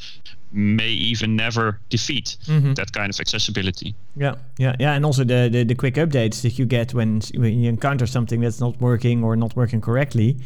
may 0.52 0.90
even 0.90 1.36
never 1.36 1.80
defeat 1.90 2.38
mm-hmm. 2.46 2.74
that 2.74 2.92
kind 2.92 3.14
of 3.14 3.20
accessibility. 3.20 3.96
Yeah, 4.16 4.36
yeah, 4.58 4.76
yeah, 4.80 4.94
and 4.94 5.06
also 5.06 5.24
the, 5.24 5.50
the, 5.52 5.64
the 5.64 5.76
quick 5.76 5.96
updates 5.96 6.42
that 6.42 6.58
you 6.58 6.66
get 6.66 6.94
when 6.94 7.22
when 7.36 7.60
you 7.60 7.70
encounter 7.70 8.08
something 8.08 8.42
that's 8.42 8.60
not 8.60 8.80
working 8.82 9.24
or 9.24 9.36
not 9.36 9.56
working 9.56 9.82
correctly. 9.82 10.38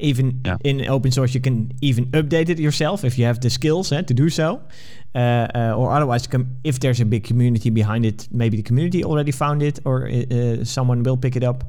Even 0.00 0.40
yeah. 0.44 0.56
in 0.64 0.88
open 0.88 1.12
source, 1.12 1.34
you 1.34 1.40
can 1.40 1.72
even 1.80 2.06
update 2.06 2.48
it 2.48 2.58
yourself 2.58 3.04
if 3.04 3.16
you 3.16 3.24
have 3.24 3.40
the 3.40 3.50
skills 3.50 3.92
eh, 3.92 4.02
to 4.02 4.14
do 4.14 4.28
so. 4.28 4.60
Uh, 5.14 5.46
uh, 5.54 5.74
or 5.76 5.92
otherwise, 5.92 6.28
if 6.64 6.80
there's 6.80 7.00
a 7.00 7.04
big 7.04 7.22
community 7.22 7.70
behind 7.70 8.04
it, 8.04 8.26
maybe 8.32 8.56
the 8.56 8.62
community 8.64 9.04
already 9.04 9.30
found 9.30 9.62
it, 9.62 9.78
or 9.84 10.08
uh, 10.08 10.24
uh 10.34 10.64
someone 10.64 11.04
will 11.04 11.16
pick 11.16 11.36
it 11.36 11.44
up 11.44 11.64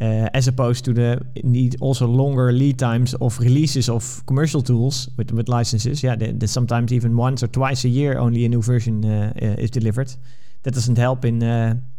uh, 0.00 0.28
as 0.34 0.48
opposed 0.48 0.84
to 0.84 0.92
the 0.92 1.20
need 1.42 1.76
also 1.80 2.06
longer 2.06 2.52
lead 2.52 2.78
times 2.78 3.14
of 3.14 3.38
releases 3.38 3.88
of 3.88 4.22
commercial 4.26 4.62
tools 4.62 5.08
with, 5.16 5.32
with 5.32 5.48
licenses. 5.48 6.02
Yeah, 6.02 6.16
the, 6.16 6.32
the 6.32 6.46
sometimes 6.46 6.92
even 6.92 7.16
once 7.16 7.42
or 7.42 7.48
twice 7.48 7.84
a 7.84 7.88
year 7.88 8.18
only 8.18 8.44
a 8.44 8.48
new 8.48 8.62
version 8.62 9.04
uh, 9.04 9.32
uh, 9.40 9.62
is 9.62 9.70
delivered. 9.70 10.14
That 10.62 10.74
doesn't 10.74 10.98
help 10.98 11.24
in 11.24 11.40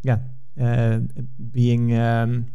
yeah 0.03 0.17
uh, 0.61 0.99
being 1.51 1.97
um, 1.97 2.45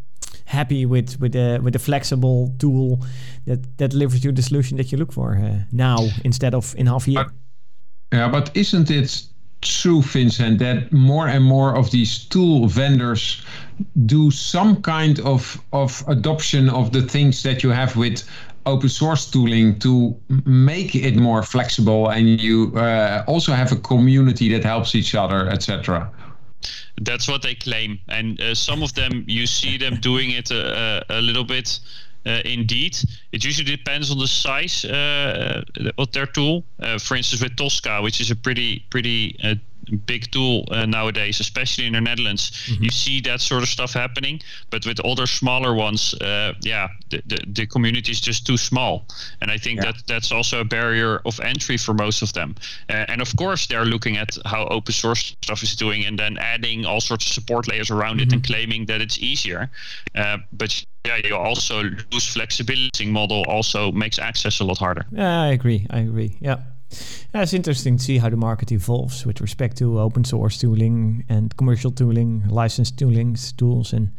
happy 0.44 0.86
with 0.86 1.18
with 1.20 1.34
a 1.34 1.58
with 1.58 1.74
a 1.74 1.78
flexible 1.78 2.54
tool 2.58 3.00
that 3.46 3.78
that 3.78 3.90
delivers 3.90 4.24
you 4.24 4.32
the 4.32 4.42
solution 4.42 4.76
that 4.76 4.92
you 4.92 4.98
look 4.98 5.12
for 5.12 5.66
now 5.72 6.08
instead 6.24 6.54
of 6.54 6.74
in 6.76 6.86
half 6.86 7.06
a 7.08 7.10
year. 7.10 7.32
yeah, 8.12 8.28
but 8.28 8.50
isn't 8.54 8.90
it 8.90 9.26
true, 9.62 10.02
Vincent, 10.02 10.58
that 10.58 10.92
more 10.92 11.28
and 11.28 11.44
more 11.44 11.74
of 11.74 11.90
these 11.90 12.18
tool 12.26 12.66
vendors 12.66 13.42
do 14.06 14.30
some 14.30 14.82
kind 14.82 15.20
of, 15.20 15.62
of 15.72 16.04
adoption 16.08 16.68
of 16.70 16.92
the 16.92 17.02
things 17.02 17.42
that 17.42 17.62
you 17.62 17.70
have 17.70 17.96
with 17.96 18.28
open 18.66 18.88
source 18.88 19.30
tooling 19.30 19.78
to 19.80 20.16
make 20.44 20.94
it 20.94 21.16
more 21.16 21.42
flexible 21.42 22.08
and 22.08 22.40
you 22.40 22.72
uh, 22.76 23.24
also 23.26 23.52
have 23.52 23.72
a 23.72 23.76
community 23.76 24.48
that 24.48 24.64
helps 24.64 24.94
each 24.94 25.14
other, 25.14 25.48
etc. 25.48 26.10
That's 27.00 27.26
what 27.26 27.42
they 27.42 27.54
claim, 27.54 27.98
and 28.08 28.40
uh, 28.40 28.54
some 28.54 28.82
of 28.82 28.94
them 28.94 29.24
you 29.26 29.46
see 29.46 29.78
them 29.78 29.96
doing 29.96 30.30
it 30.30 30.50
a, 30.50 31.04
a 31.08 31.20
little 31.20 31.42
bit 31.42 31.80
uh, 32.26 32.40
indeed. 32.44 32.96
It 33.32 33.44
usually 33.44 33.64
depends 33.64 34.10
on 34.10 34.18
the 34.18 34.28
size 34.28 34.84
uh, 34.84 35.64
of 35.98 36.12
their 36.12 36.26
tool. 36.26 36.64
Uh, 36.78 36.98
for 36.98 37.16
instance, 37.16 37.42
with 37.42 37.56
Tosca, 37.56 38.00
which 38.02 38.20
is 38.20 38.30
a 38.30 38.36
pretty 38.36 38.84
pretty 38.90 39.36
uh, 39.42 39.54
big 39.96 40.30
tool 40.30 40.64
uh, 40.70 40.86
nowadays, 40.86 41.40
especially 41.40 41.86
in 41.86 41.92
the 41.92 42.00
Netherlands. 42.00 42.50
Mm-hmm. 42.66 42.84
You 42.84 42.90
see 42.90 43.20
that 43.22 43.40
sort 43.40 43.62
of 43.62 43.68
stuff 43.68 43.92
happening, 43.92 44.40
but 44.70 44.86
with 44.86 45.00
other 45.04 45.26
smaller 45.26 45.74
ones, 45.74 46.14
uh, 46.14 46.54
yeah, 46.62 46.88
the, 47.10 47.22
the, 47.26 47.38
the 47.46 47.66
community 47.66 48.12
is 48.12 48.20
just 48.20 48.46
too 48.46 48.56
small, 48.56 49.04
and 49.40 49.50
I 49.50 49.58
think 49.58 49.80
yeah. 49.80 49.92
that 49.92 50.02
that's 50.06 50.32
also 50.32 50.60
a 50.60 50.64
barrier 50.64 51.20
of 51.24 51.40
entry 51.40 51.76
for 51.76 51.94
most 51.94 52.22
of 52.22 52.32
them. 52.32 52.54
Uh, 52.88 53.04
and 53.08 53.20
of 53.20 53.34
course, 53.36 53.66
they're 53.66 53.84
looking 53.84 54.16
at 54.16 54.36
how 54.44 54.66
open 54.66 54.92
source 54.92 55.36
stuff 55.42 55.62
is 55.62 55.76
doing, 55.76 56.04
and 56.04 56.18
then 56.18 56.38
adding 56.38 56.84
all 56.84 57.00
sorts 57.00 57.26
of 57.26 57.32
support 57.32 57.68
layers 57.68 57.90
around 57.90 58.20
mm-hmm. 58.20 58.28
it 58.28 58.32
and 58.32 58.44
claiming 58.44 58.86
that 58.86 59.00
it's 59.00 59.18
easier. 59.18 59.70
Uh, 60.14 60.38
but 60.52 60.84
yeah, 61.04 61.18
you 61.24 61.36
also 61.36 61.82
lose 62.12 62.32
flexibility 62.32 63.06
model 63.06 63.44
also 63.48 63.90
makes 63.92 64.18
access 64.18 64.60
a 64.60 64.64
lot 64.64 64.78
harder. 64.78 65.04
Yeah, 65.10 65.42
I 65.42 65.48
agree. 65.48 65.86
I 65.90 66.00
agree. 66.00 66.36
Yeah. 66.40 66.58
Yeah, 67.34 67.42
it's 67.42 67.54
interesting 67.54 67.96
to 67.96 68.02
see 68.02 68.18
how 68.18 68.28
the 68.28 68.36
market 68.36 68.72
evolves 68.72 69.24
with 69.24 69.40
respect 69.40 69.76
to 69.78 69.98
open 70.00 70.24
source 70.24 70.58
tooling 70.58 71.24
and 71.28 71.56
commercial 71.56 71.90
tooling, 71.90 72.44
licensed 72.48 72.96
toolings, 72.96 73.56
tools, 73.56 73.92
and 73.92 74.10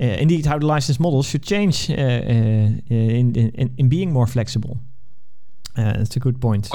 uh, 0.00 0.04
indeed 0.04 0.46
how 0.46 0.58
the 0.58 0.66
license 0.66 1.00
models 1.00 1.26
should 1.26 1.42
change 1.42 1.90
uh, 1.90 1.94
uh, 1.94 1.96
in, 1.96 3.34
in, 3.34 3.74
in 3.76 3.88
being 3.88 4.12
more 4.12 4.26
flexible. 4.26 4.78
Uh, 5.76 5.92
that's 5.98 6.16
a 6.16 6.20
good 6.20 6.40
point. 6.40 6.70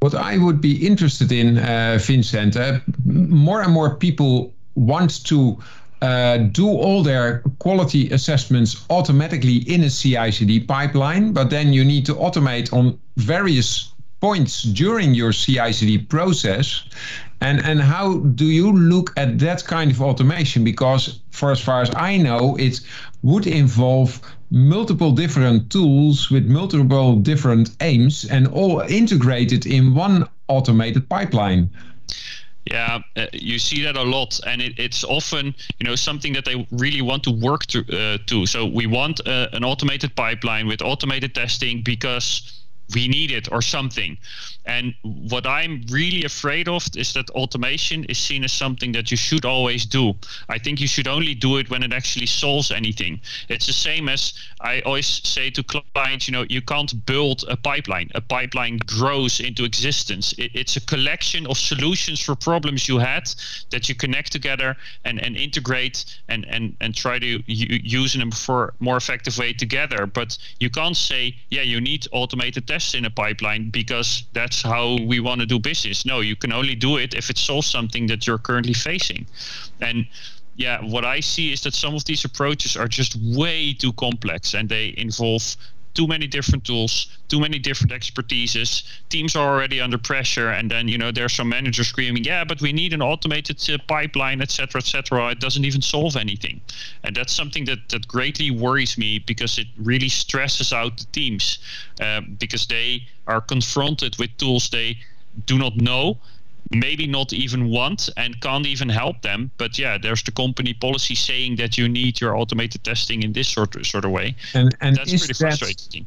What 0.00 0.14
I 0.14 0.38
would 0.38 0.60
be 0.60 0.86
interested 0.86 1.32
in, 1.32 1.58
uh, 1.58 1.98
Vincent, 2.00 2.56
uh, 2.56 2.78
more 3.04 3.62
and 3.62 3.72
more 3.72 3.96
people 3.96 4.54
want 4.76 5.24
to 5.24 5.58
uh, 6.02 6.38
do 6.38 6.68
all 6.68 7.02
their 7.02 7.42
quality 7.58 8.08
assessments 8.10 8.86
automatically 8.90 9.56
in 9.68 9.82
a 9.82 9.90
CI/CD 9.90 10.60
pipeline, 10.60 11.32
but 11.32 11.50
then 11.50 11.72
you 11.72 11.84
need 11.84 12.06
to 12.06 12.14
automate 12.14 12.72
on 12.72 12.96
various 13.16 13.92
points 14.20 14.62
during 14.62 15.14
your 15.14 15.32
CI/CD 15.32 15.98
process. 15.98 16.84
And 17.40 17.60
and 17.64 17.80
how 17.80 18.18
do 18.34 18.46
you 18.46 18.72
look 18.72 19.12
at 19.16 19.38
that 19.38 19.64
kind 19.64 19.90
of 19.90 20.02
automation? 20.02 20.64
Because 20.64 21.20
for 21.30 21.52
as 21.52 21.60
far 21.60 21.82
as 21.82 21.90
I 21.94 22.16
know, 22.16 22.56
it 22.56 22.80
would 23.22 23.46
involve 23.46 24.20
multiple 24.50 25.12
different 25.12 25.70
tools 25.70 26.30
with 26.30 26.46
multiple 26.46 27.16
different 27.16 27.76
aims 27.80 28.24
and 28.24 28.48
all 28.48 28.80
integrated 28.80 29.66
in 29.66 29.94
one 29.94 30.28
automated 30.48 31.08
pipeline. 31.08 31.70
Yeah, 32.70 32.98
uh, 33.16 33.26
you 33.32 33.58
see 33.58 33.82
that 33.84 33.96
a 33.96 34.02
lot, 34.02 34.40
and 34.46 34.60
it, 34.60 34.78
it's 34.78 35.02
often 35.04 35.54
you 35.78 35.86
know 35.86 35.94
something 35.94 36.34
that 36.34 36.44
they 36.44 36.66
really 36.70 37.02
want 37.02 37.22
to 37.24 37.30
work 37.30 37.66
to. 37.66 37.78
Uh, 37.80 38.18
to. 38.26 38.46
So 38.46 38.66
we 38.66 38.86
want 38.86 39.26
uh, 39.26 39.48
an 39.52 39.64
automated 39.64 40.14
pipeline 40.16 40.66
with 40.66 40.82
automated 40.82 41.34
testing 41.34 41.82
because 41.82 42.58
we 42.94 43.08
need 43.08 43.30
it 43.30 43.50
or 43.52 43.62
something. 43.62 44.16
And 44.64 44.94
what 45.02 45.46
I'm 45.46 45.84
really 45.90 46.24
afraid 46.24 46.68
of 46.68 46.86
is 46.94 47.14
that 47.14 47.30
automation 47.30 48.04
is 48.04 48.18
seen 48.18 48.44
as 48.44 48.52
something 48.52 48.92
that 48.92 49.10
you 49.10 49.16
should 49.16 49.44
always 49.44 49.86
do. 49.86 50.14
I 50.48 50.58
think 50.58 50.80
you 50.80 50.86
should 50.86 51.08
only 51.08 51.34
do 51.34 51.56
it 51.56 51.70
when 51.70 51.82
it 51.82 51.92
actually 51.92 52.26
solves 52.26 52.70
anything. 52.70 53.20
It's 53.48 53.66
the 53.66 53.72
same 53.72 54.08
as 54.08 54.34
I 54.60 54.80
always 54.82 55.06
say 55.06 55.50
to 55.50 55.62
clients, 55.62 56.28
you 56.28 56.32
know, 56.32 56.44
you 56.48 56.60
can't 56.60 57.06
build 57.06 57.44
a 57.48 57.56
pipeline. 57.56 58.10
A 58.14 58.20
pipeline 58.20 58.78
grows 58.86 59.40
into 59.40 59.64
existence. 59.64 60.34
It, 60.34 60.50
it's 60.54 60.76
a 60.76 60.80
collection 60.80 61.46
of 61.46 61.56
solutions 61.56 62.20
for 62.20 62.34
problems 62.34 62.88
you 62.88 62.98
had 62.98 63.30
that 63.70 63.88
you 63.88 63.94
connect 63.94 64.32
together 64.32 64.76
and, 65.04 65.22
and 65.22 65.36
integrate 65.36 66.04
and, 66.28 66.44
and, 66.46 66.76
and 66.80 66.94
try 66.94 67.18
to 67.18 67.42
use 67.46 68.12
them 68.12 68.30
for 68.30 68.74
more 68.80 68.96
effective 68.98 69.38
way 69.38 69.52
together. 69.54 70.04
But 70.06 70.36
you 70.60 70.68
can't 70.68 70.96
say, 70.96 71.36
yeah, 71.50 71.62
you 71.62 71.80
need 71.80 72.06
automated 72.12 72.66
testing 72.66 72.77
in 72.94 73.04
a 73.04 73.10
pipeline 73.10 73.70
because 73.70 74.24
that's 74.32 74.62
how 74.62 74.98
we 75.06 75.20
want 75.20 75.40
to 75.40 75.46
do 75.46 75.58
business. 75.58 76.04
No, 76.04 76.20
you 76.20 76.36
can 76.36 76.52
only 76.52 76.74
do 76.74 76.96
it 76.96 77.14
if 77.14 77.30
it 77.30 77.38
solves 77.38 77.66
something 77.66 78.06
that 78.06 78.26
you're 78.26 78.38
currently 78.38 78.74
facing. 78.74 79.26
And 79.80 80.06
yeah, 80.56 80.80
what 80.82 81.04
I 81.04 81.20
see 81.20 81.52
is 81.52 81.62
that 81.62 81.74
some 81.74 81.94
of 81.94 82.04
these 82.04 82.24
approaches 82.24 82.76
are 82.76 82.88
just 82.88 83.16
way 83.16 83.72
too 83.72 83.92
complex 83.92 84.54
and 84.54 84.68
they 84.68 84.94
involve 84.96 85.56
too 85.98 86.06
many 86.06 86.28
different 86.28 86.64
tools, 86.64 87.08
too 87.26 87.40
many 87.40 87.58
different 87.58 87.90
expertises. 87.90 88.84
Teams 89.08 89.34
are 89.34 89.48
already 89.52 89.80
under 89.80 89.98
pressure, 89.98 90.50
and 90.50 90.70
then 90.70 90.86
you 90.86 90.96
know 90.96 91.10
there's 91.10 91.34
some 91.34 91.48
manager 91.48 91.82
screaming, 91.82 92.22
"Yeah, 92.22 92.44
but 92.44 92.60
we 92.60 92.72
need 92.72 92.92
an 92.92 93.02
automated 93.02 93.58
uh, 93.68 93.78
pipeline, 93.88 94.40
etc., 94.40 94.78
etc." 94.78 95.30
It 95.30 95.40
doesn't 95.40 95.64
even 95.64 95.82
solve 95.82 96.14
anything, 96.14 96.60
and 97.02 97.16
that's 97.16 97.32
something 97.32 97.64
that 97.64 97.80
that 97.88 98.06
greatly 98.06 98.52
worries 98.52 98.96
me 98.96 99.18
because 99.18 99.58
it 99.58 99.66
really 99.90 100.08
stresses 100.08 100.72
out 100.72 100.98
the 100.98 101.06
teams 101.06 101.58
uh, 102.00 102.20
because 102.38 102.66
they 102.66 103.02
are 103.26 103.40
confronted 103.40 104.16
with 104.20 104.30
tools 104.36 104.70
they 104.70 104.98
do 105.46 105.58
not 105.58 105.74
know 105.76 106.16
maybe 106.70 107.06
not 107.06 107.32
even 107.32 107.70
want 107.70 108.08
and 108.16 108.40
can't 108.40 108.66
even 108.66 108.88
help 108.88 109.22
them. 109.22 109.50
But 109.56 109.78
yeah, 109.78 109.98
there's 109.98 110.22
the 110.22 110.32
company 110.32 110.74
policy 110.74 111.14
saying 111.14 111.56
that 111.56 111.78
you 111.78 111.88
need 111.88 112.20
your 112.20 112.36
automated 112.36 112.84
testing 112.84 113.22
in 113.22 113.32
this 113.32 113.48
sort 113.48 113.76
of, 113.76 113.86
sort 113.86 114.04
of 114.04 114.10
way. 114.10 114.36
And, 114.54 114.76
and 114.80 114.96
that's 114.96 115.10
pretty 115.10 115.26
that, 115.26 115.36
frustrating. 115.36 116.06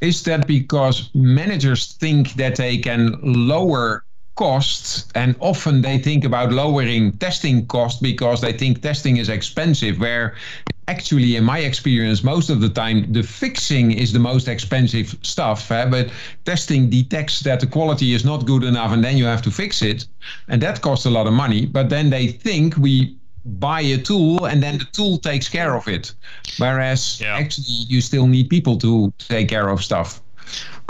Is 0.00 0.22
that 0.24 0.46
because 0.46 1.10
managers 1.14 1.92
think 1.92 2.34
that 2.34 2.56
they 2.56 2.78
can 2.78 3.18
lower 3.22 4.04
costs 4.36 5.06
and 5.14 5.36
often 5.40 5.82
they 5.82 5.98
think 5.98 6.24
about 6.24 6.50
lowering 6.50 7.12
testing 7.18 7.66
costs 7.66 8.00
because 8.00 8.40
they 8.40 8.52
think 8.52 8.80
testing 8.80 9.18
is 9.18 9.28
expensive 9.28 9.98
where 9.98 10.34
actually 10.90 11.36
in 11.36 11.44
my 11.44 11.60
experience 11.70 12.24
most 12.24 12.50
of 12.50 12.58
the 12.60 12.68
time 12.82 12.98
the 13.12 13.22
fixing 13.22 13.86
is 13.92 14.12
the 14.12 14.18
most 14.30 14.46
expensive 14.48 15.08
stuff 15.22 15.70
eh? 15.70 15.86
but 15.96 16.06
testing 16.44 16.90
detects 16.90 17.40
that 17.40 17.58
the 17.60 17.66
quality 17.76 18.08
is 18.12 18.24
not 18.24 18.44
good 18.52 18.64
enough 18.64 18.90
and 18.94 19.02
then 19.04 19.16
you 19.16 19.24
have 19.24 19.42
to 19.48 19.50
fix 19.50 19.82
it 19.82 20.06
and 20.48 20.60
that 20.60 20.80
costs 20.80 21.06
a 21.06 21.10
lot 21.18 21.26
of 21.30 21.32
money 21.32 21.64
but 21.64 21.88
then 21.88 22.10
they 22.10 22.26
think 22.26 22.76
we 22.76 23.16
buy 23.44 23.80
a 23.80 23.98
tool 24.10 24.46
and 24.46 24.62
then 24.62 24.78
the 24.78 24.88
tool 24.98 25.16
takes 25.16 25.48
care 25.48 25.74
of 25.76 25.86
it 25.88 26.12
whereas 26.58 27.20
yeah. 27.20 27.36
actually 27.42 27.78
you 27.92 28.00
still 28.00 28.26
need 28.26 28.46
people 28.50 28.76
to 28.76 29.12
take 29.18 29.48
care 29.48 29.68
of 29.68 29.82
stuff 29.82 30.20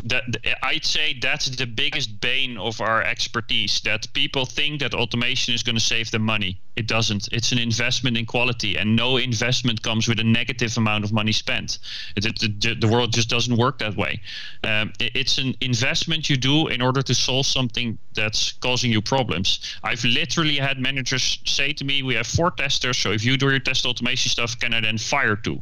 that 0.05 0.25
I'd 0.63 0.85
say 0.85 1.19
that's 1.21 1.47
the 1.47 1.67
biggest 1.67 2.21
bane 2.21 2.57
of 2.57 2.81
our 2.81 3.03
expertise. 3.03 3.81
That 3.83 4.13
people 4.13 4.47
think 4.47 4.81
that 4.81 4.95
automation 4.95 5.55
is 5.55 5.63
going 5.63 5.77
to 5.77 5.81
save 5.81 6.11
them 6.11 6.23
money. 6.23 6.61
It 6.77 6.87
doesn't. 6.87 7.29
It's 7.33 7.53
an 7.53 7.59
investment 7.59 8.17
in 8.17 8.25
quality, 8.27 8.77
and 8.77 8.97
no 8.97 9.17
investment 9.19 9.83
comes 9.83 10.09
with 10.09 10.19
a 10.21 10.25
negative 10.25 10.77
amount 10.79 11.05
of 11.05 11.13
money 11.13 11.33
spent. 11.33 11.79
It, 12.17 12.25
it, 12.43 12.81
the 12.81 12.89
world 12.89 13.13
just 13.13 13.29
doesn't 13.29 13.57
work 13.57 13.79
that 13.81 13.97
way. 13.97 14.21
Um, 14.65 14.93
it, 14.99 15.13
it's 15.15 15.39
an 15.39 15.55
investment 15.61 16.31
you 16.31 16.37
do 16.37 16.69
in 16.69 16.81
order 16.81 17.03
to 17.03 17.15
solve 17.15 17.47
something 17.47 17.99
that's 18.15 18.53
causing 18.53 18.91
you 18.91 19.03
problems. 19.03 19.77
I've 19.83 20.05
literally 20.05 20.57
had 20.57 20.79
managers 20.79 21.39
say 21.45 21.73
to 21.75 21.85
me, 21.85 22.03
"We 22.03 22.15
have 22.15 22.27
four 22.27 22.51
testers, 22.51 22.97
so 22.99 23.13
if 23.13 23.25
you 23.25 23.37
do 23.37 23.51
your 23.51 23.59
test 23.59 23.85
automation 23.85 24.31
stuff, 24.31 24.59
can 24.59 24.73
I 24.73 24.81
then 24.81 24.99
fire 24.99 25.37
two?" 25.37 25.61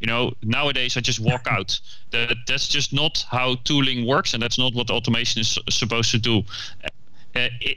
You 0.00 0.06
know, 0.06 0.32
nowadays 0.42 0.96
I 0.96 1.00
just 1.00 1.20
walk 1.20 1.46
out. 1.50 1.78
That 2.10 2.36
that's 2.46 2.68
just 2.68 2.92
not 2.92 3.24
how 3.30 3.56
tooling 3.68 4.06
works, 4.06 4.34
and 4.34 4.42
that's 4.42 4.58
not 4.58 4.74
what 4.74 4.90
automation 4.90 5.40
is 5.40 5.58
supposed 5.68 6.10
to 6.10 6.18
do. 6.18 6.36
Uh, 7.36 7.48
it, 7.60 7.76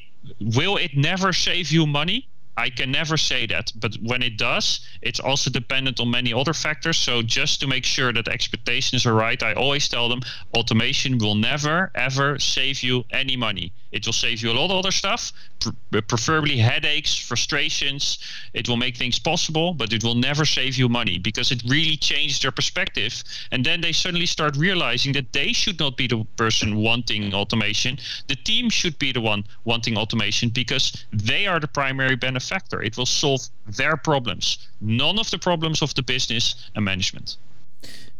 will 0.58 0.78
it 0.78 0.92
never 0.96 1.34
save 1.34 1.72
you 1.72 1.86
money? 1.86 2.28
I 2.58 2.70
can 2.70 2.92
never 2.92 3.18
say 3.18 3.48
that, 3.48 3.72
but 3.76 3.96
when 4.02 4.22
it 4.22 4.38
does, 4.38 4.66
it's 5.02 5.20
also 5.20 5.50
dependent 5.50 6.00
on 6.00 6.12
many 6.12 6.34
other 6.34 6.54
factors. 6.54 6.98
So 6.98 7.22
just 7.22 7.60
to 7.62 7.68
make 7.68 7.86
sure 7.86 8.12
that 8.14 8.28
expectations 8.28 9.06
are 9.06 9.14
right, 9.14 9.42
I 9.42 9.54
always 9.54 9.88
tell 9.88 10.10
them 10.10 10.22
automation 10.54 11.18
will 11.18 11.36
never 11.36 11.92
ever 11.96 12.40
save 12.40 12.84
you 12.84 13.06
any 13.12 13.36
money. 13.38 13.72
It 13.92 14.06
will 14.06 14.14
save 14.14 14.42
you 14.42 14.52
a 14.52 14.54
lot 14.54 14.72
of 14.72 14.78
other 14.78 14.92
stuff, 14.92 15.34
uh, 15.66 16.02
preferably 16.02 16.58
headaches, 16.58 17.16
frustrations. 17.16 18.20
It 18.54 18.70
will 18.70 18.78
make 18.78 18.98
things 18.98 19.20
possible, 19.20 19.74
but 19.74 19.92
it 19.94 20.04
will 20.04 20.16
never 20.16 20.46
save 20.46 20.78
you 20.78 20.88
money 20.88 21.18
because 21.18 21.52
it 21.52 21.62
really 21.68 21.98
changes 21.98 22.40
their 22.40 22.52
perspective. 22.52 23.24
And 23.52 23.66
then 23.66 23.82
they 23.82 23.92
suddenly 23.92 24.26
start 24.26 24.56
realizing 24.56 25.14
that 25.14 25.34
they 25.34 25.54
should 25.54 25.80
not 25.80 25.98
be 25.98 26.08
the 26.08 26.26
person 26.38 26.78
wanting 26.78 27.34
automation. 27.34 28.00
The 28.28 28.36
team 28.36 28.70
should 28.70 28.98
be 28.98 29.12
the 29.12 29.22
one 29.22 29.44
wanting 29.66 29.98
automation 29.98 30.50
because 30.50 31.06
they 31.12 31.48
are 31.48 31.60
the 31.60 31.68
primary 31.68 32.16
benefactor. 32.16 32.82
It 32.82 32.98
will 32.98 33.06
solve 33.06 33.42
their 33.68 33.98
problems, 33.98 34.70
none 34.80 35.20
of 35.20 35.30
the 35.32 35.40
problems 35.40 35.82
of 35.82 35.94
the 35.96 36.04
business 36.04 36.70
and 36.76 36.86
management. 36.86 37.38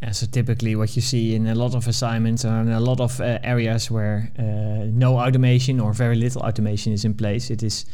Yeah, 0.02 0.12
so 0.12 0.26
typically 0.26 0.76
what 0.76 0.96
you 0.96 1.02
see 1.02 1.36
in 1.36 1.46
a 1.46 1.54
lot 1.54 1.76
of 1.76 1.88
assignments 1.88 2.44
in 2.44 2.70
a 2.70 2.80
lot 2.80 3.00
of 3.00 3.22
uh, 3.22 3.38
areas 3.44 3.92
where 3.92 4.32
uh, 4.40 4.86
no 4.88 5.20
automation 5.20 5.80
or 5.80 5.94
very 5.94 6.16
little 6.16 6.42
automation 6.42 6.92
is 6.92 7.06
in 7.06 7.14
place, 7.14 7.52
it 7.52 7.62
is 7.62 7.86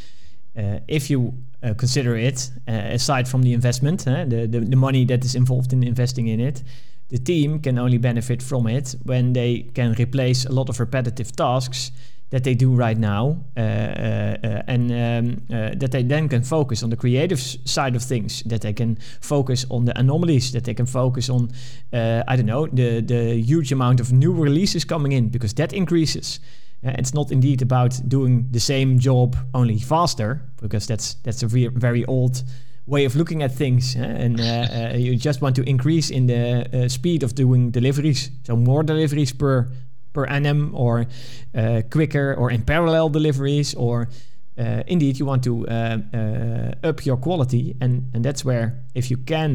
uh, 0.58 0.80
if 0.88 1.10
you 1.10 1.34
uh, 1.64 1.74
consider 1.74 2.16
it 2.16 2.49
uh, 2.68 2.72
aside 2.72 3.28
from 3.28 3.43
the 3.43 3.51
investment, 3.53 4.05
the, 4.05 4.47
the, 4.49 4.60
the 4.60 4.76
money 4.76 5.03
that 5.05 5.26
is 5.26 5.36
involved 5.36 5.74
in 5.74 5.84
investing 5.84 6.28
in 6.28 6.39
it, 6.39 6.64
the 7.10 7.18
team 7.18 7.60
can 7.60 7.78
only 7.78 7.97
benefit 7.97 8.41
from 8.41 8.68
it 8.68 8.95
when 9.03 9.34
they 9.34 9.60
can 9.74 9.93
replace 9.93 10.45
a 10.45 10.51
lot 10.51 10.70
of 10.70 10.80
repetitive 10.80 11.36
tasks 11.36 11.91
that 12.30 12.44
they 12.44 12.56
do 12.56 12.76
right 12.76 12.98
now, 12.98 13.38
uh, 13.56 13.60
uh, 13.60 14.38
uh, 14.44 14.62
and 14.68 14.92
um, 14.92 15.46
that 15.50 15.92
they 15.92 16.04
then 16.04 16.28
can 16.28 16.44
focus 16.44 16.84
on 16.84 16.90
the 16.90 16.98
creative 16.98 17.40
side 17.40 17.96
of 17.96 18.04
things. 18.04 18.44
That 18.44 18.62
they 18.62 18.74
can 18.74 18.98
focus 19.22 19.66
on 19.70 19.86
the 19.86 19.98
anomalies. 19.98 20.52
That 20.52 20.66
they 20.66 20.74
can 20.74 20.86
focus 20.86 21.30
on, 21.30 21.52
I 21.94 22.36
don't 22.36 22.46
know, 22.46 22.68
the 22.68 23.02
the 23.02 23.42
huge 23.42 23.72
amount 23.72 24.00
of 24.00 24.12
new 24.12 24.34
releases 24.34 24.86
coming 24.86 25.14
in 25.14 25.30
because 25.30 25.54
that 25.54 25.74
increases. 25.74 26.40
Uh, 26.86 26.92
it's 27.00 27.14
not 27.14 27.32
indeed 27.32 27.62
about 27.62 28.00
doing 28.08 28.48
the 28.52 28.60
same 28.60 29.00
job 29.00 29.36
only 29.54 29.80
faster 29.80 30.42
because 30.62 30.86
that's 30.86 31.16
that's 31.24 31.42
a 31.42 31.48
very 31.48 31.68
very 31.68 32.06
old 32.06 32.44
way 32.86 33.04
of 33.04 33.16
looking 33.16 33.42
at 33.44 33.52
things 33.52 33.96
uh, 33.96 34.00
and 34.00 34.40
uh, 34.40 34.96
you 34.96 35.16
just 35.16 35.42
want 35.42 35.56
to 35.56 35.64
increase 35.64 36.12
in 36.12 36.28
the 36.28 36.88
speed 36.88 37.24
of 37.24 37.34
doing 37.34 37.72
deliveries 37.72 38.30
so 38.44 38.56
more 38.56 38.84
deliveries 38.84 39.34
per 39.34 39.68
per 40.18 40.26
annum 40.26 40.72
or 40.74 40.93
uh, 41.53 41.82
quicker 41.95 42.28
or 42.39 42.47
in 42.55 42.61
parallel 42.63 43.09
deliveries 43.09 43.76
or 43.76 43.95
uh, 44.57 44.82
indeed 44.88 45.13
you 45.20 45.26
want 45.26 45.43
to 45.43 45.53
uh, 45.68 45.97
uh, 46.13 46.89
up 46.89 47.05
your 47.05 47.18
quality 47.18 47.76
and 47.82 47.93
and 48.13 48.26
that's 48.26 48.43
where 48.43 48.68
if 48.95 49.05
you 49.11 49.18
can 49.18 49.49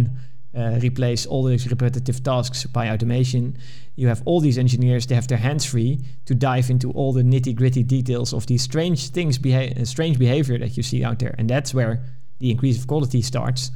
uh, 0.55 0.79
replace 0.83 1.23
all 1.31 1.43
these 1.45 1.65
repetitive 1.75 2.19
tasks 2.23 2.67
by 2.67 2.85
automation 2.91 3.57
you 3.97 4.09
have 4.09 4.23
all 4.25 4.41
these 4.41 4.59
engineers 4.59 5.07
they 5.07 5.15
have 5.15 5.29
their 5.29 5.39
hands 5.39 5.65
free 5.65 5.99
to 6.25 6.35
dive 6.35 6.71
into 6.71 6.91
all 6.93 7.13
the 7.13 7.23
nitty 7.23 7.55
gritty 7.55 7.83
details 7.83 8.33
of 8.33 8.47
these 8.47 8.63
strange 8.63 9.11
things 9.11 9.39
beha- 9.39 9.85
strange 9.85 10.19
behavior 10.19 10.59
that 10.59 10.77
you 10.77 10.83
see 10.83 11.05
out 11.05 11.19
there. 11.19 11.35
And 11.39 11.49
that's 11.49 11.75
where 11.75 12.03
the 12.39 12.51
increase 12.51 12.79
of 12.79 12.87
quality 12.87 13.23
starts. 13.23 13.71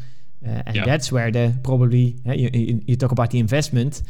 Uh, 0.47 0.63
and 0.67 0.77
yeah. 0.77 0.85
that's 0.85 1.11
where 1.13 1.31
the 1.31 1.59
probably 1.63 2.17
you, 2.27 2.51
you, 2.53 2.81
you 2.87 2.97
talk 2.97 3.13
about 3.13 3.31
the 3.31 3.39
investment 3.39 4.03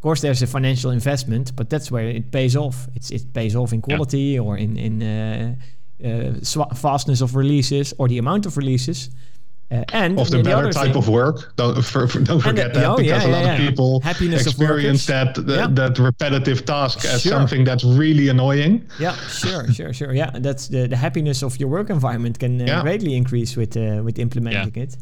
of 0.00 0.02
course, 0.02 0.22
there's 0.22 0.40
a 0.40 0.46
financial 0.46 0.90
investment, 0.92 1.54
but 1.54 1.68
that's 1.68 1.90
where 1.90 2.08
it 2.08 2.32
pays 2.32 2.56
off. 2.56 2.88
It's, 2.94 3.10
it 3.10 3.34
pays 3.34 3.54
off 3.54 3.74
in 3.74 3.82
quality 3.82 4.18
yeah. 4.18 4.40
or 4.40 4.56
in 4.56 4.78
in 4.78 5.02
uh, 5.02 5.54
uh, 6.02 6.64
fastness 6.74 7.20
of 7.20 7.36
releases 7.36 7.92
or 7.98 8.08
the 8.08 8.16
amount 8.16 8.46
of 8.46 8.56
releases. 8.56 9.10
Uh, 9.70 9.84
and 9.92 10.18
of 10.18 10.30
the, 10.30 10.38
the 10.38 10.42
better 10.42 10.72
type 10.72 10.94
thing, 10.94 10.96
of 10.96 11.06
work. 11.10 11.54
Don't, 11.56 11.84
for, 11.92 12.08
for, 12.08 12.18
don't 12.20 12.40
forget 12.40 12.72
the, 12.72 12.80
that 12.80 12.88
oh, 12.88 12.96
because 12.96 13.24
yeah, 13.24 13.28
a 13.28 13.36
lot 13.36 13.44
yeah, 13.44 13.52
of 13.52 13.60
people 13.60 14.00
Happiness 14.00 14.46
experience 14.46 15.04
that 15.04 15.34
that, 15.34 15.76
that, 15.76 15.98
repetitive 15.98 16.64
task 16.64 17.04
as 17.04 17.20
sure. 17.20 17.32
something 17.32 17.64
that's 17.64 17.84
really 17.84 18.30
annoying. 18.30 18.88
Yeah, 18.98 19.14
sure, 19.28 19.70
sure, 19.70 19.92
sure. 19.92 20.14
Yeah, 20.14 20.30
that's 20.32 20.68
the, 20.68 20.86
the 20.88 20.96
happiness 20.96 21.42
of 21.42 21.60
your 21.60 21.68
work 21.68 21.90
environment 21.90 22.38
can 22.38 22.66
uh, 22.66 22.80
greatly 22.80 23.14
increase 23.14 23.54
with 23.54 23.76
uh, 23.76 24.00
with 24.02 24.18
implementing 24.18 24.82
it, 24.82 24.96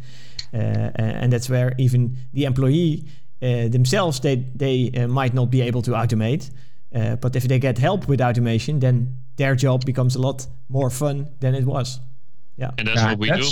uh, 0.53 0.91
and 0.97 1.33
that's 1.33 1.49
where 1.49 1.73
even 1.79 2.17
the 2.33 2.47
employee 2.47 3.05
uh, 3.07 3.11
Eh, 3.41 3.69
themselves 3.69 4.21
they 4.21 4.37
they 4.57 4.91
uh, 4.97 5.07
might 5.07 5.35
not 5.35 5.51
be 5.51 5.61
able 5.61 5.83
to 5.83 5.93
automate, 5.93 6.51
eh, 6.93 7.15
but 7.17 7.37
if 7.37 7.45
they 7.45 7.59
get 7.59 7.79
help 7.79 8.09
with 8.09 8.21
automation, 8.21 8.81
then 8.81 9.17
their 9.37 9.55
job 9.55 9.85
becomes 9.85 10.17
a 10.17 10.19
lot 10.21 10.47
more 10.69 10.91
fun 10.91 11.29
than 11.41 11.55
it 11.55 11.65
was. 11.65 12.01
Yeah, 12.57 12.71
and 12.79 12.89
that's 12.89 13.03
what 13.03 13.19
we 13.19 13.31
do 13.31 13.49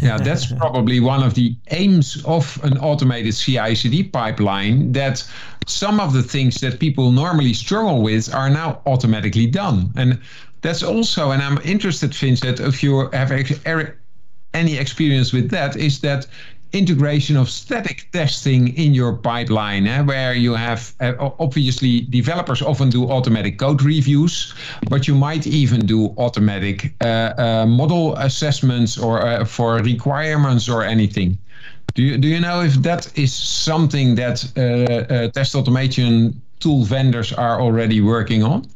yeah, 0.00 0.18
that's 0.18 0.52
probably 0.52 1.00
one 1.00 1.22
of 1.22 1.34
the 1.34 1.56
aims 1.70 2.22
of 2.24 2.60
an 2.64 2.78
automated 2.78 3.34
CI/CD 3.34 4.04
pipeline. 4.04 4.92
That 4.92 5.24
some 5.66 6.00
of 6.00 6.12
the 6.12 6.22
things 6.22 6.60
that 6.60 6.78
people 6.78 7.12
normally 7.12 7.54
struggle 7.54 8.02
with 8.02 8.32
are 8.34 8.50
now 8.50 8.82
automatically 8.86 9.46
done, 9.46 9.92
and 9.96 10.18
that's 10.62 10.82
also. 10.82 11.30
And 11.30 11.42
I'm 11.42 11.58
interested, 11.64 12.14
Vince, 12.14 12.40
that 12.40 12.60
if 12.60 12.82
you 12.82 13.08
have 13.12 13.30
er, 13.66 13.98
any 14.54 14.76
experience 14.76 15.32
with 15.32 15.50
that, 15.50 15.76
is 15.76 16.00
that 16.00 16.26
integration 16.72 17.36
of 17.36 17.48
static 17.48 18.08
testing 18.12 18.76
in 18.76 18.94
your 18.94 19.12
pipeline, 19.12 19.86
eh, 19.86 20.02
where 20.02 20.34
you 20.34 20.54
have 20.54 20.94
uh, 21.00 21.30
obviously 21.38 22.02
developers 22.02 22.62
often 22.62 22.90
do 22.90 23.10
automatic 23.10 23.58
code 23.58 23.82
reviews, 23.82 24.54
but 24.88 25.06
you 25.08 25.14
might 25.14 25.46
even 25.46 25.86
do 25.86 26.14
automatic 26.18 26.94
uh, 27.00 27.32
uh, 27.38 27.66
model 27.66 28.14
assessments 28.16 28.98
or 28.98 29.44
for 29.46 29.76
requirements 29.78 30.68
or 30.68 30.82
anything. 30.82 31.38
Do 31.94 32.02
you, 32.02 32.18
do 32.18 32.28
you 32.28 32.40
know 32.40 32.60
if 32.60 32.74
that 32.82 33.16
is 33.16 33.32
something 33.32 34.16
that 34.16 34.36
test 35.34 35.54
automation 35.54 36.40
tool 36.60 36.84
vendors 36.84 37.32
are 37.32 37.60
already 37.60 38.00
working 38.00 38.42
on? 38.42 38.66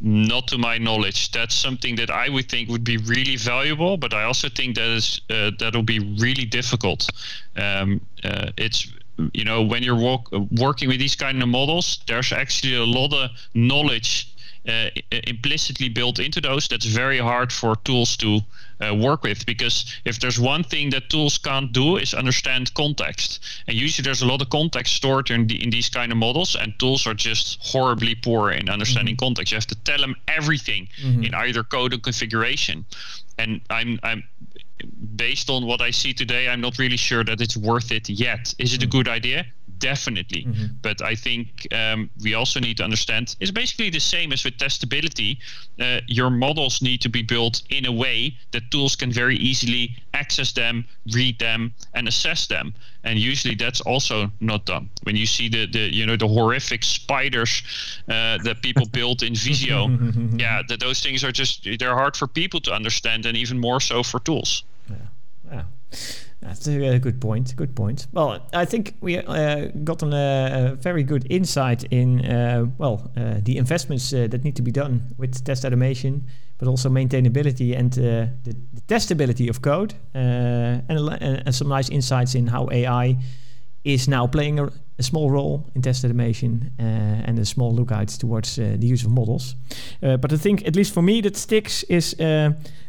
Not 0.00 0.48
to 0.48 0.58
my 0.58 0.78
knowledge. 0.78 1.30
That's 1.30 1.54
something 1.54 1.96
that 1.96 2.10
I 2.10 2.28
would 2.28 2.50
think 2.50 2.68
would 2.68 2.84
be 2.84 2.96
really 2.96 3.36
valuable, 3.36 3.96
but 3.96 4.12
I 4.12 4.24
also 4.24 4.48
think 4.48 4.74
that 4.76 4.88
is 4.88 5.20
uh, 5.30 5.52
that'll 5.58 5.82
be 5.82 6.00
really 6.18 6.44
difficult. 6.44 7.08
Um, 7.56 8.00
uh, 8.22 8.50
it's 8.56 8.92
you 9.32 9.44
know 9.44 9.62
when 9.62 9.82
you're 9.82 9.96
walk, 9.96 10.30
working 10.50 10.88
with 10.88 10.98
these 10.98 11.14
kind 11.14 11.42
of 11.42 11.48
models, 11.48 12.00
there's 12.06 12.32
actually 12.32 12.74
a 12.74 12.84
lot 12.84 13.12
of 13.14 13.30
knowledge 13.54 14.33
uh, 14.68 14.88
implicitly 15.26 15.88
built 15.88 16.18
into 16.18 16.40
those 16.40 16.68
that's 16.68 16.86
very 16.86 17.18
hard 17.18 17.52
for 17.52 17.76
tools 17.84 18.16
to 18.16 18.40
uh, 18.80 18.94
work 18.94 19.22
with 19.22 19.44
because 19.46 19.84
if 20.04 20.18
there's 20.20 20.40
one 20.40 20.64
thing 20.64 20.90
that 20.90 21.08
tools 21.10 21.38
can't 21.38 21.72
do 21.72 21.96
is 21.96 22.14
understand 22.14 22.72
context 22.74 23.40
and 23.68 23.76
usually 23.76 24.02
there's 24.02 24.22
a 24.22 24.26
lot 24.26 24.40
of 24.40 24.48
context 24.50 24.94
stored 24.94 25.30
in, 25.30 25.46
the, 25.46 25.62
in 25.62 25.70
these 25.70 25.88
kind 25.88 26.10
of 26.10 26.18
models 26.18 26.56
and 26.56 26.78
tools 26.78 27.06
are 27.06 27.14
just 27.14 27.58
horribly 27.62 28.14
poor 28.14 28.50
in 28.50 28.68
understanding 28.68 29.14
mm-hmm. 29.14 29.26
context 29.26 29.52
you 29.52 29.56
have 29.56 29.66
to 29.66 29.76
tell 29.84 29.98
them 29.98 30.16
everything 30.28 30.88
mm-hmm. 31.02 31.24
in 31.24 31.34
either 31.34 31.62
code 31.62 31.92
or 31.92 31.98
configuration 31.98 32.84
and 33.38 33.60
i'm 33.70 33.98
i'm 34.02 34.24
based 35.14 35.50
on 35.50 35.66
what 35.66 35.80
i 35.80 35.90
see 35.90 36.12
today 36.12 36.48
i'm 36.48 36.60
not 36.60 36.78
really 36.78 36.96
sure 36.96 37.22
that 37.22 37.40
it's 37.40 37.56
worth 37.56 37.92
it 37.92 38.08
yet 38.08 38.54
is 38.58 38.72
it 38.72 38.80
mm-hmm. 38.80 38.88
a 38.88 38.90
good 38.90 39.08
idea 39.08 39.46
definitely. 39.84 40.44
Mm-hmm. 40.44 40.66
But 40.80 41.02
I 41.02 41.14
think 41.14 41.46
um, 41.80 42.08
we 42.22 42.32
also 42.34 42.58
need 42.58 42.76
to 42.78 42.84
understand 42.84 43.36
it's 43.40 43.50
basically 43.50 43.90
the 43.90 44.04
same 44.14 44.32
as 44.32 44.42
with 44.44 44.56
testability. 44.56 45.36
Uh, 45.78 46.00
your 46.06 46.30
models 46.30 46.80
need 46.80 47.00
to 47.02 47.10
be 47.10 47.22
built 47.22 47.62
in 47.68 47.84
a 47.84 47.92
way 47.92 48.34
that 48.52 48.62
tools 48.70 48.96
can 48.96 49.12
very 49.12 49.36
easily 49.36 49.84
access 50.14 50.52
them, 50.52 50.84
read 51.12 51.38
them, 51.38 51.74
and 51.92 52.08
assess 52.08 52.46
them. 52.46 52.72
And 53.02 53.18
usually 53.18 53.54
that's 53.54 53.82
also 53.82 54.32
not 54.40 54.64
done. 54.64 54.88
When 55.02 55.16
you 55.16 55.26
see 55.26 55.48
the, 55.50 55.66
the 55.66 55.84
you 55.98 56.06
know 56.06 56.16
the 56.16 56.28
horrific 56.28 56.82
spiders 56.82 57.62
uh, 58.08 58.38
that 58.46 58.56
people 58.62 58.86
build 58.98 59.22
in 59.22 59.34
Visio, 59.34 59.88
yeah, 60.44 60.62
that 60.68 60.80
those 60.80 61.00
things 61.04 61.22
are 61.24 61.32
just 61.32 61.68
they're 61.78 61.98
hard 62.02 62.16
for 62.16 62.26
people 62.26 62.60
to 62.60 62.72
understand, 62.72 63.26
and 63.26 63.36
even 63.36 63.58
more 63.60 63.80
so 63.80 64.02
for 64.02 64.20
tools. 64.20 64.64
Yeah. 64.88 64.96
yeah. 65.52 65.62
That's 66.44 66.66
a 66.66 66.98
good 66.98 67.20
point. 67.20 67.56
Good 67.56 67.74
point. 67.74 68.06
Well, 68.12 68.46
I 68.52 68.66
think 68.66 68.96
we 69.00 69.18
uh, 69.18 69.68
got 69.82 70.02
a, 70.02 70.72
a, 70.72 70.74
very 70.74 71.02
good 71.02 71.26
insight 71.30 71.84
in 71.84 72.24
uh, 72.24 72.66
well 72.76 73.10
uh, 73.16 73.40
the 73.42 73.56
investments 73.56 74.12
uh, 74.12 74.26
that 74.30 74.44
need 74.44 74.54
to 74.56 74.62
be 74.62 74.70
done 74.70 75.14
with 75.16 75.42
test 75.44 75.64
automation, 75.64 76.26
but 76.58 76.68
also 76.68 76.90
maintainability 76.90 77.74
and 77.76 77.92
uh, 77.98 78.26
the, 78.44 78.54
the, 78.74 78.80
testability 78.88 79.48
of 79.48 79.62
code, 79.62 79.94
uh, 80.14 80.18
and, 80.88 80.98
and, 81.22 81.54
some 81.54 81.68
nice 81.68 81.88
insights 81.88 82.34
in 82.34 82.46
how 82.46 82.68
AI 82.70 83.16
is 83.84 84.06
now 84.06 84.26
playing 84.26 84.58
a, 84.58 84.70
a 84.98 85.02
small 85.02 85.30
role 85.30 85.66
in 85.74 85.82
test 85.82 86.04
automation 86.04 86.70
and 86.78 87.38
a 87.38 87.44
small 87.44 87.74
lookout 87.74 88.08
towards 88.08 88.56
the 88.56 88.86
use 88.86 89.04
of 89.04 89.10
models. 89.10 89.56
but 90.00 90.32
I 90.32 90.36
think, 90.36 90.66
at 90.66 90.76
least 90.76 90.94
for 90.94 91.02
me, 91.02 91.20
that 91.22 91.36
sticks 91.36 91.82
is 91.84 92.14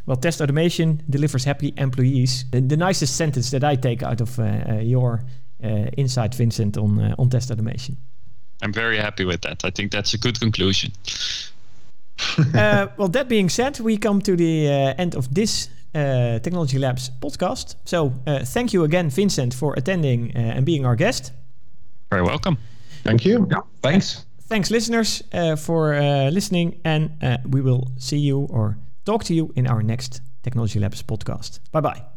well, 0.06 0.16
test 0.16 0.40
automation 0.40 1.02
delivers 1.10 1.44
happy 1.44 1.74
employees. 1.76 2.44
The, 2.52 2.60
the 2.60 2.76
nicest 2.76 3.16
sentence 3.16 3.50
that 3.50 3.64
I 3.64 3.76
take 3.76 4.02
out 4.02 4.20
of 4.20 4.38
uh, 4.38 4.42
uh, 4.42 4.74
your 4.80 5.24
uh, 5.62 5.68
insight, 5.96 6.34
Vincent, 6.34 6.76
on 6.76 7.14
on 7.18 7.28
test 7.28 7.50
automation. 7.50 7.96
I'm 8.62 8.72
very 8.72 8.98
happy 8.98 9.24
with 9.24 9.40
that. 9.42 9.64
I 9.64 9.70
think 9.70 9.92
that's 9.92 10.14
a 10.14 10.18
good 10.18 10.38
conclusion. 10.40 10.92
uh, 12.54 12.86
well, 12.96 13.08
that 13.08 13.28
being 13.28 13.50
said, 13.50 13.80
we 13.80 13.98
come 13.98 14.20
to 14.22 14.36
the 14.36 14.68
uh, 14.68 14.94
end 15.02 15.14
of 15.14 15.34
this 15.34 15.68
uh, 15.94 16.38
Technology 16.38 16.78
Labs 16.78 17.10
podcast. 17.20 17.74
So, 17.84 18.12
thank 18.44 18.72
you 18.72 18.84
again, 18.84 19.10
Vincent, 19.10 19.54
for 19.54 19.74
attending 19.74 20.30
and 20.36 20.64
being 20.64 20.86
our 20.86 20.96
guest. 20.96 21.32
Very 22.16 22.26
welcome. 22.26 22.56
Thank 23.04 23.26
you. 23.26 23.46
Yeah, 23.50 23.60
thanks. 23.82 24.24
Thanks, 24.48 24.70
listeners, 24.70 25.22
uh, 25.32 25.56
for 25.56 25.94
uh, 25.94 26.30
listening, 26.30 26.80
and 26.82 27.10
uh, 27.22 27.36
we 27.46 27.60
will 27.60 27.90
see 27.98 28.16
you 28.16 28.46
or 28.50 28.78
talk 29.04 29.22
to 29.24 29.34
you 29.34 29.52
in 29.54 29.66
our 29.66 29.82
next 29.82 30.22
Technology 30.42 30.80
Labs 30.80 31.02
podcast. 31.02 31.60
Bye 31.72 31.82
bye. 31.82 32.15